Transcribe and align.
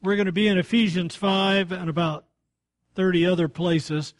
We're 0.00 0.14
going 0.14 0.26
to 0.26 0.32
be 0.32 0.46
in 0.46 0.58
Ephesians 0.58 1.16
5 1.16 1.72
and 1.72 1.90
about 1.90 2.24
30 2.94 3.26
other 3.26 3.48
places. 3.48 4.14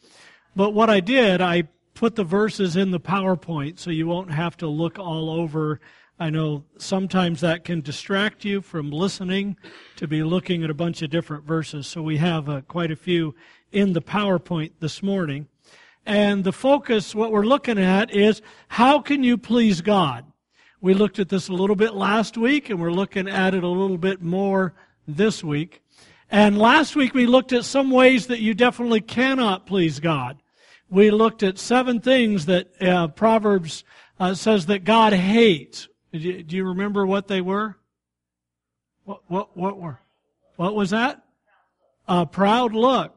But 0.56 0.70
what 0.70 0.90
I 0.90 0.98
did, 0.98 1.40
I 1.40 1.68
put 1.94 2.16
the 2.16 2.24
verses 2.24 2.74
in 2.74 2.90
the 2.90 2.98
PowerPoint 2.98 3.78
so 3.78 3.90
you 3.90 4.08
won't 4.08 4.32
have 4.32 4.56
to 4.56 4.66
look 4.66 4.98
all 4.98 5.30
over. 5.30 5.80
I 6.18 6.30
know 6.30 6.64
sometimes 6.78 7.42
that 7.42 7.62
can 7.62 7.80
distract 7.80 8.44
you 8.44 8.60
from 8.60 8.90
listening 8.90 9.56
to 9.94 10.08
be 10.08 10.24
looking 10.24 10.64
at 10.64 10.70
a 10.70 10.74
bunch 10.74 11.00
of 11.02 11.10
different 11.10 11.44
verses. 11.44 11.86
So 11.86 12.02
we 12.02 12.16
have 12.16 12.48
uh, 12.48 12.62
quite 12.62 12.90
a 12.90 12.96
few 12.96 13.36
in 13.70 13.92
the 13.92 14.02
PowerPoint 14.02 14.72
this 14.80 15.00
morning. 15.00 15.46
And 16.04 16.42
the 16.42 16.52
focus, 16.52 17.14
what 17.14 17.30
we're 17.30 17.46
looking 17.46 17.78
at 17.78 18.12
is 18.12 18.42
how 18.66 18.98
can 18.98 19.22
you 19.22 19.38
please 19.38 19.80
God? 19.80 20.24
We 20.80 20.92
looked 20.92 21.20
at 21.20 21.28
this 21.28 21.46
a 21.46 21.52
little 21.52 21.76
bit 21.76 21.94
last 21.94 22.36
week 22.36 22.68
and 22.68 22.80
we're 22.80 22.90
looking 22.90 23.28
at 23.28 23.54
it 23.54 23.62
a 23.62 23.68
little 23.68 23.98
bit 23.98 24.20
more 24.20 24.74
this 25.08 25.42
week. 25.42 25.82
And 26.30 26.58
last 26.58 26.94
week 26.94 27.14
we 27.14 27.26
looked 27.26 27.52
at 27.52 27.64
some 27.64 27.90
ways 27.90 28.26
that 28.26 28.40
you 28.40 28.52
definitely 28.54 29.00
cannot 29.00 29.66
please 29.66 29.98
God. 29.98 30.38
We 30.90 31.10
looked 31.10 31.42
at 31.42 31.58
seven 31.58 32.00
things 32.00 32.46
that 32.46 32.70
uh, 32.82 33.08
Proverbs 33.08 33.84
uh, 34.20 34.34
says 34.34 34.66
that 34.66 34.84
God 34.84 35.12
hates. 35.12 35.88
Do 36.12 36.18
you, 36.18 36.42
do 36.42 36.56
you, 36.56 36.64
remember 36.64 37.06
what 37.06 37.28
they 37.28 37.40
were? 37.40 37.76
What, 39.04 39.22
what, 39.28 39.56
what 39.56 39.78
were? 39.78 40.00
What 40.56 40.74
was 40.74 40.90
that? 40.90 41.22
A 42.06 42.26
proud 42.26 42.74
look. 42.74 43.14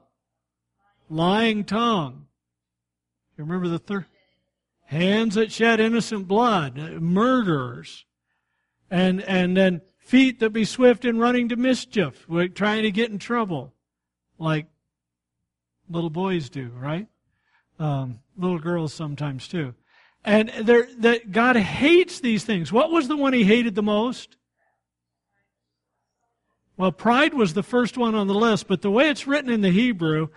Lying 1.09 1.63
tongue. 1.63 2.27
You 3.37 3.43
remember 3.43 3.67
the 3.67 3.79
third? 3.79 4.05
Hands 4.85 5.33
that 5.35 5.51
shed 5.51 5.79
innocent 5.79 6.27
blood. 6.27 6.77
Murderers. 6.77 8.05
And, 8.89 9.21
and 9.21 9.55
then 9.55 9.81
feet 10.01 10.39
that 10.39 10.49
be 10.49 10.65
swift 10.65 11.05
in 11.05 11.19
running 11.19 11.49
to 11.49 11.55
mischief, 11.55 12.25
trying 12.53 12.83
to 12.83 12.91
get 12.91 13.11
in 13.11 13.19
trouble, 13.19 13.73
like 14.37 14.67
little 15.89 16.09
boys 16.09 16.49
do, 16.49 16.69
right? 16.75 17.07
Um, 17.79 18.19
little 18.37 18.59
girls 18.59 18.93
sometimes 18.93 19.47
too. 19.47 19.73
And 20.23 20.49
there, 20.61 20.87
that 20.99 21.31
God 21.31 21.55
hates 21.55 22.19
these 22.19 22.43
things. 22.43 22.71
What 22.71 22.91
was 22.91 23.07
the 23.07 23.17
one 23.17 23.33
he 23.33 23.43
hated 23.43 23.75
the 23.75 23.83
most? 23.83 24.37
Well, 26.77 26.91
pride 26.91 27.33
was 27.33 27.53
the 27.53 27.63
first 27.63 27.97
one 27.97 28.15
on 28.15 28.27
the 28.27 28.33
list, 28.33 28.67
but 28.67 28.81
the 28.81 28.91
way 28.91 29.09
it's 29.09 29.27
written 29.27 29.51
in 29.51 29.61
the 29.61 29.71
Hebrew, 29.71 30.29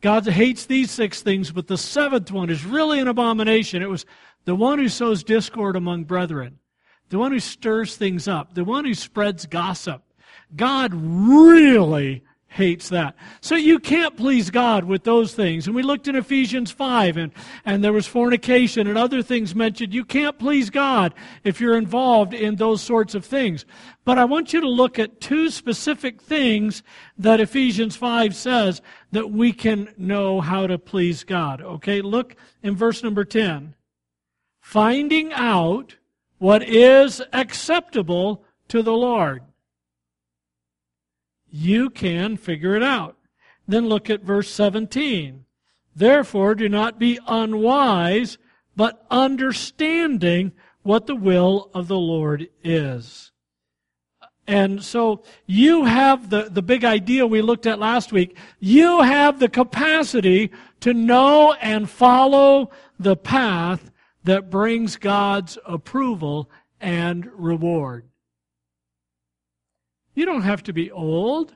God 0.00 0.26
hates 0.26 0.64
these 0.64 0.90
six 0.90 1.20
things, 1.20 1.52
but 1.52 1.66
the 1.66 1.76
seventh 1.76 2.30
one 2.30 2.48
is 2.48 2.64
really 2.64 3.00
an 3.00 3.08
abomination. 3.08 3.82
It 3.82 3.90
was 3.90 4.06
the 4.44 4.54
one 4.54 4.78
who 4.78 4.88
sows 4.88 5.22
discord 5.22 5.76
among 5.76 6.04
brethren 6.04 6.59
the 7.10 7.18
one 7.18 7.32
who 7.32 7.40
stirs 7.40 7.96
things 7.96 8.26
up, 8.26 8.54
the 8.54 8.64
one 8.64 8.84
who 8.84 8.94
spreads 8.94 9.46
gossip. 9.46 10.02
God 10.56 10.92
really 10.94 12.24
hates 12.50 12.88
that. 12.88 13.14
So 13.40 13.54
you 13.54 13.78
can't 13.78 14.16
please 14.16 14.50
God 14.50 14.84
with 14.84 15.04
those 15.04 15.34
things. 15.34 15.66
And 15.66 15.76
we 15.76 15.84
looked 15.84 16.08
in 16.08 16.16
Ephesians 16.16 16.72
5 16.72 17.16
and, 17.16 17.32
and 17.64 17.82
there 17.82 17.92
was 17.92 18.08
fornication 18.08 18.88
and 18.88 18.98
other 18.98 19.22
things 19.22 19.54
mentioned. 19.54 19.94
You 19.94 20.04
can't 20.04 20.36
please 20.36 20.68
God 20.68 21.14
if 21.44 21.60
you're 21.60 21.78
involved 21.78 22.34
in 22.34 22.56
those 22.56 22.82
sorts 22.82 23.14
of 23.14 23.24
things. 23.24 23.64
But 24.04 24.18
I 24.18 24.24
want 24.24 24.52
you 24.52 24.60
to 24.60 24.68
look 24.68 24.98
at 24.98 25.20
two 25.20 25.48
specific 25.48 26.20
things 26.20 26.82
that 27.16 27.40
Ephesians 27.40 27.94
5 27.94 28.34
says 28.34 28.82
that 29.12 29.30
we 29.30 29.52
can 29.52 29.94
know 29.96 30.40
how 30.40 30.66
to 30.66 30.76
please 30.76 31.22
God. 31.22 31.62
Okay, 31.62 32.02
look 32.02 32.34
in 32.64 32.74
verse 32.74 33.04
number 33.04 33.24
10. 33.24 33.74
Finding 34.60 35.32
out 35.32 35.96
what 36.40 36.62
is 36.62 37.22
acceptable 37.34 38.42
to 38.66 38.82
the 38.82 38.94
Lord. 38.94 39.42
You 41.50 41.90
can 41.90 42.38
figure 42.38 42.74
it 42.74 42.82
out. 42.82 43.16
Then 43.68 43.88
look 43.88 44.08
at 44.08 44.22
verse 44.22 44.48
17. 44.48 45.44
Therefore, 45.94 46.54
do 46.54 46.68
not 46.68 46.98
be 46.98 47.18
unwise, 47.26 48.38
but 48.74 49.04
understanding 49.10 50.52
what 50.82 51.06
the 51.06 51.14
will 51.14 51.70
of 51.74 51.88
the 51.88 51.98
Lord 51.98 52.48
is. 52.64 53.32
And 54.46 54.82
so 54.82 55.22
you 55.44 55.84
have 55.84 56.30
the, 56.30 56.44
the 56.50 56.62
big 56.62 56.84
idea 56.84 57.26
we 57.26 57.42
looked 57.42 57.66
at 57.66 57.78
last 57.78 58.12
week. 58.12 58.36
You 58.58 59.02
have 59.02 59.38
the 59.38 59.48
capacity 59.50 60.50
to 60.80 60.94
know 60.94 61.52
and 61.60 61.88
follow 61.88 62.70
the 62.98 63.14
path 63.14 63.89
that 64.24 64.50
brings 64.50 64.96
God's 64.96 65.58
approval 65.64 66.50
and 66.80 67.28
reward. 67.34 68.08
You 70.14 70.26
don't 70.26 70.42
have 70.42 70.62
to 70.64 70.72
be 70.72 70.90
old. 70.90 71.54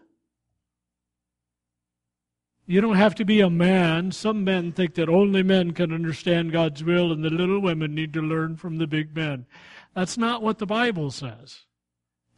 You 2.66 2.80
don't 2.80 2.96
have 2.96 3.14
to 3.16 3.24
be 3.24 3.40
a 3.40 3.50
man. 3.50 4.10
Some 4.10 4.42
men 4.44 4.72
think 4.72 4.94
that 4.94 5.08
only 5.08 5.42
men 5.42 5.72
can 5.72 5.92
understand 5.92 6.52
God's 6.52 6.82
will 6.82 7.12
and 7.12 7.22
the 7.22 7.30
little 7.30 7.60
women 7.60 7.94
need 7.94 8.12
to 8.14 8.22
learn 8.22 8.56
from 8.56 8.78
the 8.78 8.86
big 8.86 9.14
men. 9.14 9.46
That's 9.94 10.16
not 10.16 10.42
what 10.42 10.58
the 10.58 10.66
Bible 10.66 11.10
says. 11.10 11.66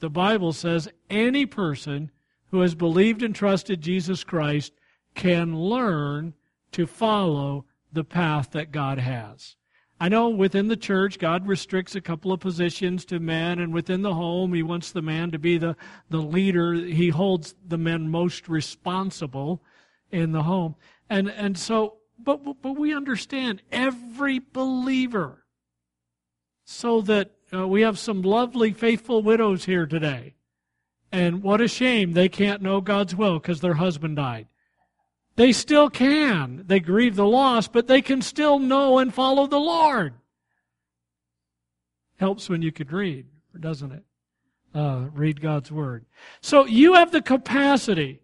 The 0.00 0.10
Bible 0.10 0.52
says 0.52 0.88
any 1.08 1.46
person 1.46 2.10
who 2.50 2.60
has 2.60 2.74
believed 2.74 3.22
and 3.22 3.34
trusted 3.34 3.80
Jesus 3.80 4.24
Christ 4.24 4.72
can 5.14 5.56
learn 5.56 6.34
to 6.72 6.86
follow 6.86 7.64
the 7.92 8.04
path 8.04 8.50
that 8.50 8.72
God 8.72 8.98
has. 8.98 9.56
I 9.98 10.08
know 10.10 10.28
within 10.28 10.68
the 10.68 10.76
church, 10.76 11.18
God 11.18 11.46
restricts 11.46 11.94
a 11.94 12.02
couple 12.02 12.30
of 12.30 12.40
positions 12.40 13.06
to 13.06 13.18
men, 13.18 13.58
and 13.58 13.72
within 13.72 14.02
the 14.02 14.14
home, 14.14 14.52
He 14.52 14.62
wants 14.62 14.92
the 14.92 15.00
man 15.00 15.30
to 15.30 15.38
be 15.38 15.56
the, 15.56 15.74
the 16.10 16.18
leader. 16.18 16.74
He 16.74 17.08
holds 17.08 17.54
the 17.66 17.78
men 17.78 18.10
most 18.10 18.48
responsible 18.48 19.62
in 20.10 20.32
the 20.32 20.42
home. 20.42 20.74
And, 21.08 21.28
and 21.30 21.56
so, 21.56 21.96
but, 22.18 22.60
but 22.60 22.76
we 22.76 22.94
understand 22.94 23.62
every 23.72 24.38
believer, 24.38 25.44
so 26.64 27.00
that 27.02 27.30
uh, 27.54 27.66
we 27.66 27.82
have 27.82 27.98
some 27.98 28.22
lovely, 28.22 28.72
faithful 28.72 29.22
widows 29.22 29.64
here 29.64 29.86
today. 29.86 30.34
And 31.12 31.42
what 31.42 31.60
a 31.60 31.68
shame 31.68 32.12
they 32.12 32.28
can't 32.28 32.60
know 32.60 32.80
God's 32.80 33.14
will 33.14 33.38
because 33.38 33.60
their 33.60 33.74
husband 33.74 34.16
died. 34.16 34.48
They 35.36 35.52
still 35.52 35.90
can. 35.90 36.64
They 36.66 36.80
grieve 36.80 37.14
the 37.14 37.26
loss, 37.26 37.68
but 37.68 37.86
they 37.86 38.02
can 38.02 38.22
still 38.22 38.58
know 38.58 38.98
and 38.98 39.14
follow 39.14 39.46
the 39.46 39.60
Lord. 39.60 40.14
Helps 42.16 42.48
when 42.48 42.62
you 42.62 42.72
could 42.72 42.90
read, 42.90 43.26
doesn't 43.58 43.92
it? 43.92 44.02
Uh, 44.74 45.06
read 45.12 45.40
God's 45.40 45.70
Word. 45.70 46.06
So 46.40 46.64
you 46.64 46.94
have 46.94 47.12
the 47.12 47.22
capacity 47.22 48.20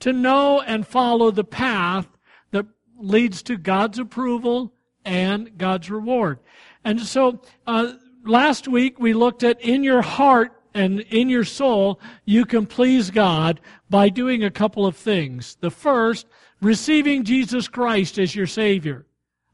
to 0.00 0.12
know 0.12 0.60
and 0.60 0.86
follow 0.86 1.30
the 1.30 1.44
path 1.44 2.08
that 2.50 2.66
leads 2.98 3.42
to 3.44 3.56
God's 3.56 3.98
approval 3.98 4.72
and 5.04 5.56
God's 5.56 5.90
reward. 5.90 6.40
And 6.84 7.00
so 7.00 7.40
uh, 7.66 7.92
last 8.24 8.66
week 8.68 8.98
we 8.98 9.14
looked 9.14 9.44
at 9.44 9.60
in 9.60 9.84
your 9.84 10.02
heart 10.02 10.52
and 10.74 11.00
in 11.00 11.28
your 11.28 11.44
soul, 11.44 11.98
you 12.24 12.44
can 12.44 12.66
please 12.66 13.10
God 13.10 13.60
by 13.88 14.08
doing 14.08 14.44
a 14.44 14.50
couple 14.50 14.84
of 14.84 14.96
things. 14.96 15.56
The 15.60 15.70
first 15.70 16.26
receiving 16.60 17.24
Jesus 17.24 17.68
Christ 17.68 18.18
as 18.18 18.34
your 18.34 18.46
Savior. 18.46 19.06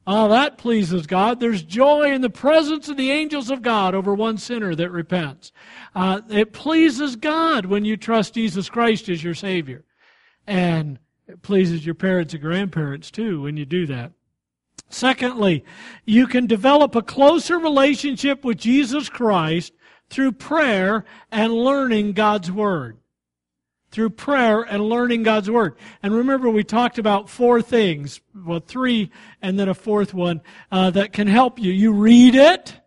Ah, 0.06 0.26
that 0.28 0.58
pleases 0.58 1.06
God. 1.06 1.38
There's 1.38 1.62
joy 1.62 2.12
in 2.12 2.22
the 2.22 2.30
presence 2.30 2.88
of 2.88 2.96
the 2.96 3.12
angels 3.12 3.50
of 3.50 3.62
God 3.62 3.94
over 3.94 4.14
one 4.14 4.36
sinner 4.36 4.74
that 4.74 4.90
repents. 4.90 5.52
Uh, 5.94 6.22
it 6.28 6.52
pleases 6.52 7.14
God 7.14 7.66
when 7.66 7.84
you 7.84 7.96
trust 7.96 8.34
Jesus 8.34 8.68
Christ 8.68 9.08
as 9.08 9.22
your 9.22 9.34
Savior. 9.34 9.84
And 10.44 10.98
it 11.28 11.42
pleases 11.42 11.86
your 11.86 11.94
parents 11.94 12.34
and 12.34 12.42
grandparents 12.42 13.12
too 13.12 13.42
when 13.42 13.56
you 13.56 13.64
do 13.64 13.86
that. 13.86 14.12
Secondly, 14.88 15.64
you 16.04 16.26
can 16.26 16.46
develop 16.46 16.96
a 16.96 17.02
closer 17.02 17.58
relationship 17.58 18.44
with 18.44 18.58
Jesus 18.58 19.08
Christ 19.08 19.72
through 20.10 20.32
prayer 20.32 21.04
and 21.30 21.52
learning 21.52 22.12
God's 22.12 22.50
Word 22.50 22.98
through 23.92 24.10
prayer 24.10 24.62
and 24.62 24.82
learning 24.82 25.22
God's 25.22 25.50
Word. 25.50 25.76
And 26.02 26.12
remember, 26.14 26.50
we 26.50 26.64
talked 26.64 26.98
about 26.98 27.28
four 27.28 27.62
things, 27.62 28.20
well, 28.34 28.60
three, 28.60 29.10
and 29.40 29.58
then 29.58 29.68
a 29.68 29.74
fourth 29.74 30.12
one, 30.12 30.40
uh, 30.72 30.90
that 30.90 31.12
can 31.12 31.28
help 31.28 31.60
you. 31.60 31.70
You 31.70 31.92
read 31.92 32.34
it, 32.34 32.80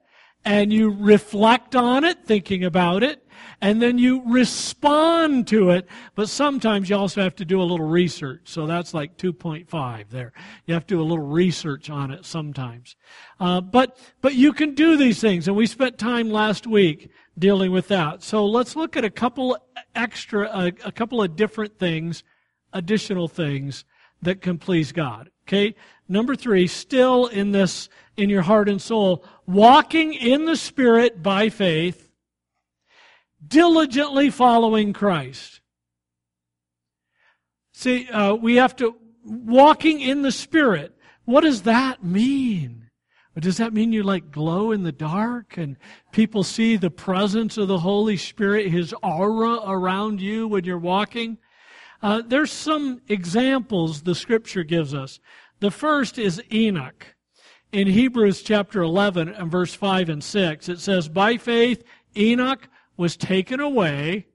and 0.46 0.72
you 0.72 0.92
reflect 0.92 1.76
on 1.76 2.04
it, 2.04 2.24
thinking 2.24 2.64
about 2.64 3.02
it, 3.02 3.26
and 3.62 3.82
then 3.82 3.98
you 3.98 4.22
respond 4.28 5.48
to 5.48 5.72
it. 5.72 5.88
But 6.14 6.30
sometimes 6.30 6.88
you 6.88 6.96
also 6.96 7.24
have 7.24 7.36
to 7.38 7.46
do 7.46 7.60
a 7.60 7.64
little 7.64 7.88
research. 7.88 8.42
So 8.46 8.68
that's 8.68 8.94
like 8.94 9.18
2.5 9.18 10.10
there. 10.10 10.34
You 10.68 10.76
have 10.76 10.86
to 10.86 10.96
do 10.96 11.02
a 11.02 11.04
little 11.04 11.26
research 11.26 11.90
on 11.90 12.12
it 12.12 12.26
sometimes. 12.26 12.96
Uh, 13.40 13.60
but, 13.60 13.98
but 14.22 14.36
you 14.36 14.54
can 14.54 14.76
do 14.76 14.98
these 14.98 15.20
things. 15.20 15.48
And 15.48 15.58
we 15.58 15.66
spent 15.66 15.98
time 15.98 16.30
last 16.30 16.68
week 16.68 17.10
dealing 17.38 17.72
with 17.72 17.88
that. 17.90 18.24
So 18.24 18.46
let's 18.46 18.76
look 18.76 18.96
at 18.96 19.06
a 19.06 19.10
couple 19.10 19.58
extra, 19.94 20.50
a, 20.50 20.68
a 20.86 20.92
couple 20.92 21.22
of 21.22 21.36
different 21.36 21.78
things, 21.78 22.24
additional 22.74 23.28
things 23.28 23.86
that 24.22 24.42
can 24.42 24.58
please 24.58 24.92
God. 24.92 25.30
Okay? 25.48 25.76
Number 26.08 26.36
three, 26.36 26.68
still 26.68 27.28
in 27.28 27.52
this, 27.52 27.90
in 28.18 28.30
your 28.30 28.44
heart 28.44 28.70
and 28.70 28.82
soul, 28.82 29.26
walking 29.46 30.14
in 30.14 30.46
the 30.46 30.56
Spirit 30.56 31.22
by 31.22 31.50
faith, 31.50 32.12
diligently 33.46 34.30
following 34.30 34.94
Christ. 34.94 35.62
See, 37.74 38.08
uh, 38.10 38.36
we 38.36 38.56
have 38.56 38.76
to, 38.78 38.96
walking 39.24 40.00
in 40.00 40.22
the 40.22 40.32
Spirit. 40.32 40.96
What 41.26 41.42
does 41.42 41.64
that 41.64 42.04
mean? 42.04 42.85
But 43.36 43.44
does 43.44 43.58
that 43.58 43.74
mean 43.74 43.92
you 43.92 44.02
like 44.02 44.32
glow 44.32 44.72
in 44.72 44.84
the 44.84 44.94
dark 44.94 45.58
and 45.58 45.76
people 46.14 46.42
see 46.42 46.78
the 46.78 46.90
presence 46.90 47.58
of 47.58 47.68
the 47.68 47.80
Holy 47.80 48.16
Spirit, 48.16 48.72
His 48.72 48.96
aura 49.04 49.60
around 49.66 50.22
you 50.22 50.48
when 50.48 50.64
you're 50.64 50.80
walking? 50.80 51.38
Uh, 52.02 52.22
there's 52.26 52.52
some 52.52 53.02
examples 53.10 54.02
the 54.02 54.16
scripture 54.16 54.64
gives 54.64 54.94
us. 54.94 55.20
The 55.60 55.70
first 55.70 56.18
is 56.18 56.42
Enoch. 56.52 57.16
In 57.74 57.88
Hebrews 57.88 58.42
chapter 58.42 58.82
11 58.82 59.28
and 59.28 59.52
verse 59.52 59.74
5 59.74 60.08
and 60.08 60.24
6, 60.24 60.70
it 60.70 60.80
says, 60.80 61.10
By 61.10 61.36
faith, 61.36 61.84
Enoch 62.16 62.70
was 62.96 63.18
taken 63.18 63.60
away 63.60 64.28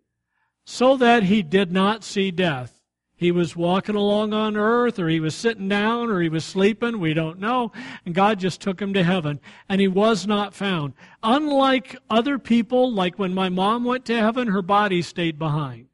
so 0.67 0.99
that 0.99 1.23
he 1.23 1.43
did 1.43 1.73
not 1.73 2.05
see 2.05 2.31
death. 2.31 2.80
He 3.21 3.33
was 3.33 3.55
walking 3.55 3.97
along 3.97 4.33
on 4.33 4.57
earth, 4.57 4.99
or 4.99 5.07
he 5.07 5.21
was 5.21 5.35
sitting 5.35 5.69
down, 5.69 6.09
or 6.09 6.23
he 6.23 6.31
was 6.31 6.43
sleeping. 6.43 6.99
We 6.99 7.13
don't 7.13 7.39
know. 7.39 7.71
And 8.07 8.15
God 8.15 8.41
just 8.41 8.63
took 8.63 8.81
him 8.81 8.95
to 8.95 9.05
heaven, 9.05 9.41
and 9.69 9.79
he 9.79 9.89
was 9.89 10.27
not 10.27 10.55
found. 10.55 10.95
Unlike 11.23 11.97
other 12.09 12.39
people, 12.39 12.91
like 12.91 13.19
when 13.19 13.35
my 13.35 13.51
mom 13.51 13.85
went 13.85 14.07
to 14.07 14.19
heaven, 14.19 14.49
her 14.49 14.63
body 14.63 15.03
stayed 15.03 15.39
behind. 15.39 15.89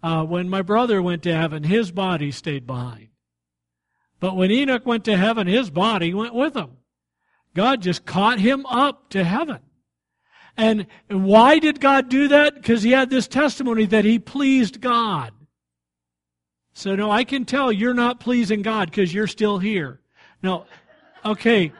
Uh, 0.00 0.22
when 0.22 0.48
my 0.48 0.62
brother 0.62 1.02
went 1.02 1.24
to 1.24 1.34
heaven, 1.34 1.64
his 1.64 1.90
body 1.90 2.30
stayed 2.30 2.68
behind. 2.68 3.08
But 4.20 4.36
when 4.36 4.52
Enoch 4.52 4.86
went 4.86 5.04
to 5.06 5.16
heaven, 5.16 5.48
his 5.48 5.70
body 5.70 6.14
went 6.14 6.34
with 6.34 6.54
him. 6.54 6.76
God 7.52 7.82
just 7.82 8.06
caught 8.06 8.38
him 8.38 8.64
up 8.66 9.10
to 9.10 9.24
heaven. 9.24 9.58
And 10.56 10.86
why 11.08 11.58
did 11.58 11.80
God 11.80 12.08
do 12.08 12.28
that? 12.28 12.54
Because 12.54 12.84
he 12.84 12.92
had 12.92 13.10
this 13.10 13.26
testimony 13.26 13.86
that 13.86 14.04
he 14.04 14.20
pleased 14.20 14.80
God. 14.80 15.32
So, 16.74 16.96
no, 16.96 17.10
I 17.10 17.24
can 17.24 17.44
tell 17.44 17.70
you're 17.70 17.94
not 17.94 18.20
pleasing 18.20 18.62
God 18.62 18.90
because 18.90 19.12
you're 19.12 19.26
still 19.26 19.58
here. 19.58 20.00
No, 20.42 20.66
okay. 21.24 21.72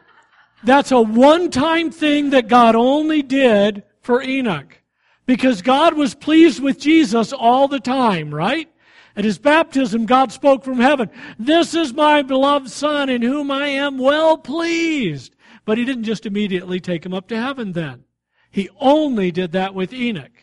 That's 0.65 0.93
a 0.93 1.01
one 1.01 1.51
time 1.51 1.91
thing 1.91 2.31
that 2.31 2.49
God 2.49 2.75
only 2.75 3.23
did 3.23 3.83
for 4.03 4.23
Enoch. 4.23 4.79
Because 5.27 5.63
God 5.63 5.95
was 5.95 6.15
pleased 6.15 6.61
with 6.61 6.79
Jesus 6.79 7.33
all 7.33 7.69
the 7.69 7.81
time, 7.81 8.35
right? 8.35 8.69
At 9.15 9.25
his 9.25 9.39
baptism, 9.39 10.07
God 10.07 10.33
spoke 10.33 10.65
from 10.65 10.81
heaven, 10.81 11.11
This 11.39 11.75
is 11.75 11.93
my 11.93 12.23
beloved 12.23 12.71
Son 12.71 13.09
in 13.09 13.23
whom 13.23 13.51
I 13.51 13.69
am 13.69 13.99
well 13.99 14.39
pleased. 14.39 15.37
But 15.65 15.79
he 15.79 15.85
didn't 15.85 16.05
just 16.05 16.27
immediately 16.27 16.81
take 16.81 17.07
him 17.07 17.15
up 17.15 17.29
to 17.29 17.41
heaven 17.41 17.73
then. 17.73 18.05
He 18.51 18.69
only 18.81 19.31
did 19.31 19.53
that 19.53 19.75
with 19.75 19.93
Enoch. 19.93 20.42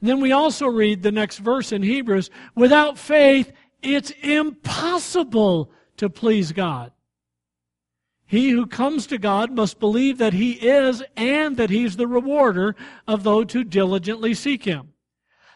And 0.00 0.08
then 0.08 0.20
we 0.20 0.32
also 0.32 0.66
read 0.66 1.02
the 1.02 1.12
next 1.12 1.38
verse 1.38 1.72
in 1.72 1.82
Hebrews 1.82 2.30
without 2.54 2.98
faith, 2.98 3.52
it's 3.82 4.12
impossible 4.22 5.70
to 5.96 6.10
please 6.10 6.52
God. 6.52 6.92
He 8.26 8.50
who 8.50 8.66
comes 8.66 9.06
to 9.06 9.18
God 9.18 9.52
must 9.52 9.78
believe 9.78 10.18
that 10.18 10.32
He 10.32 10.52
is 10.52 11.02
and 11.16 11.56
that 11.56 11.70
He's 11.70 11.96
the 11.96 12.08
rewarder 12.08 12.74
of 13.06 13.22
those 13.22 13.52
who 13.52 13.62
diligently 13.62 14.34
seek 14.34 14.64
Him. 14.64 14.92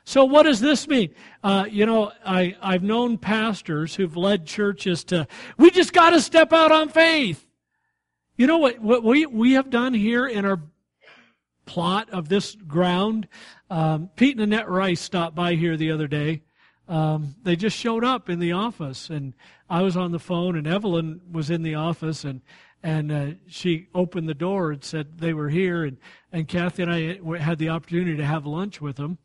So 0.04 0.24
what 0.24 0.44
does 0.44 0.60
this 0.60 0.88
mean? 0.88 1.14
Uh, 1.42 1.66
you 1.68 1.84
know, 1.84 2.12
I, 2.24 2.56
I've 2.62 2.82
known 2.82 3.18
pastors 3.18 3.94
who've 3.94 4.16
led 4.16 4.46
churches 4.46 5.04
to, 5.04 5.26
we 5.58 5.70
just 5.70 5.92
got 5.92 6.10
to 6.10 6.20
step 6.20 6.52
out 6.52 6.72
on 6.72 6.88
faith. 6.88 7.46
You 8.36 8.46
know 8.46 8.58
what, 8.58 8.78
what 8.78 9.02
we, 9.02 9.26
we 9.26 9.52
have 9.52 9.68
done 9.68 9.92
here 9.92 10.26
in 10.26 10.44
our 10.44 10.60
plot 11.66 12.08
of 12.10 12.28
this 12.28 12.54
ground? 12.54 13.28
Um, 13.70 14.10
Pete 14.16 14.34
and 14.34 14.42
Annette 14.42 14.68
Rice 14.68 15.00
stopped 15.00 15.36
by 15.36 15.54
here 15.54 15.76
the 15.76 15.92
other 15.92 16.08
day. 16.08 16.42
Um, 16.88 17.36
they 17.44 17.54
just 17.54 17.76
showed 17.76 18.04
up 18.04 18.28
in 18.28 18.40
the 18.40 18.50
office, 18.50 19.10
and 19.10 19.32
I 19.68 19.82
was 19.82 19.96
on 19.96 20.10
the 20.10 20.18
phone, 20.18 20.56
and 20.56 20.66
Evelyn 20.66 21.20
was 21.30 21.48
in 21.48 21.62
the 21.62 21.76
office, 21.76 22.24
and 22.24 22.40
and 22.82 23.12
uh, 23.12 23.26
she 23.46 23.88
opened 23.94 24.28
the 24.28 24.34
door 24.34 24.72
and 24.72 24.82
said 24.82 25.18
they 25.18 25.32
were 25.32 25.50
here, 25.50 25.84
and 25.84 25.98
and 26.32 26.48
Kathy 26.48 26.82
and 26.82 26.92
I 26.92 27.38
had 27.38 27.58
the 27.58 27.68
opportunity 27.68 28.16
to 28.16 28.24
have 28.24 28.44
lunch 28.44 28.80
with 28.80 28.96
them. 28.96 29.18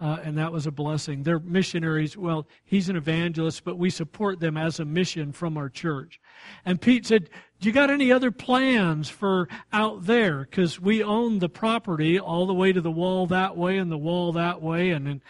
Uh, 0.00 0.18
and 0.24 0.36
that 0.36 0.50
was 0.50 0.66
a 0.66 0.72
blessing. 0.72 1.22
They're 1.22 1.38
missionaries. 1.38 2.16
Well, 2.16 2.48
he's 2.64 2.88
an 2.88 2.96
evangelist, 2.96 3.62
but 3.62 3.78
we 3.78 3.88
support 3.88 4.40
them 4.40 4.56
as 4.56 4.80
a 4.80 4.84
mission 4.84 5.30
from 5.30 5.56
our 5.56 5.68
church. 5.68 6.18
And 6.64 6.80
Pete 6.80 7.06
said, 7.06 7.24
"Do 7.24 7.30
you 7.68 7.72
got 7.72 7.90
any 7.90 8.10
other 8.10 8.30
plans 8.30 9.08
for 9.08 9.48
out 9.72 10.06
there? 10.06 10.40
Because 10.40 10.80
we 10.80 11.02
own 11.02 11.38
the 11.38 11.48
property 11.48 12.18
all 12.18 12.46
the 12.46 12.54
way 12.54 12.72
to 12.72 12.80
the 12.80 12.90
wall 12.90 13.26
that 13.26 13.56
way 13.56 13.78
and 13.78 13.90
the 13.90 13.98
wall 13.98 14.32
that 14.32 14.62
way, 14.62 14.90
and." 14.90 15.08
and 15.08 15.20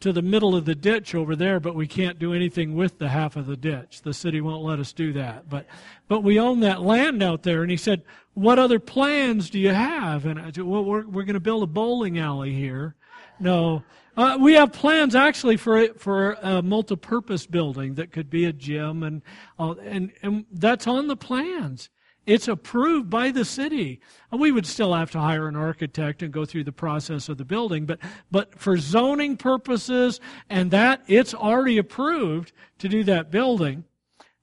to 0.00 0.12
the 0.12 0.22
middle 0.22 0.54
of 0.54 0.66
the 0.66 0.74
ditch 0.74 1.14
over 1.14 1.34
there, 1.34 1.58
but 1.58 1.74
we 1.74 1.86
can't 1.86 2.18
do 2.18 2.34
anything 2.34 2.74
with 2.74 2.98
the 2.98 3.08
half 3.08 3.34
of 3.36 3.46
the 3.46 3.56
ditch. 3.56 4.02
The 4.02 4.12
city 4.12 4.40
won't 4.40 4.62
let 4.62 4.78
us 4.78 4.92
do 4.92 5.12
that. 5.14 5.48
But, 5.48 5.66
but 6.06 6.22
we 6.22 6.38
own 6.38 6.60
that 6.60 6.82
land 6.82 7.22
out 7.22 7.42
there. 7.44 7.62
And 7.62 7.70
he 7.70 7.78
said, 7.78 8.02
what 8.34 8.58
other 8.58 8.78
plans 8.78 9.48
do 9.48 9.58
you 9.58 9.72
have? 9.72 10.26
And 10.26 10.38
I 10.38 10.52
said, 10.52 10.64
well, 10.64 10.84
we're, 10.84 11.06
we're 11.06 11.24
going 11.24 11.34
to 11.34 11.40
build 11.40 11.62
a 11.62 11.66
bowling 11.66 12.18
alley 12.18 12.52
here. 12.52 12.94
No, 13.40 13.84
uh, 14.16 14.38
we 14.40 14.54
have 14.54 14.72
plans 14.72 15.14
actually 15.14 15.56
for 15.56 15.88
for 15.94 16.32
a 16.42 16.62
multi-purpose 16.62 17.46
building 17.46 17.94
that 17.94 18.12
could 18.12 18.30
be 18.30 18.44
a 18.44 18.52
gym 18.52 19.02
and 19.02 19.22
uh, 19.58 19.74
and 19.82 20.12
and 20.22 20.46
that's 20.52 20.86
on 20.86 21.08
the 21.08 21.16
plans. 21.16 21.90
It's 22.26 22.48
approved 22.48 23.08
by 23.08 23.30
the 23.30 23.44
city. 23.44 24.00
We 24.32 24.50
would 24.50 24.66
still 24.66 24.92
have 24.92 25.12
to 25.12 25.20
hire 25.20 25.46
an 25.46 25.54
architect 25.54 26.22
and 26.22 26.32
go 26.32 26.44
through 26.44 26.64
the 26.64 26.72
process 26.72 27.28
of 27.28 27.38
the 27.38 27.44
building, 27.44 27.86
but, 27.86 28.00
but 28.32 28.58
for 28.58 28.76
zoning 28.76 29.36
purposes 29.36 30.20
and 30.50 30.72
that, 30.72 31.02
it's 31.06 31.34
already 31.34 31.78
approved 31.78 32.52
to 32.80 32.88
do 32.88 33.04
that 33.04 33.30
building. 33.30 33.84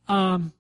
Um, 0.08 0.54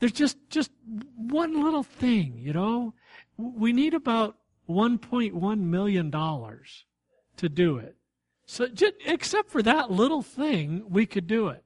there's 0.00 0.12
just, 0.12 0.36
just 0.50 0.72
one 1.16 1.62
little 1.62 1.84
thing, 1.84 2.38
you 2.38 2.52
know. 2.52 2.92
We 3.38 3.72
need 3.72 3.94
about 3.94 4.36
$1.1 4.68 5.60
million 5.60 6.10
to 6.10 7.48
do 7.48 7.78
it. 7.78 7.96
So 8.46 8.68
just, 8.68 8.94
except 9.06 9.50
for 9.50 9.62
that 9.62 9.90
little 9.90 10.22
thing, 10.22 10.84
we 10.88 11.06
could 11.06 11.26
do 11.26 11.48
it. 11.48 11.64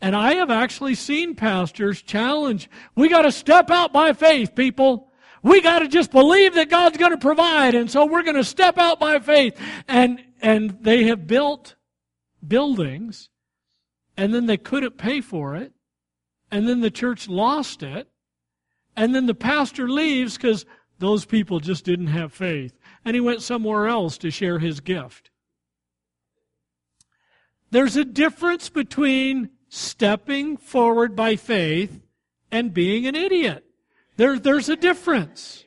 And 0.00 0.14
I 0.14 0.34
have 0.34 0.50
actually 0.50 0.94
seen 0.94 1.34
pastors 1.34 2.02
challenge, 2.02 2.68
we 2.94 3.08
got 3.08 3.22
to 3.22 3.32
step 3.32 3.70
out 3.70 3.92
by 3.92 4.12
faith, 4.12 4.54
people. 4.54 5.10
We 5.42 5.60
got 5.60 5.80
to 5.80 5.88
just 5.88 6.10
believe 6.10 6.54
that 6.54 6.70
God's 6.70 6.96
going 6.96 7.12
to 7.12 7.18
provide. 7.18 7.74
And 7.74 7.90
so 7.90 8.06
we're 8.06 8.22
going 8.22 8.36
to 8.36 8.44
step 8.44 8.78
out 8.78 8.98
by 8.98 9.18
faith. 9.18 9.58
And, 9.88 10.22
and 10.40 10.78
they 10.80 11.04
have 11.04 11.26
built 11.26 11.74
buildings 12.46 13.28
and 14.16 14.32
then 14.32 14.46
they 14.46 14.56
couldn't 14.56 14.98
pay 14.98 15.20
for 15.20 15.56
it. 15.56 15.72
And 16.50 16.68
then 16.68 16.80
the 16.80 16.90
church 16.90 17.28
lost 17.28 17.82
it. 17.82 18.08
And 18.96 19.14
then 19.14 19.26
the 19.26 19.34
pastor 19.34 19.88
leaves 19.88 20.36
because 20.36 20.64
those 20.98 21.24
people 21.24 21.60
just 21.60 21.84
didn't 21.84 22.06
have 22.08 22.32
faith. 22.32 22.78
And 23.04 23.14
he 23.14 23.20
went 23.20 23.42
somewhere 23.42 23.86
else 23.86 24.16
to 24.18 24.30
share 24.30 24.58
his 24.58 24.80
gift. 24.80 25.30
There's 27.74 27.96
a 27.96 28.04
difference 28.04 28.68
between 28.68 29.50
stepping 29.68 30.58
forward 30.58 31.16
by 31.16 31.34
faith 31.34 32.00
and 32.52 32.72
being 32.72 33.04
an 33.04 33.16
idiot. 33.16 33.64
There, 34.16 34.38
there's 34.38 34.68
a 34.68 34.76
difference. 34.76 35.64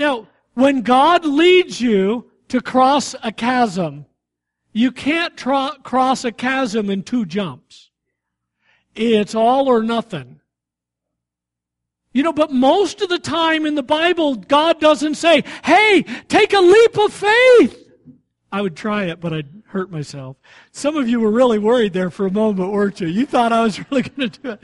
Now, 0.00 0.26
when 0.54 0.82
God 0.82 1.24
leads 1.24 1.80
you 1.80 2.28
to 2.48 2.60
cross 2.60 3.14
a 3.22 3.30
chasm, 3.30 4.06
you 4.72 4.90
can't 4.90 5.36
tra- 5.36 5.76
cross 5.84 6.24
a 6.24 6.32
chasm 6.32 6.90
in 6.90 7.04
two 7.04 7.24
jumps. 7.24 7.90
It's 8.96 9.36
all 9.36 9.68
or 9.68 9.80
nothing. 9.84 10.40
You 12.12 12.24
know, 12.24 12.32
but 12.32 12.50
most 12.50 13.00
of 13.00 13.08
the 13.08 13.20
time 13.20 13.64
in 13.64 13.76
the 13.76 13.84
Bible, 13.84 14.34
God 14.34 14.80
doesn't 14.80 15.14
say, 15.14 15.44
hey, 15.62 16.02
take 16.26 16.52
a 16.52 16.58
leap 16.58 16.98
of 16.98 17.12
faith. 17.12 17.85
I 18.52 18.62
would 18.62 18.76
try 18.76 19.04
it, 19.04 19.20
but 19.20 19.32
I'd 19.32 19.62
hurt 19.66 19.90
myself. 19.90 20.36
Some 20.70 20.96
of 20.96 21.08
you 21.08 21.18
were 21.18 21.30
really 21.30 21.58
worried 21.58 21.92
there 21.92 22.10
for 22.10 22.26
a 22.26 22.30
moment, 22.30 22.70
weren't 22.70 23.00
you? 23.00 23.08
You 23.08 23.26
thought 23.26 23.52
I 23.52 23.64
was 23.64 23.78
really 23.90 24.02
going 24.02 24.30
to 24.30 24.40
do 24.40 24.50
it. 24.50 24.60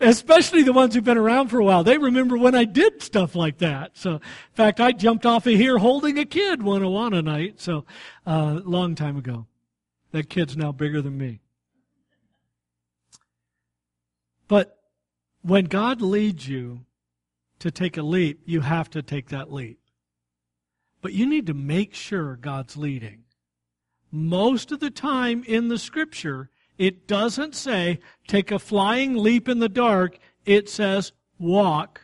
Especially 0.00 0.62
the 0.62 0.72
ones 0.72 0.94
who've 0.94 1.02
been 1.02 1.18
around 1.18 1.48
for 1.48 1.58
a 1.58 1.64
while. 1.64 1.82
They 1.82 1.98
remember 1.98 2.38
when 2.38 2.54
I 2.54 2.64
did 2.64 3.02
stuff 3.02 3.34
like 3.34 3.58
that. 3.58 3.98
So, 3.98 4.14
in 4.14 4.20
fact, 4.54 4.80
I 4.80 4.92
jumped 4.92 5.26
off 5.26 5.46
of 5.46 5.54
here 5.54 5.78
holding 5.78 6.16
a 6.18 6.24
kid 6.24 6.62
one 6.62 6.82
Awana 6.82 7.24
night. 7.24 7.60
So, 7.60 7.84
a 8.24 8.30
uh, 8.30 8.60
long 8.64 8.94
time 8.94 9.16
ago. 9.16 9.46
That 10.12 10.30
kid's 10.30 10.56
now 10.56 10.70
bigger 10.70 11.02
than 11.02 11.18
me. 11.18 11.40
But 14.46 14.78
when 15.42 15.64
God 15.64 16.00
leads 16.00 16.46
you 16.46 16.86
to 17.58 17.72
take 17.72 17.96
a 17.96 18.02
leap, 18.02 18.42
you 18.44 18.60
have 18.60 18.88
to 18.90 19.02
take 19.02 19.30
that 19.30 19.52
leap. 19.52 19.80
But 21.02 21.14
you 21.14 21.26
need 21.26 21.46
to 21.48 21.54
make 21.54 21.94
sure 21.94 22.36
God's 22.36 22.76
leading 22.76 23.23
most 24.14 24.70
of 24.70 24.78
the 24.78 24.90
time 24.90 25.42
in 25.44 25.66
the 25.66 25.76
scripture, 25.76 26.48
it 26.78 27.08
doesn't 27.08 27.52
say 27.52 27.98
take 28.28 28.52
a 28.52 28.60
flying 28.60 29.16
leap 29.16 29.48
in 29.48 29.58
the 29.58 29.68
dark. 29.68 30.18
It 30.46 30.68
says 30.68 31.10
walk 31.36 32.00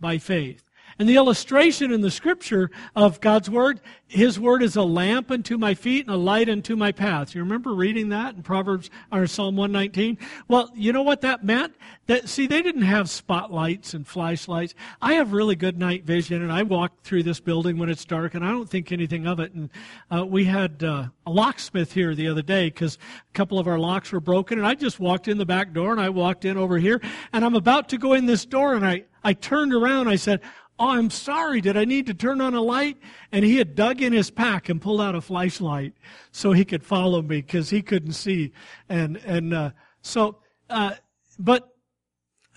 by 0.00 0.18
faith. 0.18 0.63
And 0.98 1.08
the 1.08 1.16
illustration 1.16 1.92
in 1.92 2.00
the 2.00 2.10
scripture 2.10 2.70
of 2.94 3.20
God's 3.20 3.50
word, 3.50 3.80
his 4.06 4.38
word 4.38 4.62
is 4.62 4.76
a 4.76 4.82
lamp 4.82 5.30
unto 5.30 5.58
my 5.58 5.74
feet 5.74 6.06
and 6.06 6.14
a 6.14 6.18
light 6.18 6.48
unto 6.48 6.76
my 6.76 6.92
path. 6.92 7.34
You 7.34 7.42
remember 7.42 7.74
reading 7.74 8.10
that 8.10 8.36
in 8.36 8.42
Proverbs 8.42 8.90
or 9.10 9.26
Psalm 9.26 9.56
119? 9.56 10.18
Well, 10.46 10.70
you 10.74 10.92
know 10.92 11.02
what 11.02 11.22
that 11.22 11.44
meant? 11.44 11.74
That 12.06 12.28
see, 12.28 12.46
they 12.46 12.62
didn't 12.62 12.82
have 12.82 13.10
spotlights 13.10 13.94
and 13.94 14.06
flashlights. 14.06 14.74
I 15.02 15.14
have 15.14 15.32
really 15.32 15.56
good 15.56 15.78
night 15.78 16.04
vision, 16.04 16.42
and 16.42 16.52
I 16.52 16.62
walk 16.62 17.02
through 17.02 17.24
this 17.24 17.40
building 17.40 17.76
when 17.78 17.88
it's 17.88 18.04
dark, 18.04 18.34
and 18.34 18.44
I 18.44 18.50
don't 18.50 18.68
think 18.68 18.92
anything 18.92 19.26
of 19.26 19.40
it. 19.40 19.52
And 19.52 19.70
uh, 20.14 20.24
we 20.24 20.44
had 20.44 20.84
uh, 20.84 21.06
a 21.26 21.30
locksmith 21.30 21.92
here 21.92 22.14
the 22.14 22.28
other 22.28 22.42
day 22.42 22.66
because 22.66 22.96
a 22.96 23.32
couple 23.32 23.58
of 23.58 23.66
our 23.66 23.78
locks 23.78 24.12
were 24.12 24.20
broken, 24.20 24.58
and 24.58 24.66
I 24.66 24.74
just 24.74 25.00
walked 25.00 25.26
in 25.26 25.38
the 25.38 25.46
back 25.46 25.72
door, 25.72 25.90
and 25.90 26.00
I 26.00 26.10
walked 26.10 26.44
in 26.44 26.56
over 26.56 26.78
here, 26.78 27.00
and 27.32 27.44
I'm 27.44 27.56
about 27.56 27.88
to 27.88 27.98
go 27.98 28.12
in 28.12 28.26
this 28.26 28.44
door, 28.44 28.74
and 28.74 28.86
I 28.86 29.04
I 29.24 29.32
turned 29.32 29.72
around. 29.72 30.08
I 30.08 30.16
said, 30.16 30.42
Oh, 30.78 30.90
I'm 30.90 31.10
sorry. 31.10 31.60
Did 31.60 31.76
I 31.76 31.84
need 31.84 32.06
to 32.06 32.14
turn 32.14 32.40
on 32.40 32.54
a 32.54 32.60
light? 32.60 32.96
And 33.30 33.44
he 33.44 33.58
had 33.58 33.76
dug 33.76 34.02
in 34.02 34.12
his 34.12 34.30
pack 34.30 34.68
and 34.68 34.82
pulled 34.82 35.00
out 35.00 35.14
a 35.14 35.20
flashlight 35.20 35.94
so 36.32 36.52
he 36.52 36.64
could 36.64 36.84
follow 36.84 37.22
me 37.22 37.42
because 37.42 37.70
he 37.70 37.80
couldn't 37.80 38.12
see. 38.14 38.52
And, 38.88 39.16
and, 39.18 39.54
uh, 39.54 39.70
so, 40.02 40.38
uh, 40.68 40.94
but 41.38 41.68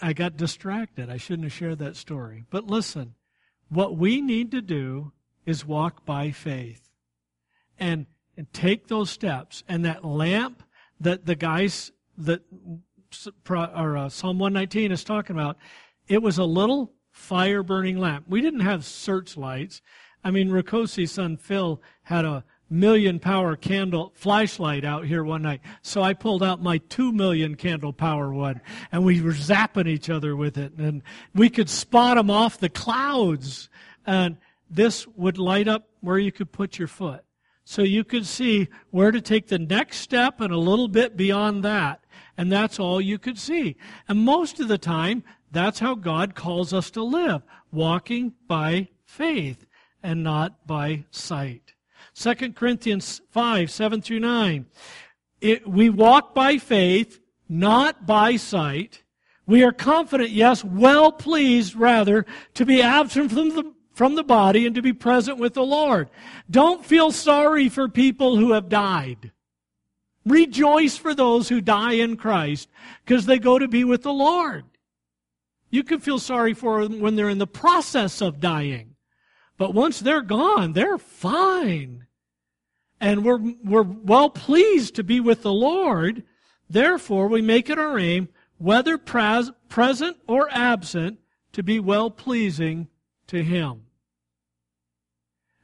I 0.02 0.14
got 0.14 0.36
distracted. 0.36 1.10
I 1.10 1.18
shouldn't 1.18 1.46
have 1.46 1.54
shared 1.54 1.80
that 1.80 1.96
story. 1.96 2.46
But 2.50 2.66
listen, 2.66 3.14
what 3.70 3.98
we 3.98 4.22
need 4.22 4.52
to 4.52 4.62
do 4.62 5.12
is 5.46 5.66
walk 5.66 6.04
by 6.06 6.32
faith 6.32 6.90
and, 7.80 8.08
and 8.36 8.52
take 8.52 8.88
those 8.88 9.12
steps. 9.12 9.64
And 9.68 9.86
that 9.86 10.04
lamp 10.04 10.64
that 11.00 11.28
the 11.28 11.36
guys 11.36 11.92
that, 12.18 12.42
or, 13.48 13.98
uh, 13.98 14.10
Psalm 14.10 14.40
119 14.40 14.92
is 14.92 15.04
talking 15.04 15.36
about, 15.36 15.58
it 16.08 16.24
was 16.24 16.40
a 16.40 16.44
little 16.44 16.94
fire 17.18 17.64
burning 17.64 17.98
lamp. 17.98 18.26
We 18.30 18.42
didn't 18.42 18.62
have 18.62 18.86
searchlights. 18.86 19.82
I 20.24 20.32
mean, 20.32 20.50
Rakosi's 20.50 21.12
son 21.12 21.36
Phil 21.36 21.82
had 22.04 22.26
a 22.26 22.44
million 22.70 23.20
power 23.20 23.56
candle 23.56 24.12
flashlight 24.16 24.86
out 24.86 25.06
here 25.06 25.24
one 25.24 25.42
night. 25.42 25.62
So 25.82 26.04
I 26.04 26.14
pulled 26.14 26.44
out 26.44 26.62
my 26.62 26.78
two 26.78 27.12
million 27.12 27.56
candle 27.56 27.92
power 27.92 28.32
one 28.32 28.62
and 28.92 29.04
we 29.04 29.22
were 29.22 29.32
zapping 29.32 29.88
each 29.88 30.10
other 30.10 30.36
with 30.36 30.58
it 30.58 30.74
and 30.78 31.02
we 31.34 31.50
could 31.50 31.70
spot 31.70 32.18
them 32.18 32.30
off 32.30 32.60
the 32.60 32.70
clouds. 32.70 33.70
And 34.06 34.38
this 34.70 35.08
would 35.16 35.38
light 35.38 35.68
up 35.68 35.90
where 36.02 36.20
you 36.20 36.32
could 36.32 36.52
put 36.52 36.78
your 36.78 36.88
foot. 36.88 37.24
So 37.64 37.82
you 37.82 38.04
could 38.04 38.26
see 38.26 38.70
where 38.92 39.12
to 39.12 39.22
take 39.22 39.48
the 39.48 39.60
next 39.60 39.98
step 39.98 40.40
and 40.40 40.54
a 40.54 40.58
little 40.58 40.88
bit 40.88 41.18
beyond 41.18 41.64
that. 41.64 42.02
And 42.38 42.52
that's 42.52 42.80
all 42.80 43.02
you 43.02 43.18
could 43.18 43.40
see. 43.40 43.76
And 44.08 44.20
most 44.20 44.60
of 44.60 44.68
the 44.68 44.78
time, 44.78 45.24
that's 45.52 45.80
how 45.80 45.96
God 45.96 46.36
calls 46.36 46.74
us 46.74 46.92
to 46.92 47.04
live, 47.04 47.42
walking 47.72 48.34
by 48.48 48.90
faith 49.06 49.66
and 50.04 50.24
not 50.24 50.68
by 50.68 51.06
sight. 51.12 51.74
2 52.16 52.54
Corinthians 52.54 53.22
5, 53.32 53.70
7 53.72 54.02
through 54.02 54.20
9. 54.20 54.66
It, 55.40 55.68
we 55.68 55.90
walk 55.90 56.34
by 56.34 56.58
faith, 56.58 57.20
not 57.48 58.06
by 58.06 58.36
sight. 58.36 59.04
We 59.46 59.64
are 59.64 59.72
confident, 59.72 60.32
yes, 60.32 60.64
well 60.64 61.12
pleased 61.12 61.76
rather, 61.76 62.26
to 62.56 62.66
be 62.66 62.82
absent 62.82 63.32
from 63.32 63.50
the, 63.50 63.74
from 63.94 64.16
the 64.16 64.24
body 64.24 64.66
and 64.66 64.76
to 64.76 64.82
be 64.82 64.94
present 64.94 65.38
with 65.38 65.54
the 65.54 65.66
Lord. 65.66 66.10
Don't 66.50 66.86
feel 66.86 67.12
sorry 67.12 67.70
for 67.70 67.88
people 67.88 68.36
who 68.36 68.52
have 68.54 68.68
died. 68.68 69.32
Rejoice 70.26 70.98
for 70.98 71.16
those 71.16 71.48
who 71.48 71.62
die 71.62 71.94
in 71.94 72.18
Christ 72.18 72.68
because 73.06 73.26
they 73.26 73.40
go 73.40 73.58
to 73.58 73.68
be 73.68 73.86
with 73.86 74.04
the 74.04 74.14
Lord. 74.14 74.66
You 75.70 75.84
can 75.84 76.00
feel 76.00 76.20
sorry 76.20 76.54
for 76.54 76.84
them 76.84 77.00
when 77.00 77.16
they're 77.16 77.30
in 77.30 77.38
the 77.40 77.48
process 77.48 78.22
of 78.22 78.40
dying. 78.40 78.96
But 79.58 79.74
once 79.74 80.00
they're 80.00 80.22
gone, 80.22 80.74
they're 80.74 80.98
fine. 80.98 82.06
And 83.00 83.24
we're, 83.24 83.40
we're 83.64 83.84
well 83.84 84.30
pleased 84.30 84.96
to 84.96 85.04
be 85.04 85.20
with 85.20 85.42
the 85.42 85.54
Lord. 85.54 86.24
Therefore, 86.70 87.28
we 87.28 87.42
make 87.42 87.70
it 87.70 87.80
our 87.80 88.00
aim, 88.00 88.30
whether 88.58 88.98
pres- 88.98 89.52
present 89.70 90.18
or 90.28 90.48
absent, 90.52 91.20
to 91.54 91.64
be 91.64 91.80
well 91.80 92.10
pleasing 92.10 92.88
to 93.28 93.44
Him. 93.44 93.84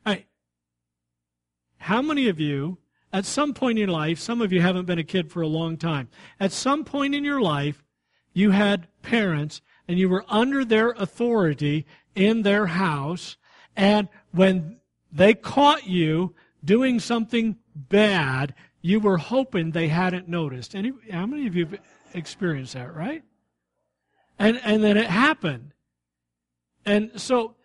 Right. 0.05 0.25
How 1.77 2.01
many 2.01 2.27
of 2.29 2.39
you, 2.39 2.77
at 3.11 3.25
some 3.25 3.53
point 3.53 3.79
in 3.79 3.89
life, 3.89 4.19
some 4.19 4.41
of 4.41 4.51
you 4.51 4.61
haven't 4.61 4.85
been 4.85 4.99
a 4.99 5.03
kid 5.03 5.31
for 5.31 5.41
a 5.41 5.47
long 5.47 5.77
time, 5.77 6.09
at 6.39 6.51
some 6.51 6.83
point 6.83 7.15
in 7.15 7.23
your 7.23 7.41
life, 7.41 7.83
you 8.33 8.51
had 8.51 8.87
parents 9.03 9.61
and 9.87 9.99
you 9.99 10.09
were 10.09 10.25
under 10.27 10.63
their 10.63 10.91
authority 10.91 11.85
in 12.15 12.43
their 12.43 12.67
house. 12.67 13.37
And 13.75 14.07
when 14.31 14.79
they 15.11 15.33
caught 15.33 15.87
you 15.87 16.35
doing 16.63 16.99
something 16.99 17.57
bad, 17.75 18.53
you 18.81 18.99
were 18.99 19.17
hoping 19.17 19.71
they 19.71 19.87
hadn't 19.87 20.27
noticed. 20.27 20.75
Any, 20.75 20.93
how 21.11 21.25
many 21.25 21.47
of 21.47 21.55
you 21.55 21.65
have 21.65 21.79
experienced 22.13 22.73
that, 22.73 22.93
right? 22.95 23.23
And, 24.39 24.59
and 24.63 24.83
then 24.83 24.97
it 24.97 25.09
happened. 25.09 25.73
And 26.85 27.11
so, 27.15 27.55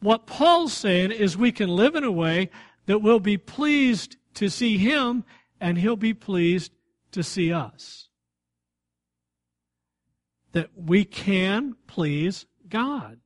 what 0.00 0.26
Paul's 0.26 0.72
saying 0.72 1.12
is 1.12 1.36
we 1.36 1.52
can 1.52 1.68
live 1.68 1.94
in 1.94 2.04
a 2.04 2.10
way 2.10 2.50
that 2.86 3.00
we'll 3.00 3.20
be 3.20 3.36
pleased 3.36 4.16
to 4.34 4.48
see 4.48 4.78
him 4.78 5.24
and 5.60 5.76
he'll 5.76 5.94
be 5.94 6.14
pleased 6.14 6.72
to 7.12 7.22
see 7.22 7.52
us 7.52 8.09
that 10.52 10.70
we 10.76 11.04
can 11.04 11.76
please 11.86 12.46
God 12.68 13.18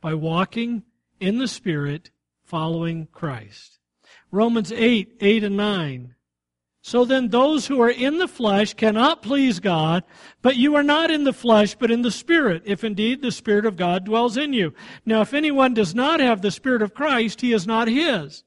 by 0.00 0.14
walking 0.14 0.82
in 1.18 1.38
the 1.38 1.48
Spirit, 1.48 2.10
following 2.44 3.08
Christ. 3.12 3.78
Romans 4.30 4.72
8, 4.72 5.16
8 5.20 5.44
and 5.44 5.56
9. 5.56 6.14
So 6.82 7.04
then 7.04 7.28
those 7.28 7.66
who 7.66 7.80
are 7.82 7.90
in 7.90 8.18
the 8.18 8.26
flesh 8.26 8.72
cannot 8.72 9.22
please 9.22 9.60
God, 9.60 10.02
but 10.40 10.56
you 10.56 10.76
are 10.76 10.82
not 10.82 11.10
in 11.10 11.24
the 11.24 11.32
flesh, 11.32 11.74
but 11.74 11.90
in 11.90 12.00
the 12.00 12.10
Spirit, 12.10 12.62
if 12.64 12.82
indeed 12.82 13.20
the 13.20 13.30
Spirit 13.30 13.66
of 13.66 13.76
God 13.76 14.04
dwells 14.04 14.38
in 14.38 14.54
you. 14.54 14.72
Now 15.04 15.20
if 15.20 15.34
anyone 15.34 15.74
does 15.74 15.94
not 15.94 16.20
have 16.20 16.40
the 16.40 16.50
Spirit 16.50 16.80
of 16.80 16.94
Christ, 16.94 17.42
he 17.42 17.52
is 17.52 17.66
not 17.66 17.86
his. 17.86 18.44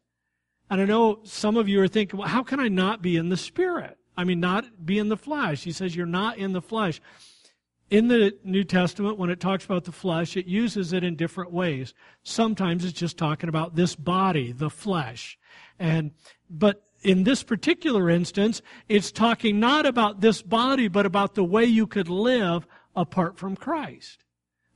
And 0.70 0.82
I 0.82 0.86
know 0.86 1.20
some 1.24 1.58
of 1.58 1.70
you 1.70 1.80
are 1.82 1.88
thinking, 1.88 2.20
well, 2.20 2.28
how 2.28 2.42
can 2.42 2.60
I 2.60 2.70
not 2.70 3.04
be 3.04 3.18
in 3.18 3.30
the 3.30 3.38
Spirit? 3.38 3.98
I 4.18 4.24
mean, 4.24 4.40
not 4.40 4.84
be 4.84 4.98
in 4.98 5.10
the 5.10 5.18
flesh. 5.18 5.64
He 5.64 5.72
says 5.72 5.96
you're 5.96 6.06
not 6.08 6.38
in 6.38 6.54
the 6.54 6.62
flesh 6.62 7.00
in 7.94 8.08
the 8.08 8.36
New 8.44 8.64
Testament, 8.64 9.20
when 9.20 9.30
it 9.30 9.40
talks 9.40 9.66
about 9.66 9.84
the 9.84 9.92
flesh, 9.92 10.36
it 10.36 10.48
uses 10.48 10.94
it 10.94 11.04
in 11.04 11.16
different 11.16 11.52
ways. 11.52 11.94
Sometimes 12.24 12.84
it's 12.84 13.00
just 13.00 13.20
talking 13.20 13.50
about 13.50 13.76
this 13.76 13.96
body, 13.96 14.52
the 14.52 14.72
flesh. 14.72 15.38
And, 15.78 16.10
but 16.50 16.82
in 17.04 17.24
this 17.24 17.44
particular 17.44 18.10
instance, 18.10 18.64
it's 18.90 19.12
talking 19.12 19.60
not 19.60 19.86
about 19.86 20.22
this 20.22 20.42
body, 20.42 20.88
but 20.88 21.06
about 21.06 21.36
the 21.36 21.44
way 21.44 21.66
you 21.66 21.86
could 21.86 22.10
live 22.10 22.66
apart 22.96 23.38
from 23.38 23.56
Christ. 23.56 24.24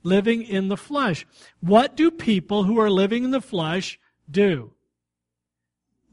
Living 0.04 0.44
in 0.44 0.68
the 0.68 0.76
flesh. 0.76 1.26
What 1.58 1.96
do 1.96 2.12
people 2.12 2.62
who 2.62 2.78
are 2.78 2.88
living 2.88 3.24
in 3.24 3.32
the 3.32 3.40
flesh 3.40 3.98
do? 4.30 4.74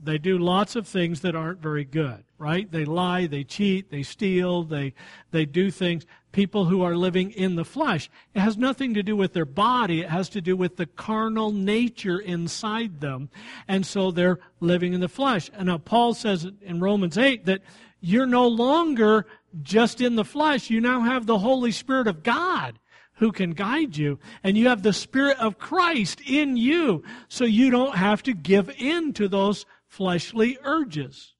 They 0.01 0.17
do 0.17 0.37
lots 0.37 0.75
of 0.75 0.87
things 0.87 1.21
that 1.21 1.35
aren't 1.35 1.61
very 1.61 1.85
good, 1.85 2.25
right? 2.37 2.69
They 2.69 2.83
lie, 2.83 3.27
they 3.27 3.43
cheat, 3.43 3.91
they 3.91 4.03
steal, 4.03 4.63
they, 4.63 4.93
they 5.31 5.45
do 5.45 5.71
things. 5.71 6.05
People 6.35 6.65
who 6.65 6.81
are 6.81 6.97
living 6.97 7.31
in 7.31 7.55
the 7.55 7.63
flesh. 7.63 8.09
It 8.33 8.41
has 8.41 8.57
nothing 8.57 8.93
to 8.95 9.01
do 9.01 9.15
with 9.15 9.31
their 9.31 9.45
body. 9.45 10.01
It 10.01 10.09
has 10.09 10.27
to 10.29 10.41
do 10.41 10.57
with 10.57 10.75
the 10.75 10.85
carnal 10.85 11.53
nature 11.53 12.19
inside 12.19 12.99
them. 12.99 13.29
And 13.69 13.85
so 13.85 14.11
they're 14.11 14.39
living 14.59 14.91
in 14.91 14.99
the 14.99 15.07
flesh. 15.07 15.49
And 15.53 15.67
now 15.67 15.77
Paul 15.77 16.13
says 16.13 16.45
in 16.61 16.81
Romans 16.81 17.17
8 17.17 17.45
that 17.45 17.61
you're 18.01 18.27
no 18.27 18.49
longer 18.49 19.27
just 19.61 20.01
in 20.01 20.17
the 20.17 20.25
flesh. 20.25 20.69
You 20.69 20.81
now 20.81 21.03
have 21.03 21.25
the 21.25 21.39
Holy 21.39 21.71
Spirit 21.71 22.05
of 22.05 22.21
God 22.21 22.79
who 23.13 23.31
can 23.31 23.51
guide 23.51 23.95
you. 23.95 24.19
And 24.43 24.57
you 24.57 24.67
have 24.67 24.83
the 24.83 24.91
Spirit 24.91 25.39
of 25.39 25.57
Christ 25.57 26.19
in 26.27 26.57
you. 26.57 27.01
So 27.29 27.45
you 27.45 27.71
don't 27.71 27.95
have 27.95 28.21
to 28.23 28.33
give 28.33 28.69
in 28.77 29.13
to 29.13 29.29
those 29.29 29.65
fleshly 29.87 30.57
urges. 30.65 31.33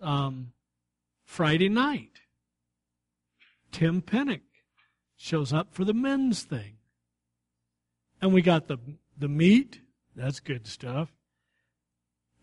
Um, 0.00 0.52
Friday 1.32 1.70
night, 1.70 2.20
Tim 3.70 4.02
Pennick 4.02 4.42
shows 5.16 5.50
up 5.50 5.72
for 5.72 5.82
the 5.82 5.94
men's 5.94 6.42
thing. 6.42 6.74
And 8.20 8.34
we 8.34 8.42
got 8.42 8.68
the, 8.68 8.76
the 9.16 9.30
meat. 9.30 9.80
That's 10.14 10.40
good 10.40 10.66
stuff. 10.66 11.08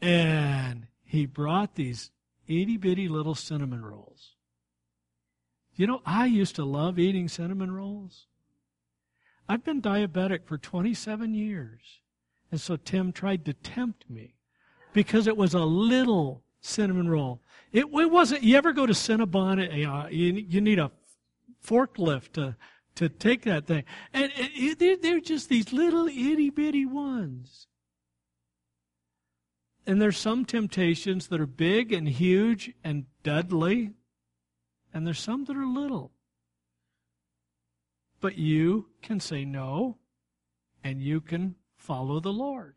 And 0.02 0.88
he 1.04 1.28
brought 1.28 1.76
these 1.76 2.10
itty 2.48 2.78
bitty 2.78 3.08
little 3.08 3.36
cinnamon 3.36 3.86
rolls. 3.86 4.34
You 5.76 5.86
know, 5.86 6.02
I 6.04 6.26
used 6.26 6.56
to 6.56 6.66
love 6.66 6.98
eating 6.98 7.28
cinnamon 7.28 7.72
rolls. 7.72 8.26
I've 9.48 9.64
been 9.64 9.84
diabetic 9.84 10.48
for 10.48 10.58
27 10.58 11.36
years. 11.36 12.02
And 12.52 12.60
so 12.60 12.76
Tim 12.76 13.12
tried 13.12 13.46
to 13.46 13.54
tempt 13.54 14.10
me 14.10 14.34
because 14.94 15.28
it 15.28 15.38
was 15.38 15.54
a 15.54 15.60
little 15.60 16.44
cinnamon 16.70 17.10
roll. 17.10 17.42
It, 17.72 17.86
it 17.86 18.12
wasn't, 18.12 18.44
you 18.44 18.56
ever 18.56 18.72
go 18.72 18.86
to 18.86 18.94
Cinnabon, 18.94 19.60
uh, 19.60 20.08
you, 20.10 20.34
you 20.48 20.62
need 20.62 20.80
a 20.80 20.92
forklift 21.66 22.34
to, 22.34 22.56
to 22.96 23.10
take 23.10 23.44
that 23.44 23.68
thing. 23.68 23.84
And, 24.14 24.32
and 24.38 24.78
they're, 24.80 24.98
they're 24.98 25.20
just 25.20 25.50
these 25.50 25.74
little 25.74 26.08
itty 26.08 26.50
bitty 26.50 26.86
ones. 26.86 27.68
And 29.86 30.02
there's 30.02 30.18
some 30.18 30.46
temptations 30.46 31.28
that 31.28 31.42
are 31.42 31.48
big 31.48 31.92
and 31.92 32.08
huge 32.08 32.74
and 32.84 33.06
deadly, 33.24 33.92
and 34.94 35.06
there's 35.06 35.20
some 35.20 35.46
that 35.46 35.58
are 35.58 35.66
little. 35.66 36.12
But 38.22 38.38
you 38.38 38.88
can 39.02 39.20
say 39.20 39.46
no, 39.46 39.98
and 40.84 41.02
you 41.02 41.22
can 41.22 41.56
follow 41.76 42.20
the 42.20 42.34
Lord. 42.34 42.76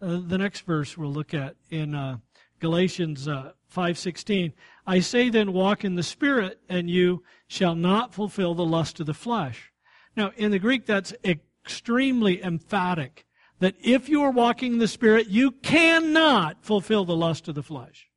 Uh, 0.00 0.20
the 0.26 0.38
next 0.38 0.62
verse 0.62 0.98
we'll 0.98 1.12
look 1.12 1.34
at 1.34 1.54
in 1.70 1.94
uh, 1.94 2.16
Galatians 2.62 3.26
uh, 3.26 3.52
5:16. 3.74 4.52
I 4.86 5.00
say 5.00 5.28
then 5.28 5.52
walk 5.52 5.84
in 5.84 5.96
the 5.96 6.02
spirit 6.02 6.60
and 6.68 6.88
you 6.88 7.24
shall 7.48 7.74
not 7.74 8.14
fulfill 8.14 8.54
the 8.54 8.64
lust 8.64 9.00
of 9.00 9.06
the 9.06 9.14
flesh. 9.14 9.72
Now 10.16 10.32
in 10.36 10.52
the 10.52 10.60
Greek 10.60 10.86
that's 10.86 11.12
extremely 11.24 12.42
emphatic 12.42 13.26
that 13.58 13.74
if 13.82 14.08
you 14.08 14.22
are 14.22 14.30
walking 14.30 14.74
in 14.74 14.78
the 14.78 14.88
spirit 14.88 15.26
you 15.26 15.50
cannot 15.50 16.64
fulfill 16.64 17.04
the 17.04 17.16
lust 17.16 17.48
of 17.48 17.56
the 17.56 17.62
flesh. 17.62 18.08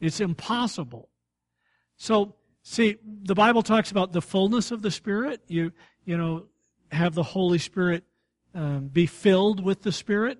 It's 0.00 0.20
impossible. 0.20 1.08
So 1.96 2.36
see 2.62 2.98
the 3.02 3.34
Bible 3.34 3.62
talks 3.62 3.90
about 3.90 4.12
the 4.12 4.22
fullness 4.22 4.70
of 4.70 4.82
the 4.82 4.92
spirit. 4.92 5.42
You 5.48 5.72
you 6.04 6.16
know 6.16 6.46
have 6.92 7.14
the 7.14 7.24
Holy 7.24 7.58
Spirit 7.58 8.04
um, 8.54 8.88
be 8.88 9.06
filled 9.06 9.64
with 9.64 9.82
the 9.82 9.92
Spirit. 9.92 10.38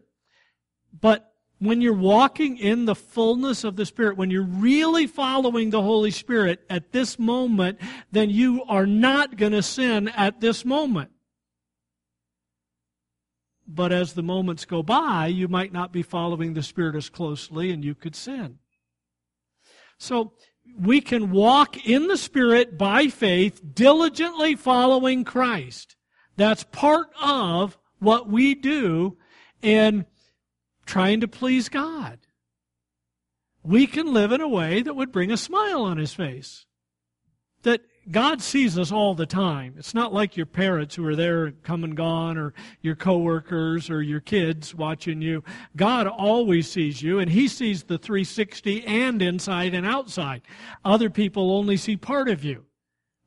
But 0.98 1.29
when 1.60 1.82
you're 1.82 1.92
walking 1.92 2.56
in 2.56 2.86
the 2.86 2.94
fullness 2.94 3.64
of 3.64 3.76
the 3.76 3.84
Spirit, 3.84 4.16
when 4.16 4.30
you're 4.30 4.42
really 4.42 5.06
following 5.06 5.68
the 5.70 5.82
Holy 5.82 6.10
Spirit 6.10 6.60
at 6.70 6.90
this 6.90 7.18
moment, 7.18 7.78
then 8.10 8.30
you 8.30 8.64
are 8.64 8.86
not 8.86 9.36
going 9.36 9.52
to 9.52 9.62
sin 9.62 10.08
at 10.08 10.40
this 10.40 10.64
moment. 10.64 11.10
But 13.68 13.92
as 13.92 14.14
the 14.14 14.22
moments 14.22 14.64
go 14.64 14.82
by, 14.82 15.26
you 15.26 15.48
might 15.48 15.72
not 15.72 15.92
be 15.92 16.02
following 16.02 16.54
the 16.54 16.62
Spirit 16.62 16.96
as 16.96 17.10
closely 17.10 17.70
and 17.70 17.84
you 17.84 17.94
could 17.94 18.16
sin. 18.16 18.58
So, 19.98 20.32
we 20.78 21.00
can 21.00 21.30
walk 21.30 21.86
in 21.86 22.06
the 22.06 22.16
Spirit 22.16 22.78
by 22.78 23.08
faith, 23.08 23.60
diligently 23.74 24.54
following 24.54 25.24
Christ. 25.24 25.96
That's 26.36 26.64
part 26.64 27.08
of 27.20 27.76
what 27.98 28.30
we 28.30 28.54
do 28.54 29.18
in 29.62 30.06
trying 30.90 31.20
to 31.20 31.28
please 31.28 31.68
God. 31.68 32.18
We 33.62 33.86
can 33.86 34.12
live 34.12 34.32
in 34.32 34.40
a 34.40 34.48
way 34.48 34.82
that 34.82 34.96
would 34.96 35.12
bring 35.12 35.30
a 35.30 35.36
smile 35.36 35.82
on 35.82 35.98
his 35.98 36.12
face. 36.12 36.66
That 37.62 37.82
God 38.10 38.42
sees 38.42 38.76
us 38.76 38.90
all 38.90 39.14
the 39.14 39.24
time. 39.26 39.74
It's 39.78 39.94
not 39.94 40.12
like 40.12 40.36
your 40.36 40.46
parents 40.46 40.96
who 40.96 41.06
are 41.06 41.14
there 41.14 41.52
come 41.52 41.84
and 41.84 41.96
gone 41.96 42.36
or 42.36 42.54
your 42.82 42.96
coworkers 42.96 43.88
or 43.88 44.02
your 44.02 44.18
kids 44.18 44.74
watching 44.74 45.22
you. 45.22 45.44
God 45.76 46.08
always 46.08 46.68
sees 46.68 47.02
you 47.02 47.20
and 47.20 47.30
he 47.30 47.46
sees 47.46 47.84
the 47.84 47.98
360 47.98 48.84
and 48.84 49.22
inside 49.22 49.74
and 49.74 49.86
outside. 49.86 50.42
Other 50.84 51.08
people 51.08 51.52
only 51.52 51.76
see 51.76 51.96
part 51.96 52.28
of 52.28 52.42
you. 52.42 52.64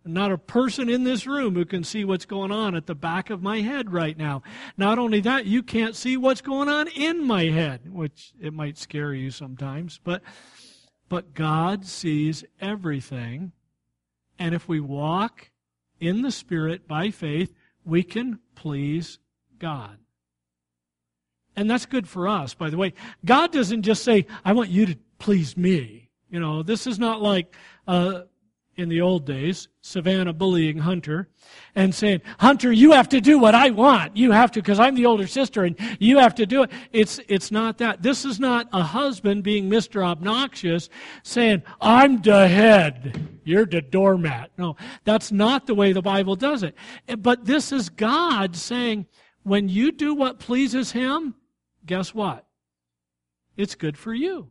Not 0.05 0.33
a 0.33 0.37
person 0.37 0.89
in 0.89 1.05
this 1.05 1.25
room 1.25 1.55
who 1.55 1.63
can 1.63 1.83
see 1.83 2.03
what's 2.03 2.25
going 2.25 2.51
on 2.51 2.75
at 2.75 2.87
the 2.87 2.95
back 2.95 3.29
of 3.29 3.41
my 3.41 3.61
head 3.61 3.93
right 3.93 4.17
now. 4.17 4.43
Not 4.75 4.99
only 4.99 5.21
that, 5.21 5.45
you 5.45 5.63
can't 5.63 5.95
see 5.95 6.17
what's 6.17 6.41
going 6.41 6.67
on 6.67 6.89
in 6.89 7.25
my 7.25 7.45
head, 7.45 7.93
which 7.93 8.33
it 8.39 8.53
might 8.53 8.77
scare 8.77 9.13
you 9.13 9.31
sometimes, 9.31 9.99
but 10.03 10.21
but 11.09 11.33
God 11.33 11.85
sees 11.85 12.43
everything. 12.59 13.51
And 14.39 14.55
if 14.55 14.67
we 14.67 14.79
walk 14.79 15.51
in 15.99 16.21
the 16.21 16.31
Spirit 16.31 16.87
by 16.87 17.11
faith, 17.11 17.53
we 17.85 18.03
can 18.03 18.39
please 18.55 19.19
God. 19.59 19.97
And 21.55 21.69
that's 21.69 21.85
good 21.85 22.07
for 22.07 22.27
us, 22.27 22.53
by 22.53 22.69
the 22.69 22.77
way. 22.77 22.93
God 23.23 23.51
doesn't 23.51 23.83
just 23.83 24.03
say, 24.03 24.25
I 24.43 24.53
want 24.53 24.69
you 24.69 24.87
to 24.87 24.97
please 25.19 25.55
me. 25.55 26.09
You 26.29 26.39
know, 26.39 26.63
this 26.63 26.87
is 26.87 26.97
not 26.97 27.21
like, 27.21 27.55
uh, 27.87 28.23
in 28.75 28.89
the 28.89 29.01
old 29.01 29.25
days, 29.25 29.67
Savannah 29.81 30.33
bullying 30.33 30.79
Hunter 30.79 31.29
and 31.75 31.93
saying, 31.93 32.21
Hunter, 32.39 32.71
you 32.71 32.91
have 32.91 33.09
to 33.09 33.21
do 33.21 33.37
what 33.37 33.53
I 33.53 33.69
want. 33.69 34.17
You 34.17 34.31
have 34.31 34.51
to, 34.53 34.61
because 34.61 34.79
I'm 34.79 34.95
the 34.95 35.05
older 35.05 35.27
sister 35.27 35.63
and 35.63 35.75
you 35.99 36.17
have 36.19 36.35
to 36.35 36.45
do 36.45 36.63
it. 36.63 36.71
It's, 36.91 37.19
it's 37.27 37.51
not 37.51 37.77
that. 37.77 38.01
This 38.01 38.25
is 38.25 38.39
not 38.39 38.67
a 38.73 38.81
husband 38.81 39.43
being 39.43 39.69
Mr. 39.69 40.03
Obnoxious 40.03 40.89
saying, 41.21 41.61
I'm 41.79 42.21
the 42.21 42.47
head. 42.47 43.39
You're 43.43 43.65
the 43.65 43.81
doormat. 43.81 44.51
No, 44.57 44.75
that's 45.03 45.31
not 45.31 45.67
the 45.67 45.75
way 45.75 45.93
the 45.93 46.01
Bible 46.01 46.35
does 46.35 46.63
it. 46.63 46.75
Eh, 47.07 47.15
but 47.15 47.45
this 47.45 47.71
is 47.71 47.89
God 47.89 48.55
saying, 48.55 49.05
when 49.43 49.69
you 49.69 49.91
do 49.91 50.15
what 50.15 50.39
pleases 50.39 50.91
Him, 50.91 51.35
guess 51.85 52.13
what? 52.13 52.45
It's 53.55 53.75
good 53.75 53.97
for 53.97 54.13
you. 54.13 54.49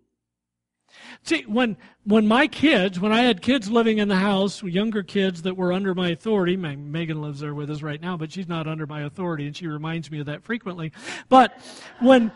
See, 1.22 1.42
when, 1.42 1.76
when 2.04 2.26
my 2.26 2.46
kids, 2.46 2.98
when 2.98 3.12
I 3.12 3.22
had 3.22 3.42
kids 3.42 3.70
living 3.70 3.98
in 3.98 4.08
the 4.08 4.16
house, 4.16 4.62
younger 4.62 5.02
kids 5.02 5.42
that 5.42 5.56
were 5.56 5.72
under 5.72 5.94
my 5.94 6.10
authority, 6.10 6.56
Megan 6.56 7.20
lives 7.20 7.40
there 7.40 7.54
with 7.54 7.70
us 7.70 7.82
right 7.82 8.00
now, 8.00 8.16
but 8.16 8.32
she's 8.32 8.48
not 8.48 8.66
under 8.66 8.86
my 8.86 9.02
authority, 9.02 9.46
and 9.46 9.56
she 9.56 9.66
reminds 9.66 10.10
me 10.10 10.20
of 10.20 10.26
that 10.26 10.42
frequently. 10.42 10.92
But 11.28 11.56
when, 12.00 12.32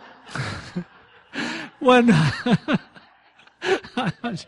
when, 1.81 2.15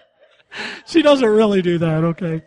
she 0.87 1.03
doesn't 1.03 1.29
really 1.29 1.63
do 1.63 1.79
that, 1.79 2.05
okay? 2.05 2.43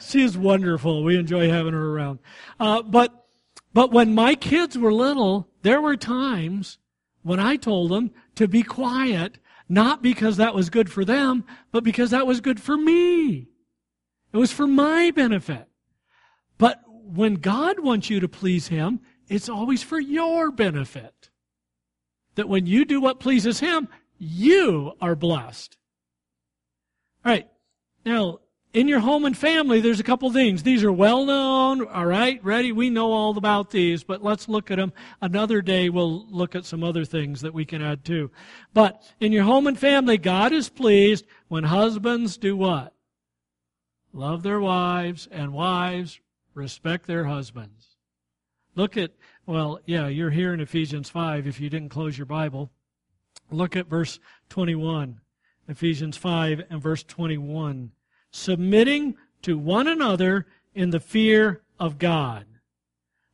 She 0.00 0.22
is 0.22 0.36
wonderful. 0.36 1.04
We 1.04 1.16
enjoy 1.16 1.48
having 1.48 1.72
her 1.72 1.90
around. 1.90 2.18
Uh, 2.58 2.82
but, 2.82 3.26
but 3.72 3.92
when 3.92 4.14
my 4.14 4.34
kids 4.34 4.76
were 4.76 4.92
little, 4.92 5.48
there 5.62 5.80
were 5.80 5.96
times 5.96 6.78
when 7.22 7.38
I 7.40 7.56
told 7.56 7.90
them 7.90 8.10
to 8.34 8.48
be 8.48 8.62
quiet 8.62 9.38
not 9.72 10.02
because 10.02 10.36
that 10.36 10.54
was 10.54 10.68
good 10.68 10.92
for 10.92 11.02
them, 11.02 11.44
but 11.70 11.82
because 11.82 12.10
that 12.10 12.26
was 12.26 12.42
good 12.42 12.60
for 12.60 12.76
me. 12.76 13.48
It 14.30 14.36
was 14.36 14.52
for 14.52 14.66
my 14.66 15.10
benefit. 15.10 15.66
But 16.58 16.82
when 16.86 17.36
God 17.36 17.80
wants 17.80 18.10
you 18.10 18.20
to 18.20 18.28
please 18.28 18.68
Him, 18.68 19.00
it's 19.28 19.48
always 19.48 19.82
for 19.82 19.98
your 19.98 20.50
benefit. 20.50 21.30
That 22.34 22.50
when 22.50 22.66
you 22.66 22.84
do 22.84 23.00
what 23.00 23.18
pleases 23.18 23.60
Him, 23.60 23.88
you 24.18 24.92
are 25.00 25.16
blessed. 25.16 25.78
All 27.24 27.32
right. 27.32 27.48
Now, 28.04 28.40
in 28.72 28.88
your 28.88 29.00
home 29.00 29.24
and 29.26 29.36
family, 29.36 29.80
there's 29.80 30.00
a 30.00 30.04
couple 30.04 30.30
things. 30.32 30.62
These 30.62 30.82
are 30.82 30.92
well 30.92 31.26
known, 31.26 31.86
all 31.86 32.06
right, 32.06 32.42
ready? 32.42 32.72
We 32.72 32.88
know 32.88 33.12
all 33.12 33.36
about 33.36 33.70
these, 33.70 34.02
but 34.02 34.22
let's 34.22 34.48
look 34.48 34.70
at 34.70 34.76
them. 34.76 34.92
Another 35.20 35.60
day 35.60 35.90
we'll 35.90 36.26
look 36.28 36.54
at 36.54 36.64
some 36.64 36.82
other 36.82 37.04
things 37.04 37.42
that 37.42 37.52
we 37.52 37.66
can 37.66 37.82
add 37.82 38.04
too. 38.04 38.30
But 38.72 39.02
in 39.20 39.30
your 39.30 39.44
home 39.44 39.66
and 39.66 39.78
family, 39.78 40.16
God 40.16 40.52
is 40.52 40.70
pleased 40.70 41.26
when 41.48 41.64
husbands 41.64 42.38
do 42.38 42.56
what? 42.56 42.94
Love 44.14 44.42
their 44.42 44.60
wives 44.60 45.28
and 45.30 45.52
wives 45.52 46.20
respect 46.54 47.06
their 47.06 47.24
husbands. 47.24 47.96
Look 48.74 48.96
at, 48.96 49.12
well, 49.44 49.80
yeah, 49.84 50.08
you're 50.08 50.30
here 50.30 50.54
in 50.54 50.60
Ephesians 50.60 51.10
5 51.10 51.46
if 51.46 51.60
you 51.60 51.68
didn't 51.68 51.90
close 51.90 52.16
your 52.16 52.26
Bible. 52.26 52.70
Look 53.50 53.76
at 53.76 53.86
verse 53.86 54.18
21. 54.48 55.20
Ephesians 55.68 56.16
5 56.16 56.62
and 56.70 56.82
verse 56.82 57.02
21 57.02 57.92
submitting 58.32 59.16
to 59.42 59.56
one 59.56 59.86
another 59.86 60.46
in 60.74 60.90
the 60.90 61.00
fear 61.00 61.62
of 61.78 61.98
God. 61.98 62.46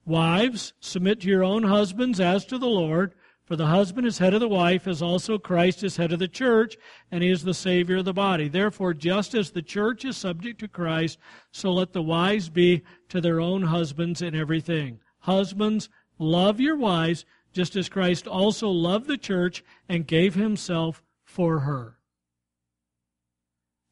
Wives, 0.05 0.73
submit 0.81 1.21
to 1.21 1.29
your 1.29 1.45
own 1.45 1.63
husbands 1.63 2.19
as 2.21 2.45
to 2.47 2.59
the 2.59 2.67
Lord, 2.67 3.15
for 3.45 3.57
the 3.57 3.67
husband 3.67 4.07
is 4.07 4.19
head 4.19 4.35
of 4.35 4.41
the 4.41 4.49
wife, 4.49 4.87
as 4.87 5.01
also 5.01 5.39
Christ 5.39 5.83
is 5.83 5.97
head 5.97 6.13
of 6.13 6.19
the 6.19 6.29
church, 6.29 6.77
and 7.11 7.23
he 7.23 7.31
is 7.31 7.45
the 7.45 7.55
Savior 7.55 7.99
of 7.99 8.05
the 8.05 8.13
body. 8.13 8.49
Therefore, 8.49 8.93
just 8.93 9.35
as 9.35 9.51
the 9.51 9.63
church 9.63 10.05
is 10.05 10.17
subject 10.17 10.61
to 10.61 10.69
Christ, 10.69 11.19
so 11.51 11.73
let 11.73 11.93
the 11.93 12.03
wives 12.03 12.49
be 12.49 12.83
to 13.09 13.21
their 13.21 13.41
own 13.41 13.63
husbands 13.63 14.21
in 14.21 14.35
everything. 14.35 15.01
Husbands, 15.21 15.89
love 16.19 16.61
your 16.61 16.77
wives, 16.77 17.25
just 17.53 17.77
as 17.77 17.89
Christ 17.89 18.27
also 18.27 18.69
loved 18.69 19.07
the 19.07 19.17
church 19.17 19.65
and 19.89 20.07
gave 20.07 20.35
himself 20.35 21.03
for 21.25 21.61
her. 21.61 21.98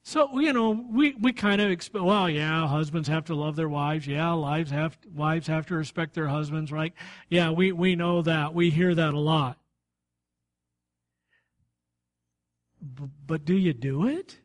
So 0.07 0.39
you 0.39 0.53
know, 0.53 0.71
we, 0.71 1.17
we 1.21 1.33
kind 1.33 1.61
of 1.61 1.69
expect. 1.69 2.05
Well, 2.05 2.31
yeah, 2.31 2.69
husbands 2.69 3.09
have 3.09 3.25
to 3.25 3.35
love 3.35 3.57
their 3.57 3.69
wives. 3.69 4.07
Yeah, 4.07 4.35
wives 4.35 4.71
have 4.71 4.97
wives 5.13 5.49
have 5.49 5.67
to 5.67 5.75
respect 5.75 6.15
their 6.15 6.29
husbands, 6.29 6.71
right? 6.71 6.93
Yeah, 7.29 7.51
we 7.51 7.73
we 7.73 7.97
know 7.97 8.23
that. 8.23 8.55
We 8.55 8.71
hear 8.71 8.95
that 8.95 9.15
a 9.15 9.19
lot. 9.19 9.59
B- 12.81 13.11
but 13.27 13.45
do 13.45 13.57
you 13.57 13.73
do 13.73 14.07
it? 14.07 14.39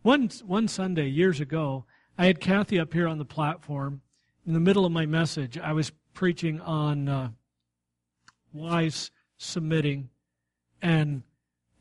One 0.00 0.30
one 0.46 0.66
Sunday 0.66 1.08
years 1.08 1.40
ago, 1.40 1.84
I 2.16 2.24
had 2.24 2.40
Kathy 2.40 2.80
up 2.80 2.94
here 2.94 3.06
on 3.06 3.18
the 3.18 3.26
platform. 3.26 4.00
In 4.46 4.54
the 4.54 4.60
middle 4.60 4.86
of 4.86 4.92
my 4.92 5.04
message, 5.04 5.58
I 5.58 5.74
was 5.74 5.92
preaching 6.14 6.58
on 6.62 7.06
uh, 7.06 7.28
wives 8.54 9.10
submitting 9.36 10.08
and 10.80 11.22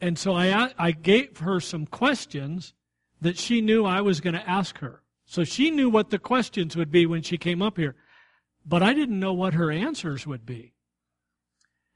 and 0.02 0.18
so 0.18 0.34
I, 0.34 0.72
I 0.78 0.92
gave 0.92 1.38
her 1.40 1.60
some 1.60 1.86
questions 1.86 2.74
that 3.22 3.38
she 3.38 3.62
knew 3.62 3.86
I 3.86 4.02
was 4.02 4.22
going 4.22 4.36
to 4.36 4.50
ask 4.50 4.80
her. 4.80 5.04
So 5.26 5.44
she 5.44 5.70
knew 5.72 5.90
what 5.90 6.10
the 6.10 6.20
questions 6.20 6.76
would 6.76 6.92
be 6.92 7.06
when 7.06 7.22
she 7.22 7.38
came 7.38 7.62
up 7.62 7.78
here. 7.78 7.96
But 8.66 8.82
I 8.82 8.94
didn't 8.94 9.20
know 9.20 9.34
what 9.34 9.54
her 9.54 9.72
answers 9.72 10.26
would 10.26 10.46
be. 10.46 10.74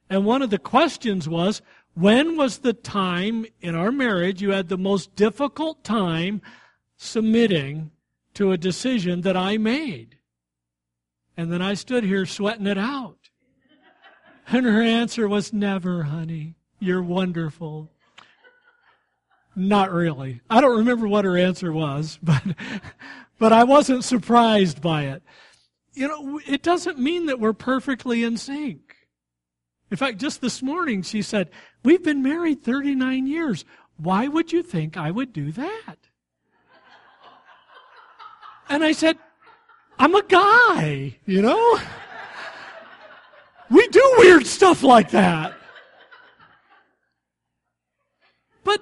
And 0.09 0.25
one 0.25 0.41
of 0.41 0.49
the 0.49 0.59
questions 0.59 1.29
was, 1.29 1.61
when 1.93 2.37
was 2.37 2.59
the 2.59 2.73
time 2.73 3.45
in 3.61 3.75
our 3.75 3.91
marriage 3.91 4.41
you 4.41 4.51
had 4.51 4.67
the 4.67 4.77
most 4.77 5.15
difficult 5.15 5.83
time 5.83 6.41
submitting 6.97 7.91
to 8.33 8.51
a 8.51 8.57
decision 8.57 9.21
that 9.21 9.37
I 9.37 9.57
made? 9.57 10.17
And 11.37 11.51
then 11.51 11.61
I 11.61 11.73
stood 11.73 12.03
here 12.03 12.25
sweating 12.25 12.67
it 12.67 12.77
out. 12.77 13.17
And 14.47 14.65
her 14.65 14.81
answer 14.81 15.27
was, 15.27 15.53
never, 15.53 16.03
honey. 16.03 16.55
You're 16.83 17.01
wonderful. 17.01 17.89
Not 19.55 19.93
really. 19.93 20.41
I 20.49 20.59
don't 20.59 20.79
remember 20.79 21.07
what 21.07 21.23
her 21.23 21.37
answer 21.37 21.71
was, 21.71 22.19
but, 22.23 22.43
but 23.39 23.53
I 23.53 23.63
wasn't 23.63 24.03
surprised 24.03 24.81
by 24.81 25.03
it. 25.03 25.23
You 25.93 26.09
know, 26.09 26.41
it 26.45 26.61
doesn't 26.61 26.99
mean 26.99 27.27
that 27.27 27.39
we're 27.39 27.53
perfectly 27.53 28.23
in 28.23 28.35
sync. 28.35 28.95
In 29.91 29.95
fact, 29.95 30.17
just 30.17 30.41
this 30.41 30.61
morning 30.61 31.03
she 31.03 31.21
said, 31.21 31.51
We've 31.85 32.03
been 32.03 32.21
married 32.21 32.63
39 32.63 33.27
years. 33.27 33.63
Why 33.95 34.27
would 34.27 34.51
you 34.51 34.61
think 34.61 34.97
I 34.97 35.09
would 35.09 35.31
do 35.31 35.53
that? 35.53 35.97
And 38.67 38.83
I 38.83 38.91
said, 38.91 39.17
I'm 39.97 40.15
a 40.15 40.23
guy, 40.23 41.15
you 41.25 41.41
know? 41.41 41.79
We 43.69 43.87
do 43.87 44.15
weird 44.17 44.45
stuff 44.45 44.83
like 44.83 45.11
that. 45.11 45.53
But 48.63 48.81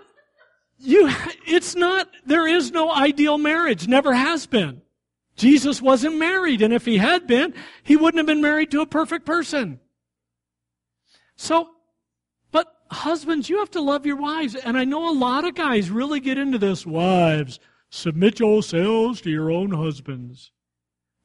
you, 1.02 1.16
it's 1.48 1.76
not, 1.76 2.10
there 2.26 2.48
is 2.48 2.72
no 2.72 2.92
ideal 2.92 3.38
marriage, 3.38 3.88
never 3.88 4.14
has 4.14 4.46
been. 4.46 4.82
Jesus 5.36 5.82
wasn't 5.82 6.18
married, 6.18 6.62
and 6.62 6.74
if 6.74 6.86
he 6.86 6.98
had 6.98 7.28
been, 7.28 7.54
he 7.84 7.96
wouldn't 7.96 8.20
have 8.20 8.28
been 8.28 8.42
married 8.42 8.72
to 8.72 8.82
a 8.82 8.86
perfect 8.86 9.26
person. 9.26 9.80
So, 11.36 11.70
but 12.52 12.68
husbands, 12.92 13.50
you 13.50 13.60
have 13.60 13.72
to 13.72 13.82
love 13.82 14.06
your 14.06 14.18
wives. 14.18 14.56
And 14.56 14.78
I 14.78 14.86
know 14.86 15.10
a 15.10 15.14
lot 15.14 15.46
of 15.46 15.56
guys 15.56 15.90
really 15.90 16.20
get 16.20 16.38
into 16.38 16.58
this. 16.58 16.86
Wives, 16.86 17.60
submit 17.90 18.40
yourselves 18.40 19.22
to 19.22 19.30
your 19.30 19.50
own 19.50 19.72
husbands. 19.72 20.52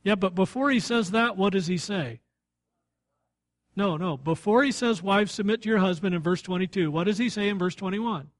Yeah, 0.02 0.14
but 0.14 0.34
before 0.34 0.70
he 0.70 0.80
says 0.80 1.10
that, 1.10 1.36
what 1.36 1.52
does 1.52 1.66
he 1.66 1.78
say? 1.78 2.20
No, 3.74 3.98
no. 3.98 4.16
Before 4.16 4.62
he 4.62 4.72
says, 4.72 5.02
wives, 5.02 5.32
submit 5.32 5.62
to 5.62 5.68
your 5.68 5.78
husband 5.78 6.14
in 6.14 6.22
verse 6.22 6.40
22, 6.40 6.90
what 6.90 7.04
does 7.04 7.18
he 7.18 7.28
say 7.28 7.48
in 7.48 7.58
verse 7.58 7.74
21? 7.74 8.30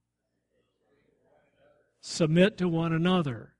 Submit 2.01 2.59
to 2.59 2.69
one 2.69 2.93
another. 2.93 3.55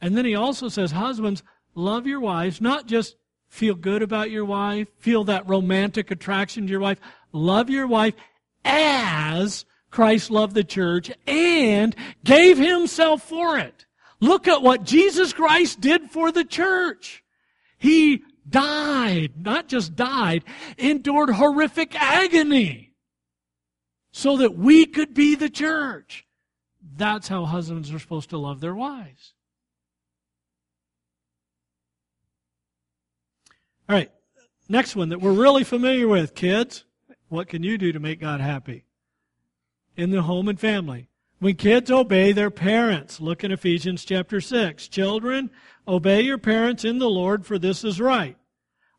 And 0.00 0.16
then 0.16 0.24
he 0.24 0.34
also 0.34 0.68
says, 0.68 0.92
husbands, 0.92 1.42
love 1.74 2.06
your 2.06 2.20
wives, 2.20 2.60
not 2.60 2.86
just 2.86 3.16
feel 3.48 3.74
good 3.74 4.02
about 4.02 4.30
your 4.30 4.44
wife, 4.44 4.88
feel 4.98 5.24
that 5.24 5.48
romantic 5.48 6.10
attraction 6.10 6.66
to 6.66 6.70
your 6.70 6.80
wife. 6.80 7.00
Love 7.32 7.70
your 7.70 7.86
wife 7.86 8.14
as 8.64 9.64
Christ 9.90 10.30
loved 10.30 10.54
the 10.54 10.64
church 10.64 11.10
and 11.26 11.94
gave 12.24 12.58
himself 12.58 13.22
for 13.22 13.58
it. 13.58 13.86
Look 14.20 14.48
at 14.48 14.62
what 14.62 14.84
Jesus 14.84 15.32
Christ 15.32 15.80
did 15.80 16.10
for 16.10 16.32
the 16.32 16.44
church. 16.44 17.22
He 17.78 18.22
died, 18.48 19.32
not 19.38 19.68
just 19.68 19.96
died, 19.96 20.44
endured 20.78 21.30
horrific 21.30 21.94
agony 21.94 22.94
so 24.12 24.36
that 24.38 24.56
we 24.56 24.86
could 24.86 25.14
be 25.14 25.34
the 25.34 25.50
church. 25.50 26.25
That's 26.96 27.28
how 27.28 27.44
husbands 27.44 27.92
are 27.92 27.98
supposed 27.98 28.30
to 28.30 28.38
love 28.38 28.60
their 28.60 28.74
wives. 28.74 29.34
All 33.88 33.94
right, 33.94 34.10
next 34.68 34.96
one 34.96 35.10
that 35.10 35.20
we're 35.20 35.32
really 35.32 35.62
familiar 35.62 36.08
with, 36.08 36.34
kids. 36.34 36.84
What 37.28 37.48
can 37.48 37.62
you 37.62 37.78
do 37.78 37.92
to 37.92 38.00
make 38.00 38.20
God 38.20 38.40
happy? 38.40 38.84
In 39.96 40.10
the 40.10 40.22
home 40.22 40.48
and 40.48 40.58
family. 40.58 41.08
When 41.38 41.54
kids 41.54 41.90
obey 41.90 42.32
their 42.32 42.50
parents, 42.50 43.20
look 43.20 43.44
in 43.44 43.52
Ephesians 43.52 44.04
chapter 44.04 44.40
6. 44.40 44.88
Children, 44.88 45.50
obey 45.86 46.22
your 46.22 46.38
parents 46.38 46.84
in 46.84 46.98
the 46.98 47.10
Lord, 47.10 47.44
for 47.44 47.58
this 47.58 47.84
is 47.84 48.00
right. 48.00 48.36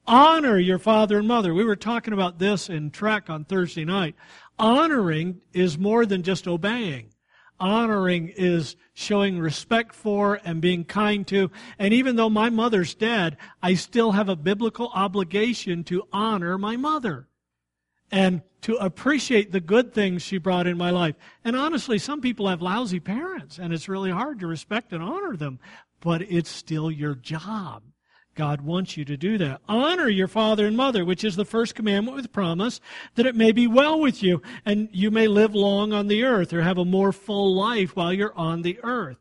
Honor 0.05 0.57
your 0.57 0.79
father 0.79 1.17
and 1.17 1.27
mother. 1.27 1.53
We 1.53 1.65
were 1.65 1.75
talking 1.75 2.13
about 2.13 2.38
this 2.38 2.69
in 2.69 2.91
Trek 2.91 3.29
on 3.29 3.43
Thursday 3.43 3.83
night. 3.83 4.15
Honoring 4.60 5.41
is 5.51 5.77
more 5.77 6.05
than 6.05 6.23
just 6.23 6.47
obeying. 6.47 7.10
Honoring 7.59 8.29
is 8.35 8.75
showing 8.93 9.39
respect 9.39 9.93
for 9.93 10.39
and 10.43 10.61
being 10.61 10.83
kind 10.83 11.25
to. 11.27 11.51
And 11.79 11.93
even 11.93 12.15
though 12.15 12.29
my 12.29 12.49
mother's 12.49 12.93
dead, 12.93 13.37
I 13.61 13.73
still 13.73 14.11
have 14.11 14.29
a 14.29 14.35
biblical 14.35 14.91
obligation 14.93 15.83
to 15.85 16.07
honor 16.11 16.57
my 16.57 16.77
mother 16.77 17.27
and 18.11 18.41
to 18.61 18.75
appreciate 18.75 19.51
the 19.51 19.59
good 19.59 19.93
things 19.93 20.21
she 20.21 20.37
brought 20.37 20.67
in 20.67 20.77
my 20.77 20.91
life. 20.91 21.15
And 21.43 21.55
honestly, 21.55 21.97
some 21.97 22.21
people 22.21 22.47
have 22.47 22.61
lousy 22.61 22.99
parents 22.99 23.57
and 23.57 23.73
it's 23.73 23.89
really 23.89 24.11
hard 24.11 24.39
to 24.39 24.47
respect 24.47 24.93
and 24.93 25.03
honor 25.03 25.35
them, 25.35 25.59
but 25.99 26.21
it's 26.21 26.49
still 26.49 26.91
your 26.91 27.15
job. 27.15 27.83
God 28.38 28.62
wants 28.62 28.95
you 28.95 29.04
to 29.06 29.17
do 29.17 29.39
that. 29.39 29.62
Honor 29.67 30.08
your 30.08 30.28
father 30.28 30.67
and 30.67 30.78
mother, 30.78 31.04
which 31.04 31.23
is 31.23 31.36
the 31.36 31.43
first 31.43 31.73
commandment 31.73 32.15
with 32.15 32.32
promise, 32.32 32.80
that 33.15 33.26
it 33.26 33.36
may 33.36 33.52
be 33.52 33.65
well 33.65 34.00
with 34.00 34.21
you 34.21 34.43
and 34.63 34.88
you 34.91 35.10
may 35.10 35.28
live 35.28 35.56
long 35.56 35.91
on 35.91 36.08
the 36.08 36.23
earth 36.23 36.54
or 36.54 36.62
have 36.62 36.78
a 36.78 36.86
more 36.86 37.12
full 37.12 37.56
life 37.56 37.95
while 37.95 38.13
you're 38.13 38.38
on 38.38 38.62
the 38.62 38.80
earth. 38.84 39.17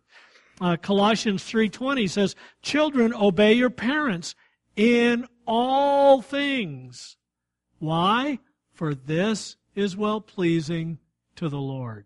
Uh, 0.60 0.76
Colossians 0.76 1.42
3.20 1.44 2.08
says, 2.10 2.36
Children, 2.60 3.14
obey 3.14 3.54
your 3.54 3.70
parents 3.70 4.34
in 4.76 5.26
all 5.46 6.20
things. 6.20 7.16
Why? 7.78 8.38
For 8.74 8.94
this 8.94 9.56
is 9.74 9.96
well 9.96 10.20
pleasing 10.20 10.98
to 11.36 11.48
the 11.48 11.58
Lord. 11.58 12.04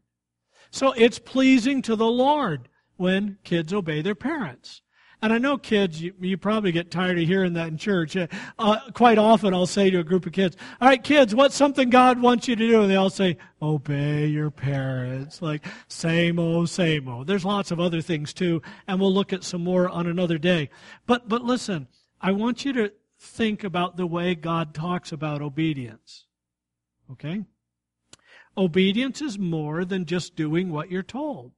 So 0.70 0.92
it's 0.92 1.18
pleasing 1.18 1.82
to 1.82 1.96
the 1.96 2.06
Lord 2.06 2.68
when 2.96 3.38
kids 3.42 3.72
obey 3.72 4.00
their 4.00 4.14
parents. 4.14 4.82
And 5.22 5.32
I 5.32 5.38
know 5.38 5.58
kids, 5.58 6.00
you, 6.00 6.14
you 6.20 6.36
probably 6.38 6.72
get 6.72 6.90
tired 6.90 7.18
of 7.18 7.26
hearing 7.26 7.52
that 7.52 7.68
in 7.68 7.76
church. 7.76 8.16
Uh, 8.16 8.26
uh, 8.58 8.78
quite 8.92 9.18
often 9.18 9.52
I'll 9.52 9.66
say 9.66 9.90
to 9.90 9.98
a 9.98 10.04
group 10.04 10.24
of 10.24 10.32
kids, 10.32 10.56
all 10.80 10.88
right, 10.88 11.02
kids, 11.02 11.34
what's 11.34 11.54
something 11.54 11.90
God 11.90 12.20
wants 12.20 12.48
you 12.48 12.56
to 12.56 12.66
do? 12.66 12.80
And 12.80 12.90
they 12.90 12.96
all 12.96 13.10
say, 13.10 13.36
obey 13.60 14.26
your 14.26 14.50
parents. 14.50 15.42
Like, 15.42 15.66
same 15.88 16.38
old, 16.38 16.70
same 16.70 17.06
old. 17.06 17.26
There's 17.26 17.44
lots 17.44 17.70
of 17.70 17.78
other 17.78 18.00
things 18.00 18.32
too, 18.32 18.62
and 18.86 18.98
we'll 18.98 19.12
look 19.12 19.32
at 19.32 19.44
some 19.44 19.62
more 19.62 19.88
on 19.88 20.06
another 20.06 20.38
day. 20.38 20.70
But, 21.06 21.28
but 21.28 21.42
listen, 21.42 21.88
I 22.20 22.32
want 22.32 22.64
you 22.64 22.72
to 22.74 22.92
think 23.18 23.62
about 23.62 23.96
the 23.96 24.06
way 24.06 24.34
God 24.34 24.72
talks 24.72 25.12
about 25.12 25.42
obedience. 25.42 26.26
Okay? 27.12 27.44
Obedience 28.56 29.20
is 29.20 29.38
more 29.38 29.84
than 29.84 30.06
just 30.06 30.34
doing 30.34 30.70
what 30.70 30.90
you're 30.90 31.02
told. 31.02 31.52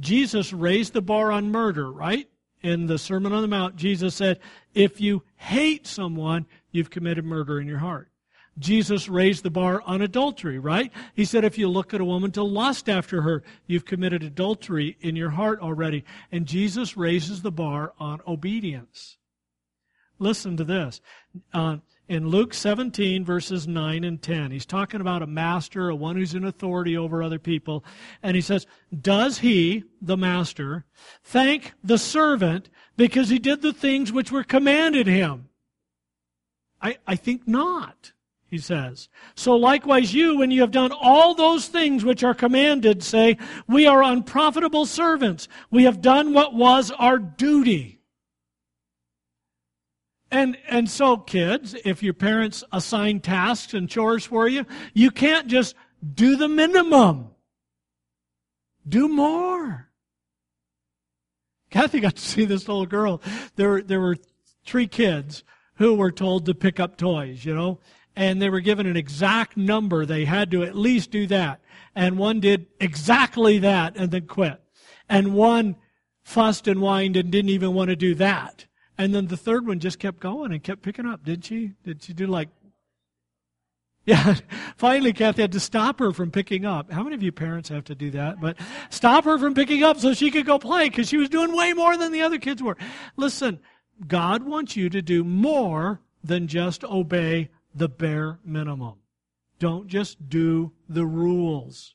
Jesus 0.00 0.52
raised 0.52 0.92
the 0.92 1.02
bar 1.02 1.30
on 1.30 1.52
murder, 1.52 1.90
right? 1.90 2.28
In 2.62 2.86
the 2.86 2.98
Sermon 2.98 3.32
on 3.32 3.42
the 3.42 3.48
Mount, 3.48 3.76
Jesus 3.76 4.14
said, 4.14 4.40
if 4.74 5.00
you 5.00 5.22
hate 5.36 5.86
someone, 5.86 6.46
you've 6.72 6.90
committed 6.90 7.24
murder 7.24 7.60
in 7.60 7.66
your 7.66 7.78
heart. 7.78 8.08
Jesus 8.58 9.08
raised 9.08 9.42
the 9.42 9.50
bar 9.50 9.80
on 9.86 10.02
adultery, 10.02 10.58
right? 10.58 10.92
He 11.14 11.24
said, 11.24 11.44
if 11.44 11.56
you 11.56 11.68
look 11.68 11.94
at 11.94 12.00
a 12.00 12.04
woman 12.04 12.30
to 12.32 12.42
lust 12.42 12.88
after 12.88 13.22
her, 13.22 13.42
you've 13.66 13.86
committed 13.86 14.22
adultery 14.22 14.98
in 15.00 15.16
your 15.16 15.30
heart 15.30 15.60
already. 15.60 16.04
And 16.30 16.46
Jesus 16.46 16.96
raises 16.96 17.40
the 17.40 17.52
bar 17.52 17.94
on 17.98 18.20
obedience. 18.26 19.16
Listen 20.18 20.56
to 20.58 20.64
this. 20.64 21.00
Uh, 21.54 21.78
in 22.10 22.26
Luke 22.26 22.52
17, 22.52 23.24
verses 23.24 23.68
9 23.68 24.02
and 24.02 24.20
10. 24.20 24.50
He's 24.50 24.66
talking 24.66 25.00
about 25.00 25.22
a 25.22 25.28
master, 25.28 25.88
a 25.88 25.94
one 25.94 26.16
who's 26.16 26.34
in 26.34 26.44
authority 26.44 26.96
over 26.96 27.22
other 27.22 27.38
people. 27.38 27.84
And 28.20 28.34
he 28.34 28.40
says, 28.42 28.66
Does 29.00 29.38
he, 29.38 29.84
the 30.02 30.16
master, 30.16 30.86
thank 31.22 31.72
the 31.84 31.98
servant 31.98 32.68
because 32.96 33.28
he 33.28 33.38
did 33.38 33.62
the 33.62 33.72
things 33.72 34.10
which 34.10 34.32
were 34.32 34.42
commanded 34.42 35.06
him? 35.06 35.50
I, 36.82 36.98
I 37.06 37.14
think 37.14 37.46
not, 37.46 38.10
he 38.44 38.58
says. 38.58 39.08
So 39.36 39.54
likewise, 39.54 40.12
you, 40.12 40.36
when 40.36 40.50
you 40.50 40.62
have 40.62 40.72
done 40.72 40.90
all 40.90 41.36
those 41.36 41.68
things 41.68 42.04
which 42.04 42.24
are 42.24 42.34
commanded, 42.34 43.04
say, 43.04 43.38
We 43.68 43.86
are 43.86 44.02
unprofitable 44.02 44.84
servants. 44.84 45.46
We 45.70 45.84
have 45.84 46.00
done 46.00 46.32
what 46.32 46.54
was 46.54 46.90
our 46.90 47.20
duty. 47.20 47.99
And, 50.30 50.56
and 50.68 50.88
so, 50.88 51.16
kids, 51.16 51.74
if 51.84 52.02
your 52.02 52.14
parents 52.14 52.62
assign 52.72 53.20
tasks 53.20 53.74
and 53.74 53.88
chores 53.88 54.24
for 54.24 54.46
you, 54.46 54.64
you 54.94 55.10
can't 55.10 55.48
just 55.48 55.74
do 56.14 56.36
the 56.36 56.48
minimum. 56.48 57.30
Do 58.88 59.08
more. 59.08 59.88
Kathy 61.70 62.00
got 62.00 62.16
to 62.16 62.22
see 62.22 62.44
this 62.44 62.68
little 62.68 62.86
girl. 62.86 63.20
There, 63.56 63.82
there 63.82 64.00
were 64.00 64.16
three 64.64 64.86
kids 64.86 65.44
who 65.74 65.94
were 65.94 66.12
told 66.12 66.46
to 66.46 66.54
pick 66.54 66.78
up 66.78 66.96
toys, 66.96 67.44
you 67.44 67.54
know, 67.54 67.80
and 68.14 68.40
they 68.40 68.50
were 68.50 68.60
given 68.60 68.86
an 68.86 68.96
exact 68.96 69.56
number. 69.56 70.04
They 70.04 70.24
had 70.24 70.50
to 70.50 70.62
at 70.62 70.76
least 70.76 71.10
do 71.10 71.26
that. 71.28 71.60
And 71.94 72.18
one 72.18 72.40
did 72.40 72.66
exactly 72.80 73.58
that 73.58 73.96
and 73.96 74.10
then 74.10 74.26
quit. 74.26 74.60
And 75.08 75.34
one 75.34 75.76
fussed 76.22 76.68
and 76.68 76.80
whined 76.80 77.16
and 77.16 77.30
didn't 77.30 77.50
even 77.50 77.74
want 77.74 77.90
to 77.90 77.96
do 77.96 78.14
that. 78.16 78.66
And 79.00 79.14
then 79.14 79.28
the 79.28 79.36
third 79.38 79.66
one 79.66 79.80
just 79.80 79.98
kept 79.98 80.20
going 80.20 80.52
and 80.52 80.62
kept 80.62 80.82
picking 80.82 81.06
up, 81.06 81.24
didn't 81.24 81.46
she? 81.46 81.72
Did 81.84 82.02
she 82.02 82.12
do 82.12 82.26
like 82.26 82.50
yeah, 84.04 84.34
finally 84.76 85.14
Kathy 85.14 85.40
had 85.40 85.52
to 85.52 85.60
stop 85.60 86.00
her 86.00 86.12
from 86.12 86.30
picking 86.30 86.66
up. 86.66 86.92
How 86.92 87.02
many 87.02 87.14
of 87.14 87.22
you 87.22 87.32
parents 87.32 87.70
have 87.70 87.84
to 87.84 87.94
do 87.94 88.10
that? 88.10 88.42
But 88.42 88.58
stop 88.90 89.24
her 89.24 89.38
from 89.38 89.54
picking 89.54 89.82
up 89.82 89.98
so 89.98 90.12
she 90.12 90.30
could 90.30 90.44
go 90.44 90.58
play 90.58 90.90
because 90.90 91.08
she 91.08 91.16
was 91.16 91.30
doing 91.30 91.56
way 91.56 91.72
more 91.72 91.96
than 91.96 92.12
the 92.12 92.20
other 92.20 92.38
kids 92.38 92.62
were. 92.62 92.76
Listen, 93.16 93.60
God 94.06 94.42
wants 94.42 94.76
you 94.76 94.90
to 94.90 95.00
do 95.00 95.24
more 95.24 96.02
than 96.22 96.46
just 96.46 96.84
obey 96.84 97.48
the 97.74 97.88
bare 97.88 98.38
minimum. 98.44 98.96
Don't 99.58 99.86
just 99.86 100.28
do 100.28 100.72
the 100.90 101.06
rules. 101.06 101.94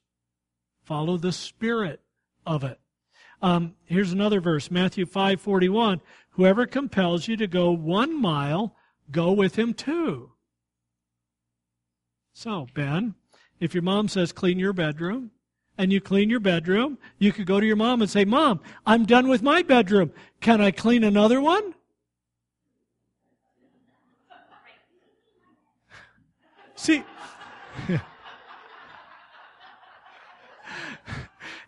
Follow 0.83 1.17
the 1.17 1.31
spirit 1.31 2.01
of 2.47 2.63
it. 2.63 2.79
Um, 3.41 3.75
here's 3.85 4.11
another 4.11 4.41
verse, 4.41 4.71
Matthew 4.71 5.05
5:41. 5.05 6.01
Whoever 6.31 6.65
compels 6.65 7.27
you 7.27 7.37
to 7.37 7.47
go 7.47 7.71
one 7.71 8.19
mile, 8.19 8.75
go 9.11 9.31
with 9.31 9.57
him 9.57 9.73
two. 9.73 10.31
So, 12.33 12.67
Ben, 12.73 13.15
if 13.59 13.73
your 13.73 13.83
mom 13.83 14.07
says 14.07 14.31
clean 14.31 14.59
your 14.59 14.73
bedroom, 14.73 15.31
and 15.77 15.91
you 15.91 15.99
clean 16.01 16.29
your 16.29 16.39
bedroom, 16.39 16.97
you 17.17 17.31
could 17.31 17.45
go 17.45 17.59
to 17.59 17.65
your 17.65 17.75
mom 17.75 18.01
and 18.01 18.09
say, 18.09 18.25
Mom, 18.25 18.61
I'm 18.85 19.05
done 19.05 19.27
with 19.27 19.41
my 19.41 19.61
bedroom. 19.61 20.11
Can 20.41 20.61
I 20.61 20.71
clean 20.71 21.03
another 21.03 21.41
one? 21.41 21.73
See, 26.75 27.03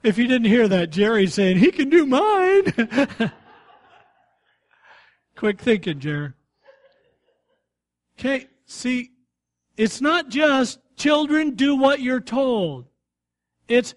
if 0.08 0.18
you 0.18 0.26
didn't 0.26 0.48
hear 0.48 0.70
that, 0.70 0.90
Jerry's 0.90 1.34
saying, 1.34 1.58
he 1.58 1.70
can 1.70 1.90
do 1.90 2.06
mine. 2.06 2.64
Quick 5.36 5.60
thinking, 5.60 6.00
Jerry. 6.00 6.32
Okay, 8.18 8.48
see, 8.66 9.12
it's 9.76 10.00
not 10.00 10.30
just 10.30 10.80
children 10.96 11.56
do 11.56 11.76
what 11.76 12.00
you're 12.00 12.22
told. 12.22 12.86
It's 13.68 13.96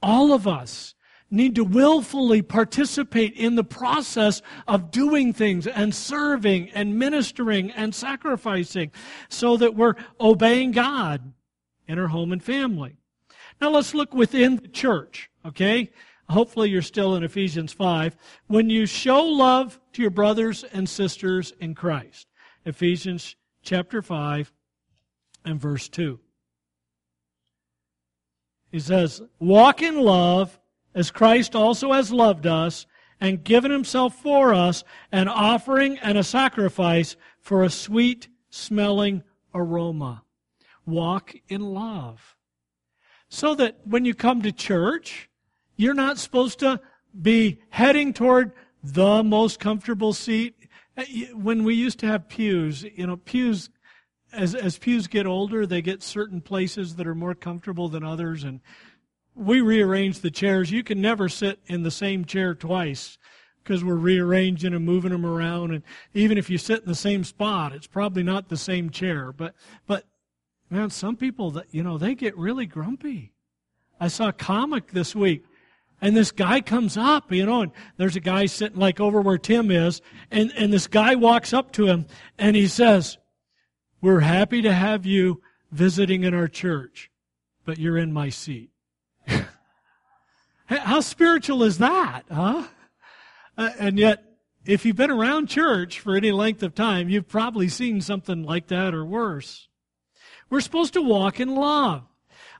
all 0.00 0.32
of 0.32 0.46
us 0.46 0.94
need 1.28 1.56
to 1.56 1.64
willfully 1.64 2.40
participate 2.40 3.34
in 3.34 3.56
the 3.56 3.64
process 3.64 4.42
of 4.68 4.92
doing 4.92 5.32
things 5.32 5.66
and 5.66 5.92
serving 5.92 6.70
and 6.70 6.98
ministering 6.98 7.70
and 7.72 7.94
sacrificing 7.94 8.92
so 9.28 9.56
that 9.56 9.74
we're 9.74 9.94
obeying 10.20 10.70
God 10.70 11.32
in 11.88 11.98
our 11.98 12.08
home 12.08 12.32
and 12.32 12.42
family. 12.42 12.96
Now 13.60 13.70
let's 13.70 13.94
look 13.94 14.14
within 14.14 14.56
the 14.56 14.68
church, 14.68 15.30
okay? 15.44 15.90
Hopefully 16.28 16.70
you're 16.70 16.82
still 16.82 17.14
in 17.14 17.24
Ephesians 17.24 17.72
5. 17.72 18.16
When 18.46 18.70
you 18.70 18.86
show 18.86 19.22
love 19.22 19.80
to 19.92 20.02
your 20.02 20.10
brothers 20.10 20.64
and 20.64 20.88
sisters 20.88 21.52
in 21.60 21.74
Christ. 21.74 22.28
Ephesians 22.64 23.36
chapter 23.62 24.02
5 24.02 24.52
and 25.44 25.60
verse 25.60 25.88
2. 25.88 26.18
He 28.70 28.80
says, 28.80 29.20
Walk 29.38 29.82
in 29.82 30.00
love 30.00 30.58
as 30.94 31.10
Christ 31.10 31.54
also 31.54 31.92
has 31.92 32.12
loved 32.12 32.46
us 32.46 32.86
and 33.20 33.44
given 33.44 33.70
himself 33.70 34.16
for 34.16 34.52
us, 34.52 34.82
an 35.12 35.28
offering 35.28 35.98
and 35.98 36.18
a 36.18 36.24
sacrifice 36.24 37.16
for 37.38 37.62
a 37.62 37.70
sweet 37.70 38.28
smelling 38.50 39.22
aroma. 39.54 40.24
Walk 40.86 41.34
in 41.48 41.60
love. 41.60 42.36
So 43.28 43.54
that 43.54 43.78
when 43.84 44.04
you 44.04 44.14
come 44.14 44.42
to 44.42 44.52
church, 44.52 45.28
you're 45.76 45.94
not 45.94 46.18
supposed 46.18 46.58
to 46.60 46.80
be 47.20 47.60
heading 47.70 48.12
toward 48.12 48.52
the 48.82 49.22
most 49.22 49.60
comfortable 49.60 50.12
seat. 50.12 50.56
Uh, 50.96 51.04
when 51.34 51.64
we 51.64 51.74
used 51.74 51.98
to 52.00 52.06
have 52.06 52.28
pews, 52.28 52.82
you 52.82 53.06
know, 53.06 53.16
pews, 53.16 53.70
as, 54.32 54.54
as 54.54 54.78
pews 54.78 55.06
get 55.06 55.26
older, 55.26 55.66
they 55.66 55.82
get 55.82 56.02
certain 56.02 56.40
places 56.40 56.96
that 56.96 57.06
are 57.06 57.14
more 57.14 57.34
comfortable 57.34 57.88
than 57.88 58.04
others. 58.04 58.44
And 58.44 58.60
we 59.34 59.60
rearrange 59.60 60.20
the 60.20 60.30
chairs. 60.30 60.70
You 60.70 60.82
can 60.82 61.00
never 61.00 61.28
sit 61.28 61.60
in 61.66 61.82
the 61.82 61.90
same 61.90 62.24
chair 62.24 62.54
twice 62.54 63.18
because 63.62 63.84
we're 63.84 63.94
rearranging 63.94 64.74
and 64.74 64.84
moving 64.84 65.12
them 65.12 65.24
around. 65.24 65.72
And 65.72 65.82
even 66.14 66.36
if 66.36 66.50
you 66.50 66.58
sit 66.58 66.82
in 66.82 66.88
the 66.88 66.94
same 66.94 67.24
spot, 67.24 67.72
it's 67.72 67.86
probably 67.86 68.22
not 68.22 68.48
the 68.48 68.56
same 68.56 68.90
chair. 68.90 69.32
But, 69.32 69.54
but 69.86 70.04
man, 70.68 70.90
some 70.90 71.16
people 71.16 71.52
that, 71.52 71.66
you 71.70 71.82
know, 71.82 71.96
they 71.96 72.14
get 72.14 72.36
really 72.36 72.66
grumpy. 72.66 73.32
I 74.00 74.08
saw 74.08 74.28
a 74.28 74.32
comic 74.32 74.90
this 74.90 75.14
week 75.14 75.44
and 76.02 76.16
this 76.16 76.32
guy 76.32 76.60
comes 76.60 76.96
up, 76.96 77.32
you 77.32 77.46
know, 77.46 77.62
and 77.62 77.72
there's 77.96 78.16
a 78.16 78.20
guy 78.20 78.46
sitting 78.46 78.78
like 78.78 79.00
over 79.00 79.20
where 79.20 79.38
Tim 79.38 79.70
is. 79.70 80.02
And, 80.32 80.52
and 80.56 80.72
this 80.72 80.88
guy 80.88 81.14
walks 81.14 81.54
up 81.54 81.70
to 81.74 81.86
him 81.86 82.06
and 82.36 82.56
he 82.56 82.66
says, 82.66 83.18
we're 84.00 84.20
happy 84.20 84.62
to 84.62 84.72
have 84.72 85.06
you 85.06 85.40
visiting 85.70 86.24
in 86.24 86.34
our 86.34 86.48
church, 86.48 87.08
but 87.64 87.78
you're 87.78 87.96
in 87.96 88.12
my 88.12 88.30
seat. 88.30 88.70
How 90.66 91.00
spiritual 91.00 91.62
is 91.62 91.78
that, 91.78 92.24
huh? 92.28 92.64
Uh, 93.56 93.70
and 93.78 93.96
yet, 93.96 94.24
if 94.66 94.84
you've 94.84 94.96
been 94.96 95.10
around 95.10 95.46
church 95.48 96.00
for 96.00 96.16
any 96.16 96.32
length 96.32 96.64
of 96.64 96.74
time, 96.74 97.08
you've 97.10 97.28
probably 97.28 97.68
seen 97.68 98.00
something 98.00 98.42
like 98.42 98.66
that 98.68 98.92
or 98.92 99.04
worse. 99.04 99.68
We're 100.50 100.60
supposed 100.60 100.94
to 100.94 101.02
walk 101.02 101.38
in 101.38 101.54
love. 101.54 102.02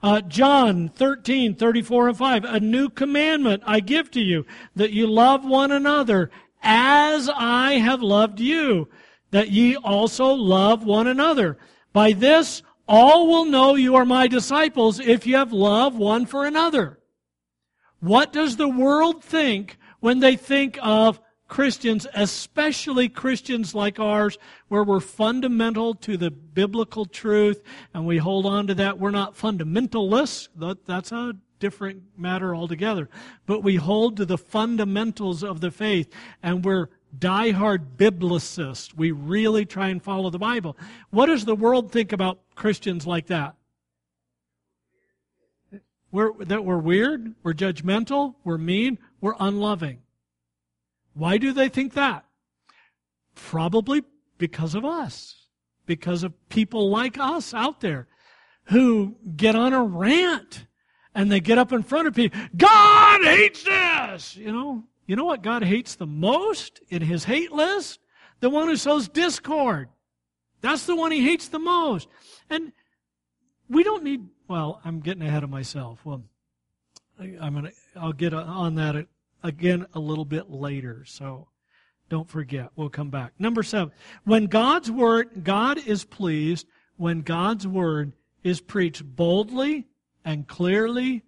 Uh, 0.03 0.21
John 0.23 0.88
13, 0.88 1.55
34 1.55 2.09
and 2.09 2.19
5. 2.19 2.45
A 2.45 2.61
new 2.61 2.88
commandment 2.88 3.62
I 3.67 3.81
give 3.81 4.11
to 4.12 4.21
you, 4.21 4.45
that 4.75 4.93
you 4.93 5.07
love 5.07 5.45
one 5.45 5.71
another 5.71 6.31
as 6.62 7.29
I 7.29 7.75
have 7.75 8.03
loved 8.03 8.41
you, 8.41 8.88
that 9.31 9.51
ye 9.51 9.77
also 9.77 10.27
love 10.27 10.85
one 10.85 11.07
another. 11.07 11.59
By 11.93 12.12
this, 12.12 12.62
all 12.88 13.29
will 13.29 13.45
know 13.45 13.75
you 13.75 13.95
are 13.95 14.05
my 14.05 14.27
disciples 14.27 14.99
if 14.99 15.27
you 15.27 15.37
have 15.37 15.53
love 15.53 15.97
one 15.97 16.27
for 16.27 16.47
another. 16.47 16.99
What 18.01 18.33
does 18.33 18.57
the 18.57 18.69
world 18.69 19.23
think 19.23 19.79
when 20.01 20.19
they 20.19 20.35
think 20.37 20.79
of 20.83 21.21
Christians, 21.53 22.07
especially 22.15 23.11
Christians 23.11 23.75
like 23.75 24.01
ours, 24.01 24.38
where 24.69 24.83
we're 24.83 25.01
fundamental 25.01 25.95
to 25.97 26.17
the 26.17 26.31
biblical 26.31 27.05
truth 27.05 27.62
and 27.93 28.07
we 28.07 28.17
hold 28.17 28.47
on 28.47 28.69
to 28.69 28.75
that? 28.77 28.99
We're 28.99 29.11
not 29.11 29.37
fundamentalists. 29.37 30.49
That's 30.87 31.12
a 31.12 31.35
different 31.61 32.05
matter 32.17 32.57
altogether. 32.57 33.11
But 33.45 33.62
we 33.62 33.77
hold 33.77 34.17
to 34.17 34.25
the 34.25 34.38
fundamentals 34.38 35.45
of 35.45 35.61
the 35.61 35.71
faith 35.71 36.11
and 36.43 36.65
we're 36.65 36.88
diehard 37.19 37.97
biblicists. 37.99 38.95
We 38.97 39.11
really 39.11 39.67
try 39.67 39.88
and 39.88 40.03
follow 40.03 40.31
the 40.31 40.38
Bible. 40.38 40.79
What 41.11 41.27
does 41.27 41.45
the 41.45 41.55
world 41.55 41.93
think 41.93 42.12
about 42.12 42.38
Christians 42.55 43.07
like 43.07 43.27
that? 43.27 43.57
We're, 46.11 46.33
that 46.45 46.65
we're 46.65 46.79
weird, 46.79 47.35
we're 47.43 47.53
judgmental, 47.53 48.37
we're 48.43 48.57
mean, 48.57 48.99
we're 49.21 49.35
unloving. 49.38 49.99
Why 51.14 51.38
do 51.38 51.53
they 51.53 51.68
think 51.68 51.94
that? 51.94 52.25
Probably 53.35 54.03
because 54.38 54.75
of 54.75 54.85
us. 54.85 55.46
Because 55.87 56.22
of 56.22 56.33
people 56.48 56.90
like 56.90 57.18
us 57.18 57.53
out 57.53 57.81
there 57.81 58.07
who 58.66 59.16
get 59.37 59.57
on 59.57 59.72
a 59.72 59.83
rant 59.83 60.66
and 61.14 61.31
they 61.31 61.40
get 61.40 61.59
up 61.59 61.72
in 61.72 61.83
front 61.83 62.09
of 62.09 62.14
people. 62.14 62.40
God 62.57 63.25
hates 63.25 63.64
this! 63.64 64.37
You 64.37 64.53
know, 64.53 64.85
you 65.07 65.16
know 65.16 65.25
what 65.25 65.42
God 65.42 65.64
hates 65.64 65.96
the 65.96 66.07
most 66.07 66.81
in 66.88 67.03
his 67.03 67.25
hate 67.25 67.53
list? 67.53 67.98
The 68.40 68.51
one 68.51 68.68
who 68.68 68.77
sows 68.77 69.09
discord. 69.09 69.88
That's 70.61 70.87
the 70.87 70.96
one 70.96 71.11
he 71.11 71.22
hates 71.22 71.48
the 71.48 71.59
most. 71.59 72.09
And 72.48 72.72
we 73.68 73.83
don't 73.83 74.05
need 74.05 74.29
well, 74.53 74.83
I'm 74.85 75.01
getting 75.01 75.22
ahead 75.22 75.44
of 75.44 75.48
myself. 75.48 76.05
Well, 76.05 76.25
I'm 77.18 77.55
gonna. 77.55 77.70
I'll 77.96 78.12
get 78.12 78.35
on 78.35 78.75
that 78.75 79.07
again 79.42 79.87
a 79.94 80.00
little 80.00 80.24
bit 80.24 80.50
later. 80.50 81.05
So 81.07 81.48
don't 82.09 82.28
forget. 82.28 82.70
We'll 82.76 82.90
come 82.90 83.11
back. 83.11 83.33
Number 83.38 83.62
seven. 83.62 83.92
When 84.24 84.46
God's 84.46 84.90
word, 84.90 85.44
God 85.44 85.78
is 85.87 86.05
pleased 86.05 86.66
when 86.96 87.22
God's 87.22 87.66
word 87.66 88.12
is 88.42 88.61
preached 88.61 89.05
boldly 89.05 89.87
and 90.24 90.46
clearly 90.46 91.24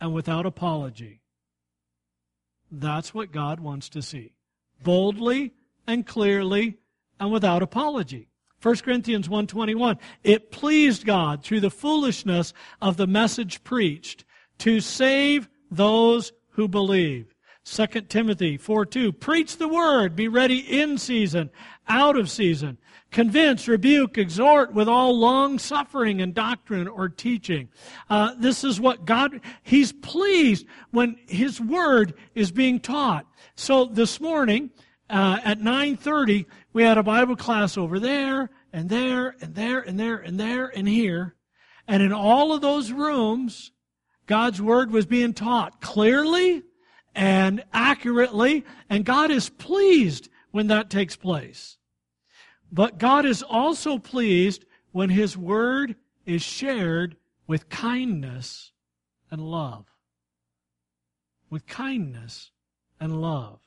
and 0.00 0.12
without 0.12 0.46
apology. 0.46 1.20
That's 2.70 3.14
what 3.14 3.32
God 3.32 3.60
wants 3.60 3.88
to 3.90 4.02
see. 4.02 4.32
Boldly 4.82 5.54
and 5.86 6.06
clearly 6.06 6.78
and 7.20 7.32
without 7.32 7.62
apology. 7.62 8.28
1 8.60 8.82
Corinthians 8.82 9.28
1:21 9.28 9.98
It 10.24 10.50
pleased 10.50 11.04
God 11.04 11.42
through 11.44 11.60
the 11.60 11.70
foolishness 11.70 12.52
of 12.80 12.96
the 12.96 13.06
message 13.06 13.62
preached 13.62 14.24
to 14.58 14.80
save 14.80 15.48
those 15.70 16.32
who 16.50 16.66
believe. 16.66 17.35
2 17.66 17.86
Timothy 18.02 18.56
4 18.56 18.86
2. 18.86 19.12
Preach 19.12 19.56
the 19.56 19.66
word. 19.66 20.14
Be 20.14 20.28
ready 20.28 20.58
in 20.58 20.98
season, 20.98 21.50
out 21.88 22.16
of 22.16 22.30
season. 22.30 22.78
Convince, 23.10 23.66
rebuke, 23.66 24.18
exhort 24.18 24.72
with 24.72 24.88
all 24.88 25.18
long 25.18 25.58
suffering 25.58 26.20
and 26.20 26.32
doctrine 26.32 26.86
or 26.86 27.08
teaching. 27.08 27.68
Uh, 28.08 28.34
this 28.38 28.62
is 28.62 28.80
what 28.80 29.04
God, 29.04 29.40
He's 29.62 29.92
pleased 29.92 30.66
when 30.92 31.16
His 31.26 31.60
word 31.60 32.14
is 32.36 32.52
being 32.52 32.78
taught. 32.78 33.26
So 33.56 33.86
this 33.86 34.20
morning, 34.20 34.70
uh, 35.10 35.40
at 35.44 35.58
9.30, 35.58 36.46
we 36.72 36.84
had 36.84 36.98
a 36.98 37.02
Bible 37.02 37.36
class 37.36 37.76
over 37.76 37.98
there, 37.98 38.50
and 38.72 38.88
there, 38.88 39.34
and 39.40 39.54
there, 39.54 39.80
and 39.80 39.98
there, 39.98 40.18
and 40.18 40.38
there, 40.38 40.66
and 40.66 40.88
here. 40.88 41.34
And 41.88 42.02
in 42.02 42.12
all 42.12 42.52
of 42.52 42.60
those 42.60 42.92
rooms, 42.92 43.72
God's 44.26 44.62
word 44.62 44.92
was 44.92 45.06
being 45.06 45.32
taught 45.32 45.80
clearly 45.80 46.62
and 47.16 47.64
accurately, 47.72 48.62
and 48.90 49.04
God 49.04 49.30
is 49.30 49.48
pleased 49.48 50.28
when 50.50 50.66
that 50.66 50.90
takes 50.90 51.16
place. 51.16 51.78
But 52.70 52.98
God 52.98 53.24
is 53.24 53.42
also 53.42 53.98
pleased 53.98 54.66
when 54.92 55.08
His 55.08 55.36
word 55.36 55.96
is 56.26 56.42
shared 56.42 57.16
with 57.46 57.70
kindness 57.70 58.72
and 59.30 59.40
love. 59.40 59.86
With 61.48 61.66
kindness 61.66 62.50
and 63.00 63.20
love. 63.22 63.60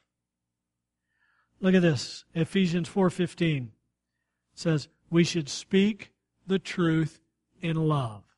Look 1.60 1.74
at 1.74 1.82
this. 1.82 2.26
Ephesians 2.36 2.88
4:15 2.88 3.72
says, 4.54 4.90
"We 5.10 5.24
should 5.24 5.50
speak 5.50 6.14
the 6.46 6.60
truth 6.60 7.20
in 7.62 7.76
love." 7.76 8.29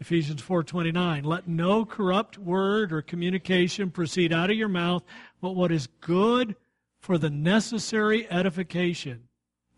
Ephesians 0.00 0.42
4:29 0.42 1.24
Let 1.24 1.48
no 1.48 1.84
corrupt 1.84 2.38
word 2.38 2.92
or 2.92 3.02
communication 3.02 3.90
proceed 3.90 4.32
out 4.32 4.50
of 4.50 4.56
your 4.56 4.68
mouth, 4.68 5.02
but 5.40 5.52
what 5.52 5.72
is 5.72 5.88
good 6.00 6.56
for 6.98 7.18
the 7.18 7.30
necessary 7.30 8.28
edification 8.30 9.28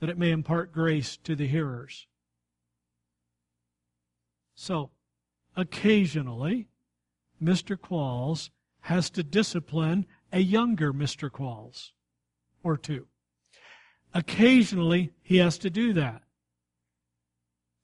that 0.01 0.09
it 0.09 0.19
may 0.19 0.31
impart 0.31 0.73
grace 0.73 1.17
to 1.19 1.35
the 1.35 1.47
hearers. 1.47 2.07
So, 4.55 4.91
occasionally 5.57 6.69
Mr. 7.43 7.77
Qualls 7.77 8.51
has 8.81 9.11
to 9.11 9.23
discipline 9.23 10.07
a 10.33 10.41
younger 10.41 10.93
Mr. 10.93 11.31
Qualls 11.31 11.93
or 12.63 12.77
two. 12.77 13.07
Occasionally 14.15 15.13
he 15.23 15.37
has 15.37 15.59
to 15.59 15.71
do 15.71 15.93
that. 15.93 16.23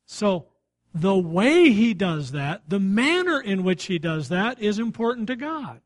So, 0.06 0.46
the 0.94 1.18
way 1.18 1.70
he 1.70 1.92
does 1.92 2.30
that, 2.30 2.62
the 2.68 2.78
manner 2.78 3.40
in 3.40 3.64
which 3.64 3.86
he 3.86 3.98
does 3.98 4.28
that, 4.28 4.60
is 4.60 4.78
important 4.78 5.26
to 5.26 5.36
God. 5.36 5.80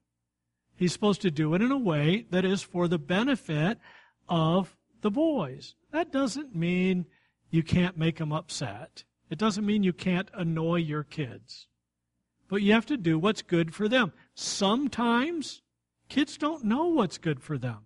He's 0.77 0.93
supposed 0.93 1.23
to 1.23 1.31
do 1.31 1.55
it 1.55 1.63
in 1.63 1.73
a 1.73 1.79
way 1.79 2.27
that 2.31 2.45
is 2.45 2.63
for 2.63 2.87
the 2.87 2.99
benefit 2.99 3.79
of 4.29 4.77
the 5.01 5.11
boys. 5.11 5.75
That 5.93 6.13
doesn't 6.13 6.55
mean 6.55 7.07
you 7.51 7.63
can't 7.63 7.97
make 7.97 8.19
them 8.19 8.33
upset. 8.33 9.05
It 9.31 9.39
doesn't 9.39 9.67
mean 9.67 9.83
you 9.83 9.95
can't 9.95 10.31
annoy 10.35 10.77
your 10.77 11.03
kids. 11.03 11.67
But 12.49 12.63
you 12.63 12.73
have 12.75 12.87
to 12.87 12.97
do 12.97 13.19
what's 13.19 13.43
good 13.43 13.75
for 13.75 13.89
them. 13.89 14.13
Sometimes 14.35 15.63
kids 16.09 16.37
don't 16.37 16.65
know 16.65 16.87
what's 16.87 17.19
good 17.19 17.41
for 17.41 17.57
them. 17.59 17.79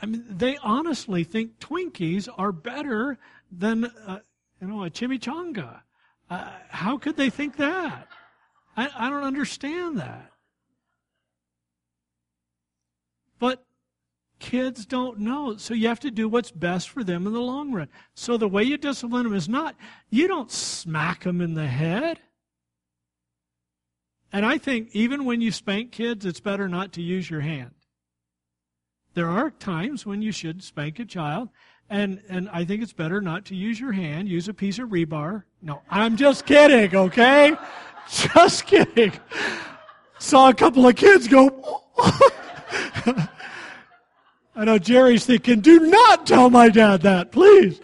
I 0.00 0.06
mean, 0.06 0.24
they 0.28 0.56
honestly 0.62 1.24
think 1.24 1.58
Twinkies 1.58 2.28
are 2.38 2.52
better 2.52 3.18
than 3.50 3.86
uh, 4.06 4.20
you 4.60 4.66
know, 4.66 4.84
a 4.84 4.90
chimichanga. 4.90 5.80
Uh, 6.30 6.50
how 6.68 6.98
could 6.98 7.16
they 7.16 7.30
think 7.30 7.56
that? 7.56 8.08
I, 8.76 8.90
I 8.96 9.10
don't 9.10 9.24
understand 9.24 9.98
that. 9.98 10.30
But 13.38 13.64
kids 14.38 14.84
don't 14.86 15.20
know. 15.20 15.56
So 15.56 15.74
you 15.74 15.88
have 15.88 16.00
to 16.00 16.10
do 16.10 16.28
what's 16.28 16.50
best 16.50 16.90
for 16.90 17.02
them 17.02 17.26
in 17.26 17.32
the 17.32 17.40
long 17.40 17.72
run. 17.72 17.88
So 18.14 18.36
the 18.36 18.48
way 18.48 18.62
you 18.62 18.76
discipline 18.76 19.24
them 19.24 19.34
is 19.34 19.48
not, 19.48 19.76
you 20.10 20.28
don't 20.28 20.50
smack 20.50 21.24
them 21.24 21.40
in 21.40 21.54
the 21.54 21.66
head. 21.66 22.20
And 24.32 24.44
I 24.44 24.58
think 24.58 24.90
even 24.92 25.24
when 25.24 25.40
you 25.40 25.50
spank 25.50 25.92
kids, 25.92 26.26
it's 26.26 26.40
better 26.40 26.68
not 26.68 26.92
to 26.94 27.02
use 27.02 27.30
your 27.30 27.40
hand. 27.40 27.70
There 29.14 29.28
are 29.28 29.50
times 29.50 30.04
when 30.04 30.22
you 30.22 30.32
should 30.32 30.62
spank 30.62 30.98
a 30.98 31.04
child, 31.04 31.48
and, 31.90 32.20
and 32.28 32.48
I 32.50 32.64
think 32.64 32.82
it's 32.82 32.92
better 32.92 33.20
not 33.20 33.46
to 33.46 33.54
use 33.54 33.80
your 33.80 33.92
hand, 33.92 34.28
use 34.28 34.48
a 34.48 34.54
piece 34.54 34.78
of 34.78 34.90
rebar. 34.90 35.44
No, 35.62 35.82
I'm 35.90 36.16
just 36.16 36.46
kidding, 36.46 36.94
okay? 36.94 37.56
Just 38.10 38.64
kidding. 38.64 39.12
Saw 40.18 40.48
a 40.48 40.54
couple 40.54 40.88
of 40.88 40.96
kids 40.96 41.28
go. 41.28 41.84
I 44.56 44.64
know 44.64 44.78
Jerry's 44.78 45.26
thinking, 45.26 45.60
do 45.60 45.80
not 45.80 46.26
tell 46.26 46.48
my 46.48 46.70
dad 46.70 47.02
that, 47.02 47.32
please. 47.32 47.82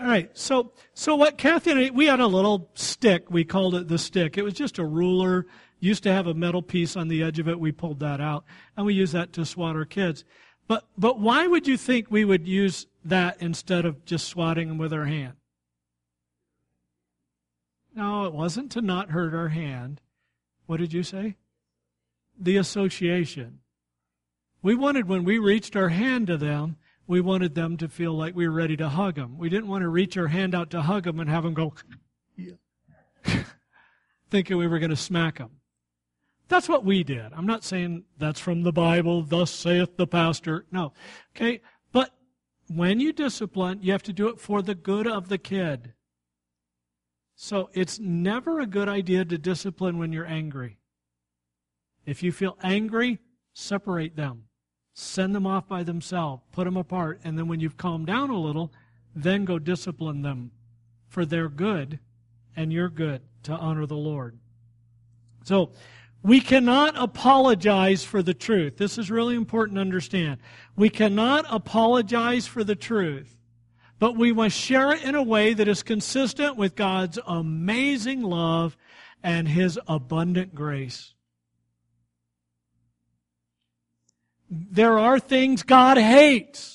All 0.00 0.06
right, 0.06 0.28
so 0.36 0.72
so 0.92 1.14
what 1.14 1.38
Kathy 1.38 1.70
and 1.70 1.80
I, 1.80 1.90
we 1.90 2.06
had 2.06 2.20
a 2.20 2.26
little 2.26 2.68
stick. 2.74 3.30
We 3.30 3.44
called 3.44 3.74
it 3.74 3.88
the 3.88 3.98
stick. 3.98 4.36
It 4.36 4.42
was 4.42 4.54
just 4.54 4.78
a 4.78 4.84
ruler. 4.84 5.46
Used 5.80 6.02
to 6.02 6.12
have 6.12 6.26
a 6.26 6.34
metal 6.34 6.62
piece 6.62 6.96
on 6.96 7.08
the 7.08 7.22
edge 7.22 7.38
of 7.38 7.48
it. 7.48 7.58
We 7.58 7.72
pulled 7.72 8.00
that 8.00 8.20
out, 8.20 8.44
and 8.76 8.84
we 8.86 8.94
used 8.94 9.12
that 9.12 9.32
to 9.34 9.44
swat 9.44 9.76
our 9.76 9.84
kids. 9.84 10.24
But 10.66 10.84
but 10.98 11.20
why 11.20 11.46
would 11.46 11.66
you 11.66 11.76
think 11.76 12.10
we 12.10 12.24
would 12.24 12.46
use 12.46 12.86
that 13.04 13.36
instead 13.40 13.84
of 13.84 14.04
just 14.04 14.26
swatting 14.26 14.68
them 14.68 14.78
with 14.78 14.92
our 14.92 15.04
hand? 15.04 15.34
No, 17.94 18.24
it 18.24 18.32
wasn't 18.32 18.72
to 18.72 18.80
not 18.80 19.10
hurt 19.10 19.34
our 19.34 19.48
hand. 19.48 20.00
What 20.66 20.78
did 20.78 20.92
you 20.92 21.02
say? 21.02 21.36
The 22.38 22.56
association. 22.56 23.60
We 24.62 24.74
wanted, 24.74 25.08
when 25.08 25.24
we 25.24 25.38
reached 25.38 25.76
our 25.76 25.90
hand 25.90 26.26
to 26.26 26.36
them, 26.36 26.76
we 27.06 27.20
wanted 27.20 27.54
them 27.54 27.76
to 27.76 27.88
feel 27.88 28.14
like 28.14 28.34
we 28.34 28.48
were 28.48 28.54
ready 28.54 28.76
to 28.78 28.88
hug 28.88 29.16
them. 29.16 29.38
We 29.38 29.48
didn't 29.48 29.68
want 29.68 29.82
to 29.82 29.88
reach 29.88 30.16
our 30.16 30.28
hand 30.28 30.54
out 30.54 30.70
to 30.70 30.82
hug 30.82 31.04
them 31.04 31.20
and 31.20 31.28
have 31.28 31.44
them 31.44 31.54
go, 31.54 31.74
thinking 34.30 34.56
we 34.56 34.66
were 34.66 34.78
going 34.78 34.90
to 34.90 34.96
smack 34.96 35.38
them. 35.38 35.50
That's 36.48 36.68
what 36.68 36.84
we 36.84 37.04
did. 37.04 37.32
I'm 37.34 37.46
not 37.46 37.64
saying 37.64 38.04
that's 38.18 38.40
from 38.40 38.62
the 38.62 38.72
Bible, 38.72 39.22
thus 39.22 39.50
saith 39.50 39.96
the 39.96 40.06
pastor. 40.06 40.66
No. 40.70 40.92
Okay? 41.36 41.60
When 42.74 42.98
you 42.98 43.12
discipline, 43.12 43.78
you 43.82 43.92
have 43.92 44.02
to 44.02 44.12
do 44.12 44.28
it 44.28 44.40
for 44.40 44.60
the 44.60 44.74
good 44.74 45.06
of 45.06 45.28
the 45.28 45.38
kid. 45.38 45.92
So 47.36 47.70
it's 47.72 48.00
never 48.00 48.58
a 48.58 48.66
good 48.66 48.88
idea 48.88 49.24
to 49.24 49.38
discipline 49.38 49.96
when 49.96 50.12
you're 50.12 50.26
angry. 50.26 50.78
If 52.04 52.24
you 52.24 52.32
feel 52.32 52.58
angry, 52.64 53.20
separate 53.52 54.16
them. 54.16 54.44
Send 54.92 55.36
them 55.36 55.46
off 55.46 55.68
by 55.68 55.84
themselves. 55.84 56.42
Put 56.50 56.64
them 56.64 56.76
apart. 56.76 57.20
And 57.22 57.38
then 57.38 57.46
when 57.46 57.60
you've 57.60 57.76
calmed 57.76 58.08
down 58.08 58.30
a 58.30 58.40
little, 58.40 58.72
then 59.14 59.44
go 59.44 59.60
discipline 59.60 60.22
them 60.22 60.50
for 61.08 61.24
their 61.24 61.48
good 61.48 62.00
and 62.56 62.72
your 62.72 62.88
good 62.88 63.22
to 63.44 63.52
honor 63.52 63.86
the 63.86 63.94
Lord. 63.94 64.36
So, 65.44 65.70
we 66.24 66.40
cannot 66.40 66.94
apologize 66.96 68.02
for 68.02 68.22
the 68.22 68.32
truth. 68.32 68.78
This 68.78 68.96
is 68.96 69.10
really 69.10 69.36
important 69.36 69.76
to 69.76 69.82
understand. 69.82 70.38
We 70.74 70.88
cannot 70.88 71.44
apologize 71.50 72.46
for 72.46 72.64
the 72.64 72.74
truth, 72.74 73.36
but 73.98 74.16
we 74.16 74.32
must 74.32 74.58
share 74.58 74.92
it 74.92 75.04
in 75.04 75.14
a 75.14 75.22
way 75.22 75.52
that 75.52 75.68
is 75.68 75.82
consistent 75.82 76.56
with 76.56 76.76
God's 76.76 77.18
amazing 77.26 78.22
love 78.22 78.74
and 79.22 79.46
His 79.46 79.78
abundant 79.86 80.54
grace. 80.54 81.12
There 84.48 84.98
are 84.98 85.18
things 85.18 85.62
God 85.62 85.98
hates. 85.98 86.73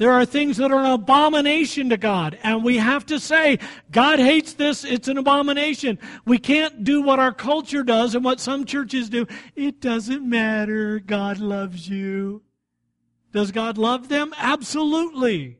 There 0.00 0.12
are 0.12 0.24
things 0.24 0.56
that 0.56 0.72
are 0.72 0.80
an 0.80 0.92
abomination 0.92 1.90
to 1.90 1.98
God. 1.98 2.38
And 2.42 2.64
we 2.64 2.78
have 2.78 3.04
to 3.04 3.20
say, 3.20 3.58
God 3.90 4.18
hates 4.18 4.54
this. 4.54 4.82
It's 4.82 5.08
an 5.08 5.18
abomination. 5.18 5.98
We 6.24 6.38
can't 6.38 6.84
do 6.84 7.02
what 7.02 7.18
our 7.18 7.34
culture 7.34 7.82
does 7.82 8.14
and 8.14 8.24
what 8.24 8.40
some 8.40 8.64
churches 8.64 9.10
do. 9.10 9.26
It 9.54 9.78
doesn't 9.82 10.26
matter. 10.26 11.00
God 11.00 11.36
loves 11.38 11.90
you. 11.90 12.40
Does 13.32 13.52
God 13.52 13.76
love 13.76 14.08
them? 14.08 14.32
Absolutely. 14.38 15.58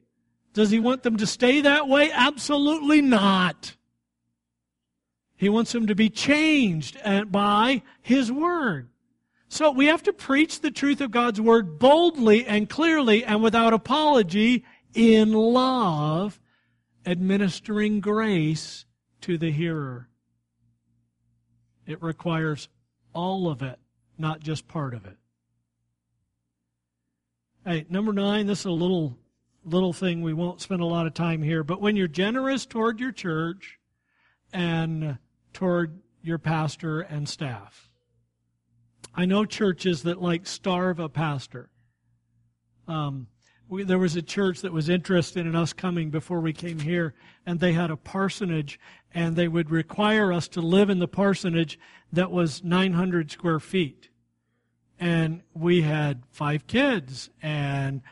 Does 0.54 0.70
he 0.70 0.80
want 0.80 1.02
them 1.02 1.18
to 1.18 1.26
stay 1.26 1.60
that 1.60 1.86
way? 1.86 2.10
Absolutely 2.10 3.02
not. 3.02 3.76
He 5.36 5.50
wants 5.50 5.72
them 5.72 5.86
to 5.86 5.94
be 5.94 6.08
changed 6.08 6.96
by 7.30 7.82
his 8.00 8.32
word. 8.32 8.88
So 9.52 9.72
we 9.72 9.86
have 9.86 10.04
to 10.04 10.12
preach 10.12 10.60
the 10.60 10.70
truth 10.70 11.00
of 11.00 11.10
God's 11.10 11.40
word 11.40 11.80
boldly 11.80 12.46
and 12.46 12.70
clearly 12.70 13.24
and 13.24 13.42
without 13.42 13.72
apology 13.72 14.64
in 14.94 15.32
love, 15.32 16.40
administering 17.04 17.98
grace 17.98 18.84
to 19.22 19.36
the 19.36 19.50
hearer. 19.50 20.08
It 21.84 22.00
requires 22.00 22.68
all 23.12 23.50
of 23.50 23.60
it, 23.60 23.80
not 24.16 24.38
just 24.38 24.68
part 24.68 24.94
of 24.94 25.04
it. 25.04 25.16
Hey, 27.66 27.86
number 27.90 28.12
nine, 28.12 28.46
this 28.46 28.60
is 28.60 28.66
a 28.66 28.70
little 28.70 29.18
little 29.64 29.92
thing 29.92 30.22
we 30.22 30.32
won't 30.32 30.60
spend 30.60 30.80
a 30.80 30.86
lot 30.86 31.08
of 31.08 31.12
time 31.12 31.42
here, 31.42 31.64
but 31.64 31.80
when 31.80 31.96
you're 31.96 32.06
generous 32.06 32.66
toward 32.66 33.00
your 33.00 33.12
church 33.12 33.80
and 34.52 35.18
toward 35.52 36.00
your 36.22 36.38
pastor 36.38 37.00
and 37.00 37.28
staff, 37.28 37.89
I 39.14 39.24
know 39.24 39.44
churches 39.44 40.02
that 40.04 40.22
like 40.22 40.46
starve 40.46 41.00
a 41.00 41.08
pastor. 41.08 41.70
Um, 42.86 43.26
we, 43.68 43.84
there 43.84 43.98
was 43.98 44.16
a 44.16 44.22
church 44.22 44.62
that 44.62 44.72
was 44.72 44.88
interested 44.88 45.46
in 45.46 45.54
us 45.54 45.72
coming 45.72 46.10
before 46.10 46.40
we 46.40 46.52
came 46.52 46.80
here, 46.80 47.14
and 47.46 47.60
they 47.60 47.72
had 47.72 47.90
a 47.90 47.96
parsonage, 47.96 48.80
and 49.14 49.36
they 49.36 49.48
would 49.48 49.70
require 49.70 50.32
us 50.32 50.48
to 50.48 50.60
live 50.60 50.90
in 50.90 50.98
the 50.98 51.08
parsonage 51.08 51.78
that 52.12 52.30
was 52.30 52.64
900 52.64 53.30
square 53.30 53.60
feet. 53.60 54.08
And 54.98 55.42
we 55.54 55.82
had 55.82 56.24
five 56.30 56.66
kids, 56.66 57.30
and 57.40 58.02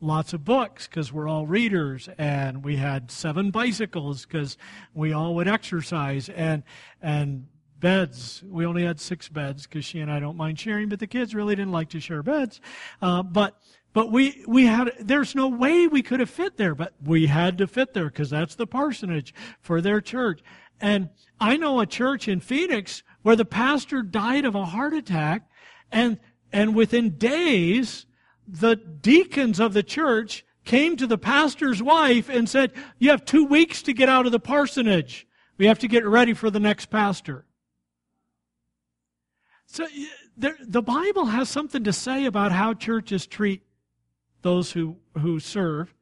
lots 0.00 0.32
of 0.32 0.44
books 0.44 0.86
because 0.86 1.12
we're 1.12 1.28
all 1.28 1.46
readers 1.46 2.08
and 2.16 2.64
we 2.64 2.76
had 2.76 3.10
seven 3.10 3.50
bicycles 3.50 4.24
because 4.24 4.56
we 4.94 5.12
all 5.12 5.34
would 5.34 5.46
exercise 5.46 6.28
and 6.30 6.62
and 7.02 7.46
beds 7.80 8.42
we 8.46 8.66
only 8.66 8.84
had 8.84 9.00
six 9.00 9.28
beds 9.28 9.66
because 9.66 9.84
she 9.84 10.00
and 10.00 10.12
i 10.12 10.20
don't 10.20 10.36
mind 10.36 10.58
sharing 10.58 10.88
but 10.88 10.98
the 10.98 11.06
kids 11.06 11.34
really 11.34 11.56
didn't 11.56 11.72
like 11.72 11.88
to 11.88 11.98
share 11.98 12.22
beds 12.22 12.60
uh, 13.02 13.22
but 13.22 13.60
but 13.92 14.12
we, 14.12 14.44
we 14.46 14.66
had, 14.66 14.92
there's 15.00 15.34
no 15.34 15.48
way 15.48 15.86
we 15.86 16.02
could 16.02 16.20
have 16.20 16.30
fit 16.30 16.56
there, 16.56 16.74
but 16.74 16.94
we 17.04 17.26
had 17.26 17.58
to 17.58 17.66
fit 17.66 17.92
there 17.92 18.06
because 18.06 18.30
that's 18.30 18.54
the 18.54 18.66
parsonage 18.66 19.34
for 19.60 19.80
their 19.80 20.00
church. 20.00 20.42
And 20.80 21.10
I 21.40 21.56
know 21.56 21.80
a 21.80 21.86
church 21.86 22.28
in 22.28 22.40
Phoenix 22.40 23.02
where 23.22 23.36
the 23.36 23.44
pastor 23.44 24.02
died 24.02 24.44
of 24.44 24.54
a 24.54 24.64
heart 24.64 24.94
attack 24.94 25.50
and, 25.90 26.18
and 26.52 26.74
within 26.74 27.18
days, 27.18 28.06
the 28.46 28.76
deacons 28.76 29.58
of 29.58 29.72
the 29.72 29.82
church 29.82 30.44
came 30.64 30.96
to 30.96 31.06
the 31.06 31.18
pastor's 31.18 31.82
wife 31.82 32.28
and 32.28 32.48
said, 32.48 32.72
you 32.98 33.10
have 33.10 33.24
two 33.24 33.44
weeks 33.44 33.82
to 33.82 33.92
get 33.92 34.08
out 34.08 34.26
of 34.26 34.32
the 34.32 34.40
parsonage. 34.40 35.26
We 35.58 35.66
have 35.66 35.80
to 35.80 35.88
get 35.88 36.06
ready 36.06 36.32
for 36.32 36.48
the 36.48 36.60
next 36.60 36.86
pastor. 36.86 37.44
So 39.72 39.86
the, 40.36 40.56
the 40.60 40.82
Bible 40.82 41.26
has 41.26 41.48
something 41.48 41.84
to 41.84 41.92
say 41.92 42.24
about 42.24 42.50
how 42.50 42.74
churches 42.74 43.24
treat 43.24 43.62
those 44.42 44.72
who, 44.72 44.96
who 45.16 45.38
serve. 45.38 45.94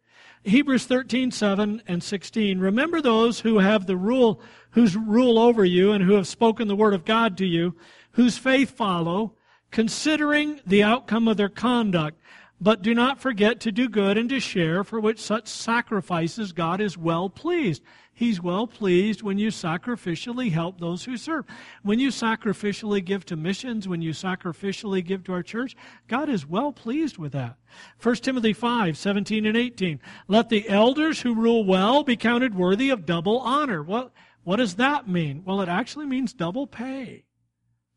Hebrews 0.43 0.87
13, 0.87 1.31
7 1.31 1.83
and 1.87 2.03
16. 2.03 2.61
Remember 2.61 3.03
those 3.03 3.41
who 3.41 3.59
have 3.59 3.85
the 3.85 3.97
rule, 3.97 4.41
whose 4.71 4.97
rule 4.97 5.39
over 5.39 5.66
you 5.66 5.93
and 5.93 6.03
who 6.03 6.14
have 6.14 6.27
spoken 6.27 6.66
the 6.66 6.77
word 6.77 6.95
of 6.95 7.05
God 7.05 7.37
to 7.37 7.47
you, 7.47 7.77
whose 8.12 8.39
faith 8.39 8.71
follow, 8.71 9.35
considering 9.71 10.61
the 10.66 10.83
outcome 10.83 11.29
of 11.29 11.37
their 11.37 11.51
conduct. 11.51 12.19
But 12.59 12.81
do 12.81 12.95
not 12.95 13.21
forget 13.21 13.61
to 13.61 13.71
do 13.71 13.87
good 13.87 14.16
and 14.16 14.31
to 14.31 14.41
share, 14.41 14.83
for 14.83 14.99
which 14.99 15.21
such 15.21 15.47
sacrifices 15.47 16.53
God 16.53 16.81
is 16.81 16.97
well 16.97 17.29
pleased. 17.29 17.83
He's 18.19 18.43
well 18.43 18.66
pleased 18.66 19.23
when 19.23 19.39
you 19.39 19.51
sacrificially 19.51 20.51
help 20.51 20.81
those 20.81 21.05
who 21.05 21.16
serve. 21.16 21.45
When 21.85 22.01
you 22.01 22.09
sacrificially 22.09 23.05
give 23.05 23.25
to 23.27 23.37
missions, 23.37 23.87
when 23.87 24.03
you 24.03 24.11
sacrificially 24.11 25.05
give 25.05 25.23
to 25.23 25.33
our 25.35 25.45
church, 25.45 25.77
God 26.09 26.29
is 26.29 26.45
well 26.45 26.73
pleased 26.73 27.16
with 27.16 27.31
that. 27.31 27.59
1 28.03 28.16
Timothy 28.16 28.53
5, 28.53 28.99
17 28.99 29.47
and 29.47 29.57
18. 29.57 30.01
Let 30.27 30.49
the 30.49 30.69
elders 30.69 31.21
who 31.21 31.33
rule 31.33 31.64
well 31.64 32.03
be 32.03 32.16
counted 32.16 32.57
worthy 32.57 32.91
of 32.91 33.07
double 33.07 33.39
honor. 33.39 33.85
Well, 33.85 34.11
what 34.43 34.57
does 34.57 34.75
that 34.75 35.07
mean? 35.07 35.45
Well, 35.45 35.61
it 35.61 35.69
actually 35.69 36.07
means 36.07 36.33
double 36.33 36.66
pay. 36.66 37.25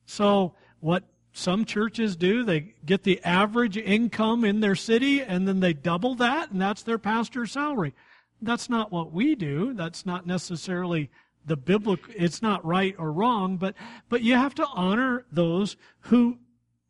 So, 0.06 0.54
what 0.82 1.04
some 1.34 1.66
churches 1.66 2.16
do, 2.16 2.44
they 2.44 2.76
get 2.86 3.02
the 3.02 3.24
average 3.24 3.76
income 3.76 4.46
in 4.46 4.60
their 4.60 4.76
city 4.76 5.24
and 5.24 5.48
then 5.48 5.62
they 5.62 5.74
double 5.74 6.14
that, 6.14 6.52
and 6.52 6.62
that's 6.62 6.84
their 6.84 7.00
pastor's 7.00 7.54
salary. 7.54 7.96
That's 8.42 8.70
not 8.70 8.92
what 8.92 9.12
we 9.12 9.36
do. 9.36 9.74
That's 9.74 10.06
not 10.06 10.26
necessarily 10.26 11.10
the 11.46 11.58
biblical, 11.58 12.14
it's 12.16 12.42
not 12.42 12.66
right 12.66 12.96
or 12.98 13.12
wrong, 13.12 13.58
but, 13.58 13.76
but 14.10 14.22
you 14.22 14.36
have 14.36 14.56
to 14.56 14.68
honor 14.68 15.26
those 15.32 15.76
who, 16.02 16.38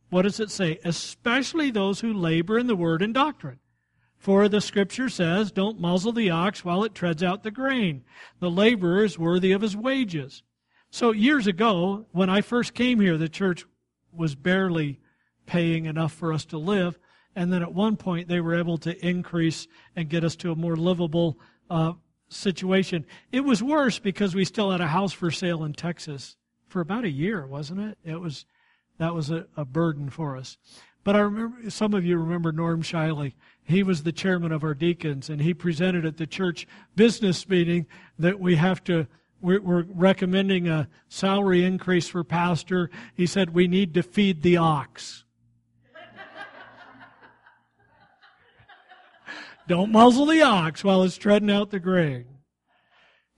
what 0.10 0.24
does 0.24 0.40
it 0.40 0.52
say? 0.52 0.80
Especially 0.84 1.72
those 1.72 2.02
who 2.02 2.14
labor 2.14 2.60
in 2.60 2.68
the 2.68 2.76
word 2.76 3.02
and 3.02 3.14
doctrine. 3.14 3.60
For 4.18 4.48
the 4.48 4.62
scripture 4.62 5.10
says, 5.10 5.52
don't 5.52 5.80
muzzle 5.80 6.12
the 6.12 6.30
ox 6.30 6.64
while 6.64 6.84
it 6.84 6.94
treads 6.94 7.24
out 7.24 7.44
the 7.44 7.52
grain. 7.52 8.04
The 8.40 8.52
laborer 8.52 9.04
is 9.04 9.18
worthy 9.18 9.52
of 9.52 9.62
his 9.62 9.76
wages. 9.76 10.44
So 10.92 11.12
years 11.12 11.48
ago, 11.48 12.06
when 12.12 12.30
I 12.30 12.42
first 12.42 12.74
came 12.74 13.00
here, 13.00 13.18
the 13.18 13.30
church 13.30 13.66
was 14.12 14.36
barely 14.36 15.00
paying 15.46 15.86
enough 15.86 16.12
for 16.12 16.34
us 16.34 16.46
to 16.46 16.58
live. 16.58 17.00
And 17.36 17.52
then 17.52 17.62
at 17.62 17.74
one 17.74 17.96
point, 17.96 18.28
they 18.28 18.42
were 18.42 18.56
able 18.56 18.78
to 18.80 19.06
increase 19.06 19.68
and 19.96 20.10
get 20.10 20.24
us 20.24 20.36
to 20.38 20.52
a 20.52 20.56
more 20.56 20.76
livable 20.76 21.40
uh, 21.70 21.94
situation. 22.30 23.06
It 23.32 23.42
was 23.42 23.64
worse 23.64 24.00
because 24.00 24.36
we 24.36 24.46
still 24.46 24.72
had 24.72 24.82
a 24.82 24.88
house 24.88 25.14
for 25.14 25.32
sale 25.32 25.64
in 25.64 25.74
Texas 25.74 26.36
for 26.68 26.82
about 26.82 27.06
a 27.06 27.10
year, 27.10 27.46
wasn't 27.46 27.82
it? 27.82 27.98
It 28.04 28.20
was 28.20 28.46
that 28.98 29.16
was 29.16 29.32
a, 29.32 29.48
a 29.58 29.66
burden 29.66 30.10
for 30.10 30.38
us. 30.38 30.58
But 31.04 31.16
I 31.16 31.20
remember 31.20 31.70
some 31.70 31.94
of 31.94 32.06
you 32.06 32.18
remember 32.18 32.52
Norm 32.52 32.84
Shiley. 32.84 33.34
He 33.64 33.84
was 33.84 34.04
the 34.04 34.12
chairman 34.12 34.52
of 34.52 34.64
our 34.64 34.74
deacons, 34.74 35.30
and 35.30 35.42
he 35.42 35.54
presented 35.54 36.06
at 36.06 36.18
the 36.18 36.28
church 36.28 36.68
business 36.96 37.48
meeting 37.48 37.88
that 38.20 38.40
we 38.40 38.56
have 38.58 38.84
to 38.86 39.08
we're, 39.42 39.86
recommending 39.90 40.68
a 40.68 40.88
salary 41.10 41.66
increase 41.66 42.08
for 42.08 42.24
pastor. 42.24 42.92
He 43.16 43.26
said 43.26 43.54
we 43.54 43.68
need 43.68 43.94
to 43.96 44.04
feed 44.04 44.44
the 44.44 44.58
ox. 44.58 45.26
Don't 49.72 49.94
muzzle 49.94 50.26
the 50.26 50.42
ox 50.42 50.84
while 50.84 51.02
it's 51.02 51.16
treading 51.16 51.50
out 51.50 51.70
the 51.70 51.80
grain. 51.80 52.26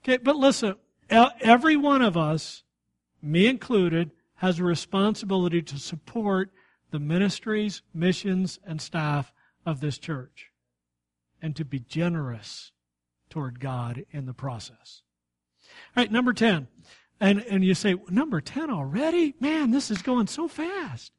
Okay, 0.02 0.16
but 0.16 0.34
listen, 0.34 0.74
every 1.08 1.76
one 1.76 2.02
of 2.02 2.16
us, 2.16 2.64
me 3.22 3.46
included, 3.46 4.10
has 4.34 4.58
a 4.58 4.64
responsibility 4.64 5.62
to 5.62 5.78
support 5.78 6.50
the 6.90 6.98
ministries, 6.98 7.82
missions, 7.94 8.58
and 8.66 8.82
staff 8.82 9.32
of 9.64 9.78
this 9.78 9.96
church 9.96 10.50
and 11.40 11.54
to 11.54 11.64
be 11.64 11.78
generous 11.78 12.72
toward 13.30 13.60
God 13.60 14.04
in 14.10 14.26
the 14.26 14.34
process. 14.34 15.02
All 15.96 16.02
right, 16.02 16.10
number 16.10 16.32
10. 16.32 16.66
And, 17.20 17.44
and 17.44 17.64
you 17.64 17.74
say, 17.74 17.94
number 18.10 18.40
10 18.40 18.70
already? 18.70 19.36
Man, 19.38 19.70
this 19.70 19.88
is 19.88 20.02
going 20.02 20.26
so 20.26 20.48
fast. 20.48 21.12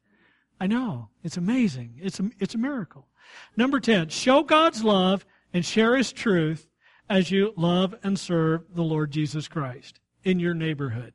I 0.60 0.66
know. 0.66 1.08
It's 1.24 1.38
amazing. 1.38 2.00
It's 2.02 2.20
a, 2.20 2.28
it's 2.38 2.54
a 2.54 2.58
miracle. 2.58 3.08
Number 3.56 3.80
10, 3.80 4.08
show 4.08 4.42
God's 4.42 4.84
love 4.84 5.24
and 5.52 5.64
share 5.64 5.96
His 5.96 6.12
truth 6.12 6.68
as 7.08 7.30
you 7.30 7.52
love 7.56 7.94
and 8.02 8.18
serve 8.18 8.64
the 8.74 8.82
Lord 8.82 9.10
Jesus 9.10 9.48
Christ 9.48 10.00
in 10.24 10.40
your 10.40 10.54
neighborhood. 10.54 11.14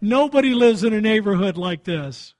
Nobody 0.00 0.50
lives 0.52 0.82
in 0.82 0.92
a 0.92 1.00
neighborhood 1.00 1.56
like 1.56 1.84
this. 1.84 2.34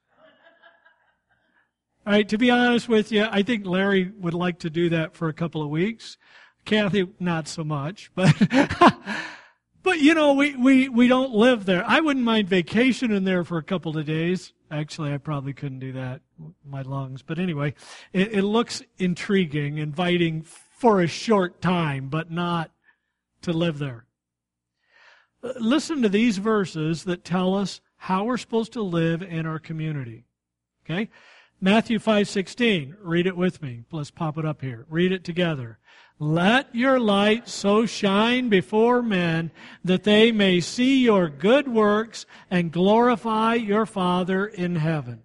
All 2.05 2.13
right, 2.13 2.29
to 2.29 2.37
be 2.37 2.51
honest 2.51 2.89
with 2.89 3.13
you, 3.13 3.27
I 3.31 3.43
think 3.45 3.65
Larry 3.65 4.11
would 4.19 4.35
like 4.35 4.59
to 4.61 4.71
do 4.71 4.89
that 4.89 5.15
for 5.15 5.29
a 5.29 5.33
couple 5.33 5.63
of 5.63 5.71
weeks. 5.71 6.19
Kathy, 6.65 7.09
not 7.21 7.47
so 7.47 7.63
much, 7.63 8.11
but 8.17 8.35
but 9.83 10.01
you 10.01 10.15
know, 10.15 10.33
we, 10.33 10.57
we, 10.57 10.89
we 10.89 11.07
don't 11.07 11.33
live 11.33 11.65
there. 11.65 11.85
I 11.87 12.01
wouldn't 12.01 12.25
mind 12.25 12.49
vacationing 12.49 13.25
there 13.25 13.45
for 13.45 13.59
a 13.59 13.63
couple 13.63 13.97
of 13.97 14.05
days. 14.07 14.53
Actually, 14.71 15.13
I 15.13 15.19
probably 15.19 15.53
couldn't 15.53 15.81
do 15.81 15.93
that, 15.93 16.23
my 16.65 16.83
lungs. 16.83 17.23
But 17.23 17.39
anyway, 17.39 17.75
it, 18.13 18.33
it 18.33 18.43
looks 18.43 18.83
intriguing, 18.99 19.79
inviting 19.79 20.43
for 20.43 21.01
a 21.01 21.07
short 21.07 21.61
time, 21.61 22.09
but 22.09 22.31
not 22.31 22.71
to 23.43 23.53
live 23.53 23.79
there. 23.79 24.07
Uh, 25.43 25.53
listen 25.59 26.03
to 26.03 26.09
these 26.09 26.39
verses 26.39 27.05
that 27.05 27.25
tell 27.25 27.55
us 27.55 27.81
how 27.97 28.25
we're 28.25 28.37
supposed 28.37 28.73
to 28.73 28.83
live 28.83 29.23
in 29.23 29.47
our 29.47 29.59
community. 29.59 30.25
Okay? 30.85 31.09
Matthew 31.61 32.01
5:16. 32.01 32.97
Read 33.01 33.29
it 33.29 33.37
with 33.37 33.63
me. 33.63 33.85
Let's 33.93 34.11
pop 34.11 34.37
it 34.37 34.45
up 34.45 34.63
here. 34.63 34.85
Read 34.89 35.13
it 35.13 35.23
together. 35.23 35.79
Let 36.19 36.75
your 36.75 36.99
light 36.99 37.49
so 37.49 37.87
shine 37.87 38.49
before 38.49 39.03
men 39.03 39.53
that 39.85 40.03
they 40.03 40.33
may 40.33 40.61
see 40.61 41.03
your 41.03 41.29
good 41.29 41.69
works 41.69 42.27
and 42.51 42.73
glorify 42.73 43.55
your 43.55 43.87
Father 43.87 44.47
in 44.47 44.77
heaven. 44.77 45.23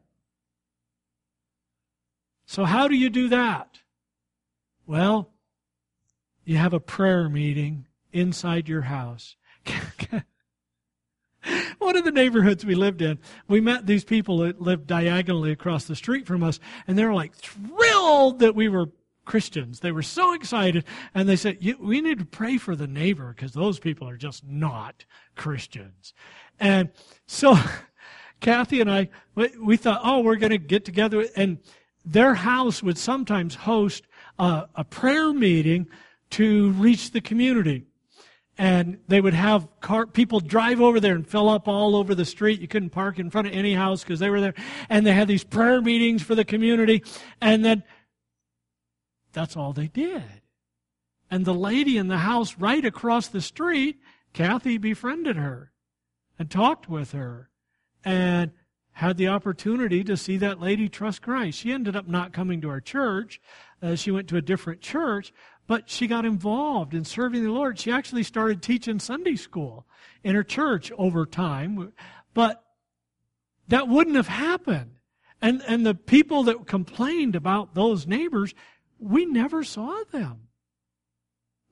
So, 2.48 2.66
how 2.66 2.88
do 2.88 2.96
you 2.96 3.10
do 3.10 3.28
that? 3.30 3.80
Well, 4.86 5.34
you 6.46 6.56
have 6.58 6.74
a 6.74 6.80
prayer 6.80 7.28
meeting 7.30 7.86
inside 8.14 8.70
your 8.70 8.84
house. 8.84 9.36
One 11.78 11.98
of 11.98 12.06
the 12.06 12.12
neighborhoods 12.12 12.66
we 12.66 12.74
lived 12.74 13.02
in, 13.02 13.20
we 13.50 13.60
met 13.62 13.86
these 13.86 14.06
people 14.06 14.38
that 14.40 14.62
lived 14.62 14.88
diagonally 14.88 15.52
across 15.52 15.84
the 15.86 15.96
street 15.96 16.26
from 16.26 16.42
us, 16.42 16.60
and 16.88 16.98
they 16.98 17.06
were 17.06 17.14
like 17.14 17.36
thrilled 17.36 18.40
that 18.40 18.56
we 18.56 18.70
were 18.70 18.92
Christians. 19.26 19.82
They 19.82 19.92
were 19.92 20.02
so 20.02 20.34
excited, 20.34 20.86
and 21.14 21.28
they 21.28 21.36
said, 21.36 21.58
We 21.80 22.00
need 22.00 22.20
to 22.20 22.26
pray 22.26 22.58
for 22.58 22.78
the 22.78 22.88
neighbor 22.88 23.34
because 23.36 23.52
those 23.52 23.78
people 23.78 24.08
are 24.08 24.18
just 24.18 24.46
not 24.48 25.04
Christians. 25.36 26.14
And 26.62 26.92
so 27.28 27.58
Kathy 28.40 28.80
and 28.82 28.90
I, 28.90 29.10
we 29.36 29.78
thought, 29.78 30.02
oh, 30.04 30.22
we're 30.22 30.36
going 30.38 30.52
to 30.52 30.58
get 30.58 30.86
together. 30.86 31.26
And 31.36 31.58
their 32.12 32.34
house 32.36 32.82
would 32.82 32.98
sometimes 32.98 33.56
host 33.56 34.06
a, 34.40 34.68
a 34.76 34.84
prayer 34.84 35.34
meeting 35.34 35.88
to 36.32 36.72
reach 36.72 37.12
the 37.12 37.22
community. 37.22 37.86
and 38.58 38.98
they 39.08 39.22
would 39.22 39.34
have 39.34 39.68
car, 39.82 40.08
people 40.08 40.40
drive 40.40 40.82
over 40.82 41.00
there 41.00 41.14
and 41.14 41.28
fill 41.28 41.48
up 41.48 41.68
all 41.68 41.96
over 41.96 42.16
the 42.16 42.26
street. 42.26 42.60
You 42.60 42.68
couldn't 42.68 42.90
park 42.90 43.20
in 43.20 43.30
front 43.30 43.48
of 43.48 43.54
any 43.54 43.74
house 43.76 44.04
because 44.04 44.20
they 44.20 44.30
were 44.30 44.42
there. 44.42 44.56
And 44.90 45.06
they 45.06 45.14
had 45.14 45.28
these 45.28 45.44
prayer 45.44 45.82
meetings 45.82 46.24
for 46.24 46.34
the 46.34 46.46
community. 46.46 47.04
And 47.40 47.64
then 47.64 47.84
that's 49.34 49.56
all 49.56 49.74
they 49.74 49.88
did. 49.88 50.24
And 51.30 51.46
the 51.46 51.54
lady 51.54 51.98
in 51.98 52.08
the 52.08 52.18
house 52.18 52.58
right 52.58 52.84
across 52.84 53.28
the 53.28 53.42
street, 53.42 54.00
Kathy 54.34 54.78
befriended 54.78 55.36
her 55.36 55.72
and 56.40 56.50
talked 56.50 56.90
with 56.90 57.12
her 57.12 57.50
and 58.04 58.52
had 58.98 59.16
the 59.16 59.28
opportunity 59.28 60.04
to 60.04 60.18
see 60.18 60.38
that 60.38 60.60
lady 60.60 60.90
trust 60.90 61.22
Christ. 61.22 61.60
She 61.60 61.72
ended 61.72 61.96
up 61.96 62.08
not 62.08 62.34
coming 62.34 62.62
to 62.62 62.70
our 62.70 62.82
church. 62.82 63.40
Uh, 63.80 63.94
she 63.94 64.10
went 64.10 64.28
to 64.30 64.38
a 64.38 64.42
different 64.42 64.82
church, 64.82 65.32
but 65.68 65.88
she 65.88 66.08
got 66.08 66.26
involved 66.26 66.96
in 66.96 67.06
serving 67.06 67.44
the 67.44 67.52
Lord. 67.52 67.78
She 67.78 67.92
actually 67.92 68.24
started 68.24 68.60
teaching 68.60 68.98
Sunday 68.98 69.36
school 69.36 69.86
in 70.24 70.34
her 70.34 70.44
church 70.44 70.92
over 70.98 71.28
time. 71.28 71.94
But 72.34 72.64
that 73.68 73.88
wouldn't 73.88 74.16
have 74.16 74.30
happened. 74.30 74.94
And, 75.44 75.62
and 75.68 75.86
the 75.86 75.94
people 75.94 76.42
that 76.46 76.66
complained 76.66 77.36
about 77.36 77.76
those 77.76 78.08
neighbors, 78.08 78.56
we 78.98 79.28
never 79.28 79.64
saw 79.64 80.06
them. 80.12 80.48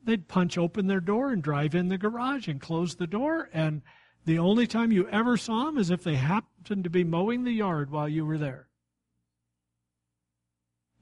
They'd 0.04 0.28
punch 0.28 0.60
open 0.60 0.86
their 0.86 1.00
door 1.00 1.32
and 1.32 1.42
drive 1.42 1.74
in 1.74 1.88
the 1.88 1.98
garage 1.98 2.48
and 2.48 2.62
close 2.62 2.94
the 2.94 3.08
door. 3.08 3.50
And 3.52 3.82
the 4.26 4.38
only 4.38 4.68
time 4.68 4.92
you 4.92 5.08
ever 5.10 5.38
saw 5.38 5.66
them 5.66 5.80
is 5.80 5.90
if 5.90 6.04
they 6.04 6.18
happened 6.18 6.52
to 6.66 6.90
be 6.90 7.04
mowing 7.04 7.44
the 7.44 7.52
yard 7.52 7.92
while 7.92 8.10
you 8.10 8.26
were 8.26 8.38
there. 8.38 8.68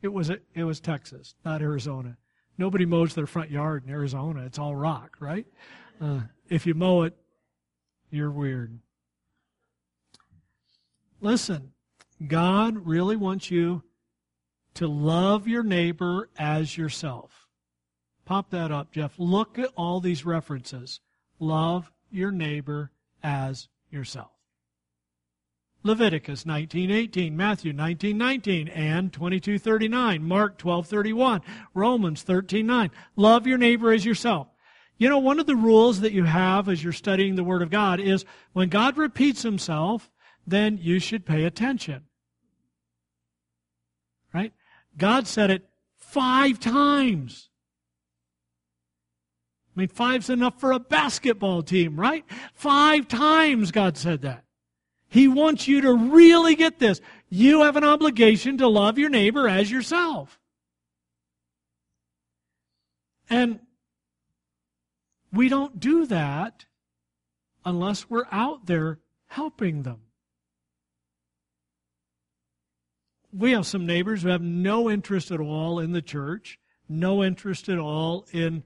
It 0.01 0.11
was, 0.11 0.29
it 0.29 0.63
was 0.63 0.79
Texas, 0.79 1.35
not 1.45 1.61
Arizona. 1.61 2.17
Nobody 2.57 2.85
mows 2.85 3.15
their 3.15 3.25
front 3.25 3.49
yard 3.49 3.83
in 3.85 3.91
Arizona. 3.91 4.43
It's 4.45 4.59
all 4.59 4.75
rock, 4.75 5.15
right? 5.19 5.47
Uh, 5.99 6.21
if 6.49 6.67
you 6.67 6.73
mow 6.73 7.03
it, 7.03 7.15
you're 8.11 8.31
weird. 8.31 8.79
Listen, 11.21 11.71
God 12.27 12.85
really 12.85 13.15
wants 13.15 13.49
you 13.49 13.83
to 14.75 14.87
love 14.87 15.47
your 15.47 15.63
neighbor 15.63 16.29
as 16.37 16.77
yourself. 16.77 17.47
Pop 18.25 18.49
that 18.51 18.71
up, 18.71 18.91
Jeff. 18.91 19.13
Look 19.17 19.57
at 19.57 19.71
all 19.75 19.99
these 19.99 20.25
references. 20.25 20.99
Love 21.39 21.91
your 22.11 22.31
neighbor 22.31 22.91
as 23.23 23.69
yourself. 23.89 24.32
Leviticus 25.83 26.45
19:18, 26.45 27.35
Matthew 27.35 27.73
19:19, 27.73 28.69
and 28.69 29.11
22:39, 29.11 30.23
Mark 30.23 30.57
12:31, 30.57 31.41
Romans 31.73 32.23
13:9. 32.23 32.89
Love 33.15 33.45
your 33.45 33.57
neighbor 33.57 33.91
as 33.91 34.05
yourself. 34.05 34.47
You 34.97 35.09
know, 35.09 35.19
one 35.19 35.39
of 35.39 35.45
the 35.45 35.55
rules 35.55 35.99
that 35.99 36.13
you 36.13 36.23
have 36.23 36.69
as 36.69 36.83
you're 36.83 36.93
studying 36.93 37.35
the 37.35 37.43
Word 37.43 37.61
of 37.61 37.69
God 37.69 37.99
is 37.99 38.25
when 38.53 38.69
God 38.69 38.97
repeats 38.97 39.41
himself, 39.41 40.09
then 40.47 40.77
you 40.81 40.99
should 40.99 41.25
pay 41.25 41.43
attention. 41.43 42.03
Right? 44.33 44.53
God 44.97 45.27
said 45.27 45.51
it 45.51 45.69
five 45.97 46.59
times. 46.59 47.49
I 49.75 49.79
mean, 49.79 49.87
five's 49.87 50.29
enough 50.29 50.59
for 50.59 50.71
a 50.71 50.79
basketball 50.79 51.63
team, 51.63 51.99
right? 51.99 52.23
Five 52.53 53.07
times 53.07 53.71
God 53.71 53.97
said 53.97 54.21
that. 54.21 54.45
He 55.13 55.27
wants 55.27 55.67
you 55.67 55.81
to 55.81 55.93
really 55.93 56.55
get 56.55 56.79
this. 56.79 56.99
You 57.29 57.61
have 57.61 57.75
an 57.75 57.83
obligation 57.83 58.57
to 58.57 58.67
love 58.67 58.97
your 58.97 59.11
neighbor 59.11 59.47
as 59.47 59.69
yourself. 59.69 60.39
And 63.29 63.59
we 65.31 65.49
don't 65.49 65.79
do 65.79 66.07
that 66.07 66.65
unless 67.63 68.09
we're 68.09 68.25
out 68.31 68.65
there 68.65 69.01
helping 69.27 69.83
them. 69.83 69.99
We 73.31 73.51
have 73.51 73.67
some 73.67 73.85
neighbors 73.85 74.23
who 74.23 74.29
have 74.29 74.41
no 74.41 74.89
interest 74.89 75.29
at 75.29 75.39
all 75.39 75.77
in 75.77 75.91
the 75.91 76.01
church, 76.01 76.57
no 76.89 77.23
interest 77.23 77.69
at 77.69 77.77
all 77.77 78.25
in 78.31 78.63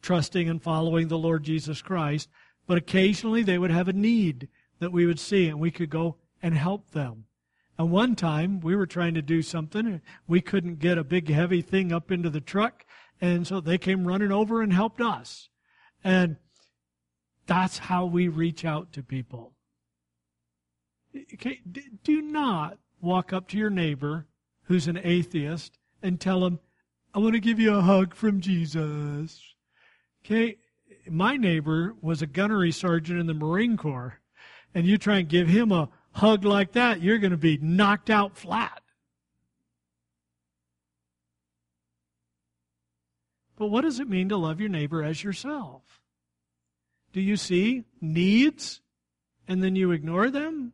trusting 0.00 0.48
and 0.48 0.62
following 0.62 1.08
the 1.08 1.18
Lord 1.18 1.42
Jesus 1.42 1.82
Christ, 1.82 2.30
but 2.66 2.78
occasionally 2.78 3.42
they 3.42 3.58
would 3.58 3.70
have 3.70 3.88
a 3.88 3.92
need 3.92 4.48
that 4.82 4.92
we 4.92 5.06
would 5.06 5.20
see 5.20 5.48
and 5.48 5.58
we 5.58 5.70
could 5.70 5.90
go 5.90 6.16
and 6.42 6.54
help 6.54 6.90
them. 6.90 7.24
And 7.78 7.90
one 7.90 8.14
time 8.14 8.60
we 8.60 8.76
were 8.76 8.86
trying 8.86 9.14
to 9.14 9.22
do 9.22 9.42
something. 9.42 9.86
And 9.86 10.00
we 10.26 10.40
couldn't 10.40 10.78
get 10.78 10.98
a 10.98 11.04
big 11.04 11.28
heavy 11.30 11.62
thing 11.62 11.92
up 11.92 12.10
into 12.12 12.30
the 12.30 12.40
truck. 12.40 12.84
And 13.20 13.46
so 13.46 13.60
they 13.60 13.78
came 13.78 14.06
running 14.06 14.32
over 14.32 14.60
and 14.60 14.72
helped 14.72 15.00
us. 15.00 15.48
And 16.04 16.36
that's 17.46 17.78
how 17.78 18.04
we 18.06 18.28
reach 18.28 18.64
out 18.64 18.92
to 18.92 19.02
people. 19.02 19.54
Okay, 21.34 21.60
do 22.02 22.22
not 22.22 22.78
walk 23.00 23.32
up 23.32 23.48
to 23.48 23.58
your 23.58 23.70
neighbor 23.70 24.26
who's 24.64 24.88
an 24.88 24.98
atheist 25.02 25.78
and 26.02 26.20
tell 26.20 26.44
him, 26.44 26.58
I 27.14 27.18
want 27.18 27.34
to 27.34 27.40
give 27.40 27.60
you 27.60 27.74
a 27.74 27.82
hug 27.82 28.14
from 28.14 28.40
Jesus. 28.40 29.54
Okay, 30.24 30.56
my 31.10 31.36
neighbor 31.36 31.94
was 32.00 32.22
a 32.22 32.26
gunnery 32.26 32.72
sergeant 32.72 33.20
in 33.20 33.26
the 33.26 33.34
Marine 33.34 33.76
Corps 33.76 34.21
and 34.74 34.86
you 34.86 34.98
try 34.98 35.18
and 35.18 35.28
give 35.28 35.48
him 35.48 35.72
a 35.72 35.88
hug 36.12 36.44
like 36.44 36.72
that, 36.72 37.02
you're 37.02 37.18
going 37.18 37.30
to 37.30 37.36
be 37.36 37.58
knocked 37.58 38.10
out 38.10 38.36
flat. 38.36 38.80
But 43.56 43.66
what 43.68 43.82
does 43.82 44.00
it 44.00 44.08
mean 44.08 44.28
to 44.30 44.36
love 44.36 44.60
your 44.60 44.68
neighbor 44.68 45.02
as 45.02 45.22
yourself? 45.22 45.82
Do 47.12 47.20
you 47.20 47.36
see 47.36 47.84
needs 48.00 48.80
and 49.46 49.62
then 49.62 49.76
you 49.76 49.92
ignore 49.92 50.30
them? 50.30 50.72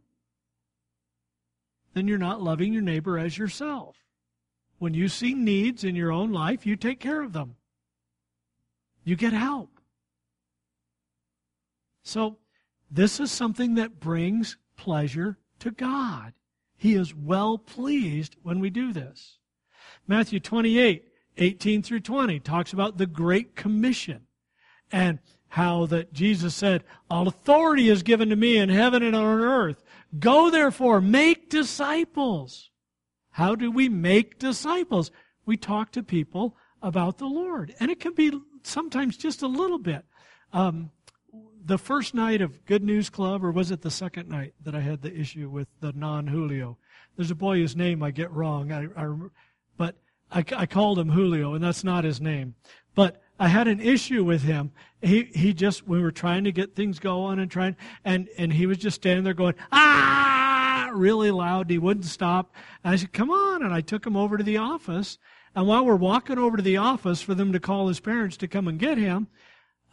Then 1.95 2.07
you're 2.07 2.19
not 2.19 2.43
loving 2.43 2.73
your 2.73 2.83
neighbor 2.83 3.19
as 3.19 3.37
yourself. 3.37 3.97
When 4.79 4.95
you 4.95 5.09
see 5.09 5.35
needs 5.35 5.83
in 5.83 5.97
your 5.97 6.13
own 6.13 6.33
life, 6.33 6.65
you 6.65 6.77
take 6.77 7.01
care 7.01 7.23
of 7.23 7.33
them. 7.33 7.57
You 9.05 9.17
get 9.17 9.33
help. 9.33 9.81
So, 12.03 12.39
this 12.91 13.21
is 13.21 13.31
something 13.31 13.75
that 13.75 14.01
brings 14.01 14.57
pleasure 14.77 15.39
to 15.61 15.71
God. 15.71 16.33
He 16.77 16.95
is 16.95 17.15
well 17.15 17.59
pleased 17.59 18.37
when 18.43 18.61
we 18.61 18.71
do 18.71 18.93
this. 18.93 19.39
Matthew 20.07 20.41
28, 20.41 21.05
18 21.37 21.83
through 21.83 22.01
20 22.01 22.41
talks 22.41 22.73
about 22.73 22.97
the 22.97 23.07
Great 23.07 23.57
Commission 23.57 24.23
and 24.91 25.19
how 25.49 25.87
that 25.87 26.13
Jesus 26.13 26.55
said, 26.55 26.85
All 27.11 27.29
authority 27.29 27.89
is 27.89 28.03
given 28.03 28.29
to 28.31 28.37
me 28.37 28.57
in 28.57 28.69
heaven 28.69 29.03
and 29.03 29.17
on 29.17 29.41
earth. 29.41 29.83
Go 30.19 30.51
therefore, 30.51 31.01
make 31.01 31.51
disciples. 31.51 32.71
How 33.31 33.55
do 33.55 33.71
we 33.71 33.89
make 33.89 34.39
disciples? 34.39 35.11
We 35.47 35.57
talk 35.57 35.93
to 35.93 36.03
people 36.03 36.57
about 36.83 37.19
the 37.19 37.27
Lord. 37.27 37.75
And 37.81 37.91
it 37.91 38.01
can 38.01 38.15
be 38.15 38.33
sometimes 38.63 39.17
just 39.17 39.43
a 39.43 39.47
little 39.47 39.79
bit. 39.79 40.05
Um, 40.53 40.91
the 41.69 41.79
first 41.79 42.15
night 42.15 42.41
of 42.41 42.65
Good 42.65 42.83
News 42.83 43.11
Club, 43.11 43.45
or 43.45 43.53
was 43.53 43.71
it 43.71 43.83
the 43.83 43.91
second 43.91 44.29
night 44.29 44.55
that 44.65 44.75
I 44.75 44.81
had 44.81 45.03
the 45.03 45.15
issue 45.15 45.51
with 45.51 45.69
the 45.81 45.93
non 45.93 46.27
Julio? 46.27 46.79
There's 47.15 47.31
a 47.31 47.37
boy 47.37 47.59
whose 47.59 47.77
name 47.77 48.03
I 48.03 48.11
get 48.11 48.33
wrong, 48.33 48.73
I, 48.73 48.89
I 48.97 49.15
but 49.77 49.97
I, 50.33 50.45
I 50.57 50.65
called 50.65 50.99
him 50.99 51.11
Julio, 51.11 51.53
and 51.53 51.63
that's 51.63 51.85
not 51.85 52.05
his 52.05 52.23
name. 52.23 52.55
But 52.95 53.23
I 53.39 53.49
had 53.49 53.69
an 53.69 53.81
issue 53.81 54.25
with 54.25 54.43
him. 54.43 54.73
He 55.03 55.25
he 55.35 55.53
just 55.53 55.87
we 55.87 56.01
were 56.01 56.11
trying 56.11 56.45
to 56.45 56.53
get 56.53 56.75
things 56.75 56.99
going 56.99 57.39
and 57.39 57.51
trying, 57.51 57.77
and 58.03 58.29
and 58.39 58.51
he 58.55 58.65
was 58.65 58.79
just 58.79 58.97
standing 58.97 59.25
there 59.25 59.35
going 59.35 59.55
ah 59.71 60.91
really 60.95 61.31
loud. 61.31 61.69
He 61.69 61.79
wouldn't 61.79 62.07
stop. 62.07 62.51
And 62.83 62.95
I 62.95 62.97
said, 62.97 63.13
"Come 63.13 63.31
on!" 63.31 63.63
And 63.63 63.75
I 63.75 63.83
took 63.83 64.07
him 64.07 64.17
over 64.17 64.39
to 64.39 64.45
the 64.45 64.57
office. 64.57 65.19
And 65.55 65.67
while 65.67 65.85
we're 65.85 65.97
walking 65.97 66.39
over 66.39 66.57
to 66.57 66.63
the 66.63 66.79
office 66.79 67.21
for 67.21 67.35
them 67.35 67.53
to 67.53 67.61
call 67.61 67.89
his 67.89 68.01
parents 68.01 68.39
to 68.39 68.49
come 68.49 68.69
and 68.69 68.79
get 68.79 68.97
him, 68.97 69.29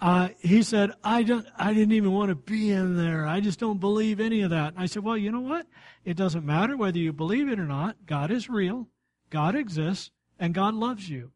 uh, 0.02 0.30
he 0.40 0.62
said, 0.62 0.92
I, 1.04 1.24
don't, 1.24 1.48
I 1.58 1.74
didn't 1.74 1.94
even 1.94 2.12
want 2.12 2.30
to 2.30 2.36
be 2.36 2.70
in 2.70 2.98
there. 2.98 3.26
I 3.26 3.40
just 3.40 3.60
don't 3.60 3.80
believe 3.80 4.20
any 4.20 4.42
of 4.42 4.50
that. 4.50 4.74
And 4.74 4.84
I 4.84 4.88
said, 4.88 5.04
Well, 5.04 5.18
you 5.18 5.32
know 5.32 5.40
what? 5.40 5.68
It 6.04 6.18
doesn't 6.18 6.46
matter 6.46 6.76
whether 6.76 6.98
you 6.98 7.14
believe 7.14 7.50
it 7.50 7.60
or 7.60 7.66
not. 7.66 8.06
God 8.06 8.30
is 8.30 8.50
real, 8.50 8.88
God 9.30 9.56
exists, 9.56 10.12
and 10.38 10.54
God 10.54 10.74
loves 10.74 11.10
you. 11.10 11.32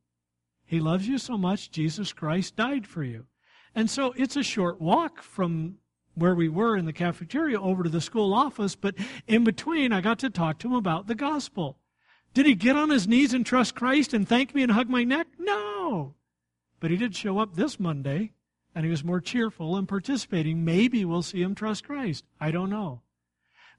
He 0.66 0.80
loves 0.80 1.08
you 1.08 1.18
so 1.18 1.38
much, 1.38 1.72
Jesus 1.72 2.14
Christ 2.14 2.56
died 2.56 2.86
for 2.86 3.04
you. 3.04 3.26
And 3.74 3.90
so 3.90 4.14
it's 4.18 4.36
a 4.36 4.44
short 4.44 4.82
walk 4.82 5.22
from 5.22 5.78
where 6.16 6.36
we 6.36 6.50
were 6.50 6.76
in 6.76 6.86
the 6.86 6.94
cafeteria 6.94 7.60
over 7.60 7.84
to 7.84 7.90
the 7.90 8.02
school 8.02 8.34
office, 8.34 8.76
but 8.76 8.94
in 9.26 9.44
between, 9.44 9.94
I 9.94 10.02
got 10.02 10.20
to 10.20 10.30
talk 10.30 10.60
to 10.60 10.68
him 10.68 10.74
about 10.74 11.08
the 11.08 11.16
gospel. 11.16 11.78
Did 12.34 12.46
he 12.46 12.56
get 12.56 12.76
on 12.76 12.90
his 12.90 13.08
knees 13.08 13.34
and 13.34 13.46
trust 13.46 13.74
Christ 13.74 14.14
and 14.14 14.28
thank 14.28 14.54
me 14.54 14.64
and 14.64 14.72
hug 14.72 14.90
my 14.90 15.04
neck? 15.04 15.28
No. 15.40 16.16
But 16.80 16.92
he 16.92 16.98
did 16.98 17.16
show 17.16 17.40
up 17.40 17.56
this 17.56 17.80
Monday 17.80 18.34
and 18.76 18.86
he 18.86 18.92
was 18.92 19.04
more 19.04 19.22
cheerful 19.22 19.76
and 19.76 19.88
participating, 19.88 20.64
maybe 20.64 21.04
we'll 21.06 21.22
see 21.22 21.42
him 21.42 21.56
trust 21.56 21.86
Christ. 21.86 22.24
I 22.40 22.52
don't 22.52 22.70
know. 22.70 23.02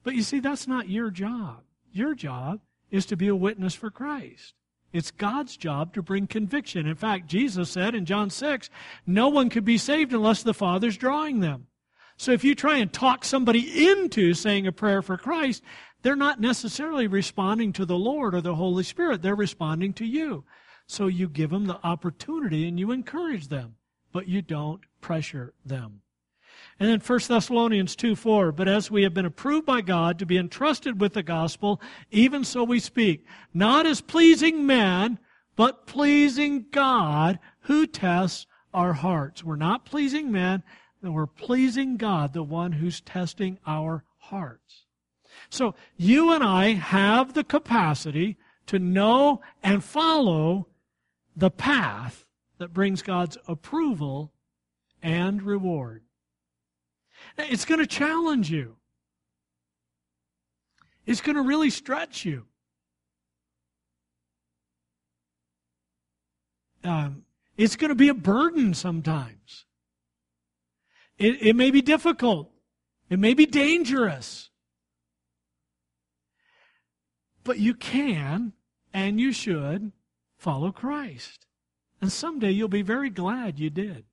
But 0.02 0.14
you 0.14 0.22
see, 0.22 0.40
that's 0.40 0.66
not 0.66 0.88
your 0.88 1.10
job. 1.10 1.62
Your 1.92 2.14
job 2.14 2.60
is 2.90 3.06
to 3.06 3.16
be 3.16 3.28
a 3.28 3.36
witness 3.36 3.74
for 3.74 3.90
Christ. 3.90 4.54
It's 4.92 5.10
God's 5.10 5.56
job 5.56 5.94
to 5.94 6.02
bring 6.02 6.26
conviction. 6.26 6.86
In 6.86 6.96
fact, 6.96 7.28
Jesus 7.28 7.70
said 7.70 7.94
in 7.94 8.06
John 8.06 8.30
6, 8.30 8.70
no 9.06 9.28
one 9.28 9.48
could 9.48 9.64
be 9.64 9.78
saved 9.78 10.12
unless 10.12 10.42
the 10.42 10.54
Father's 10.54 10.96
drawing 10.96 11.40
them. 11.40 11.68
So 12.16 12.32
if 12.32 12.44
you 12.44 12.54
try 12.54 12.78
and 12.78 12.92
talk 12.92 13.24
somebody 13.24 13.88
into 13.88 14.34
saying 14.34 14.66
a 14.66 14.72
prayer 14.72 15.00
for 15.00 15.16
Christ, 15.16 15.62
they're 16.02 16.16
not 16.16 16.40
necessarily 16.40 17.06
responding 17.06 17.72
to 17.74 17.86
the 17.86 17.96
Lord 17.96 18.34
or 18.34 18.40
the 18.40 18.56
Holy 18.56 18.82
Spirit. 18.82 19.22
They're 19.22 19.34
responding 19.34 19.92
to 19.94 20.04
you. 20.04 20.44
So 20.86 21.06
you 21.06 21.28
give 21.28 21.50
them 21.50 21.66
the 21.66 21.78
opportunity 21.84 22.66
and 22.66 22.78
you 22.78 22.90
encourage 22.90 23.48
them, 23.48 23.76
but 24.12 24.28
you 24.28 24.42
don't 24.42 24.80
pressure 25.00 25.52
them. 25.64 26.02
And 26.78 26.88
then 26.88 27.00
1 27.00 27.20
Thessalonians 27.28 27.94
2 27.96 28.16
4, 28.16 28.52
but 28.52 28.68
as 28.68 28.90
we 28.90 29.02
have 29.02 29.14
been 29.14 29.26
approved 29.26 29.66
by 29.66 29.80
God 29.80 30.18
to 30.18 30.26
be 30.26 30.38
entrusted 30.38 31.00
with 31.00 31.14
the 31.14 31.22
gospel, 31.22 31.80
even 32.10 32.44
so 32.44 32.64
we 32.64 32.80
speak, 32.80 33.26
not 33.52 33.86
as 33.86 34.00
pleasing 34.00 34.66
men, 34.66 35.18
but 35.56 35.86
pleasing 35.86 36.66
God 36.70 37.38
who 37.62 37.86
tests 37.86 38.46
our 38.72 38.94
hearts. 38.94 39.44
We're 39.44 39.56
not 39.56 39.84
pleasing 39.84 40.32
men, 40.32 40.62
we're 41.02 41.26
pleasing 41.26 41.96
God, 41.96 42.32
the 42.32 42.42
one 42.42 42.72
who's 42.72 43.00
testing 43.00 43.58
our 43.66 44.04
hearts. 44.18 44.86
So 45.50 45.74
you 45.96 46.32
and 46.32 46.44
I 46.44 46.72
have 46.72 47.34
the 47.34 47.44
capacity 47.44 48.38
to 48.66 48.78
know 48.78 49.40
and 49.62 49.82
follow 49.82 50.68
the 51.36 51.50
path 51.50 52.24
that 52.60 52.74
brings 52.74 53.00
God's 53.00 53.38
approval 53.48 54.32
and 55.02 55.42
reward. 55.42 56.02
It's 57.38 57.64
going 57.64 57.80
to 57.80 57.86
challenge 57.86 58.50
you. 58.50 58.76
It's 61.06 61.22
going 61.22 61.36
to 61.36 61.42
really 61.42 61.70
stretch 61.70 62.26
you. 62.26 62.44
Um, 66.84 67.24
it's 67.56 67.76
going 67.76 67.88
to 67.88 67.94
be 67.94 68.10
a 68.10 68.14
burden 68.14 68.74
sometimes. 68.74 69.64
It, 71.16 71.40
it 71.40 71.56
may 71.56 71.70
be 71.70 71.80
difficult. 71.80 72.50
It 73.08 73.18
may 73.18 73.32
be 73.32 73.46
dangerous. 73.46 74.50
But 77.42 77.58
you 77.58 77.72
can 77.72 78.52
and 78.92 79.18
you 79.18 79.32
should 79.32 79.92
follow 80.36 80.72
Christ. 80.72 81.46
And 82.00 82.10
someday 82.10 82.50
you'll 82.50 82.68
be 82.68 82.82
very 82.82 83.10
glad 83.10 83.58
you 83.58 83.70
did. 83.70 84.04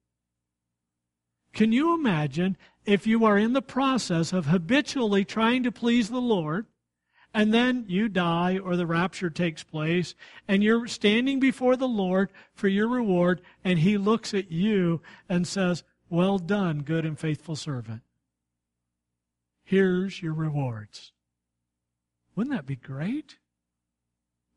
Can 1.54 1.72
you 1.72 1.94
imagine 1.94 2.58
if 2.86 3.08
you 3.08 3.26
are 3.26 3.38
in 3.38 3.54
the 3.54 3.62
process 3.62 4.34
of 4.34 4.46
habitually 4.46 5.26
trying 5.26 5.64
to 5.64 5.72
please 5.72 6.10
the 6.10 6.22
Lord, 6.22 6.68
and 7.34 7.54
then 7.54 7.86
you 7.88 8.10
die 8.10 8.58
or 8.58 8.76
the 8.76 8.86
rapture 8.86 9.30
takes 9.30 9.64
place, 9.64 10.16
and 10.48 10.64
you're 10.64 10.88
standing 10.88 11.40
before 11.40 11.76
the 11.76 11.88
Lord 11.88 12.30
for 12.54 12.68
your 12.68 12.88
reward, 12.88 13.42
and 13.64 13.80
He 13.80 13.98
looks 13.98 14.34
at 14.34 14.52
you 14.52 15.02
and 15.28 15.48
says, 15.48 15.84
Well 16.10 16.38
done, 16.38 16.84
good 16.84 17.06
and 17.06 17.18
faithful 17.18 17.56
servant. 17.56 18.02
Here's 19.64 20.22
your 20.22 20.34
rewards. 20.34 21.12
Wouldn't 22.36 22.56
that 22.56 22.66
be 22.66 22.76
great? 22.76 23.38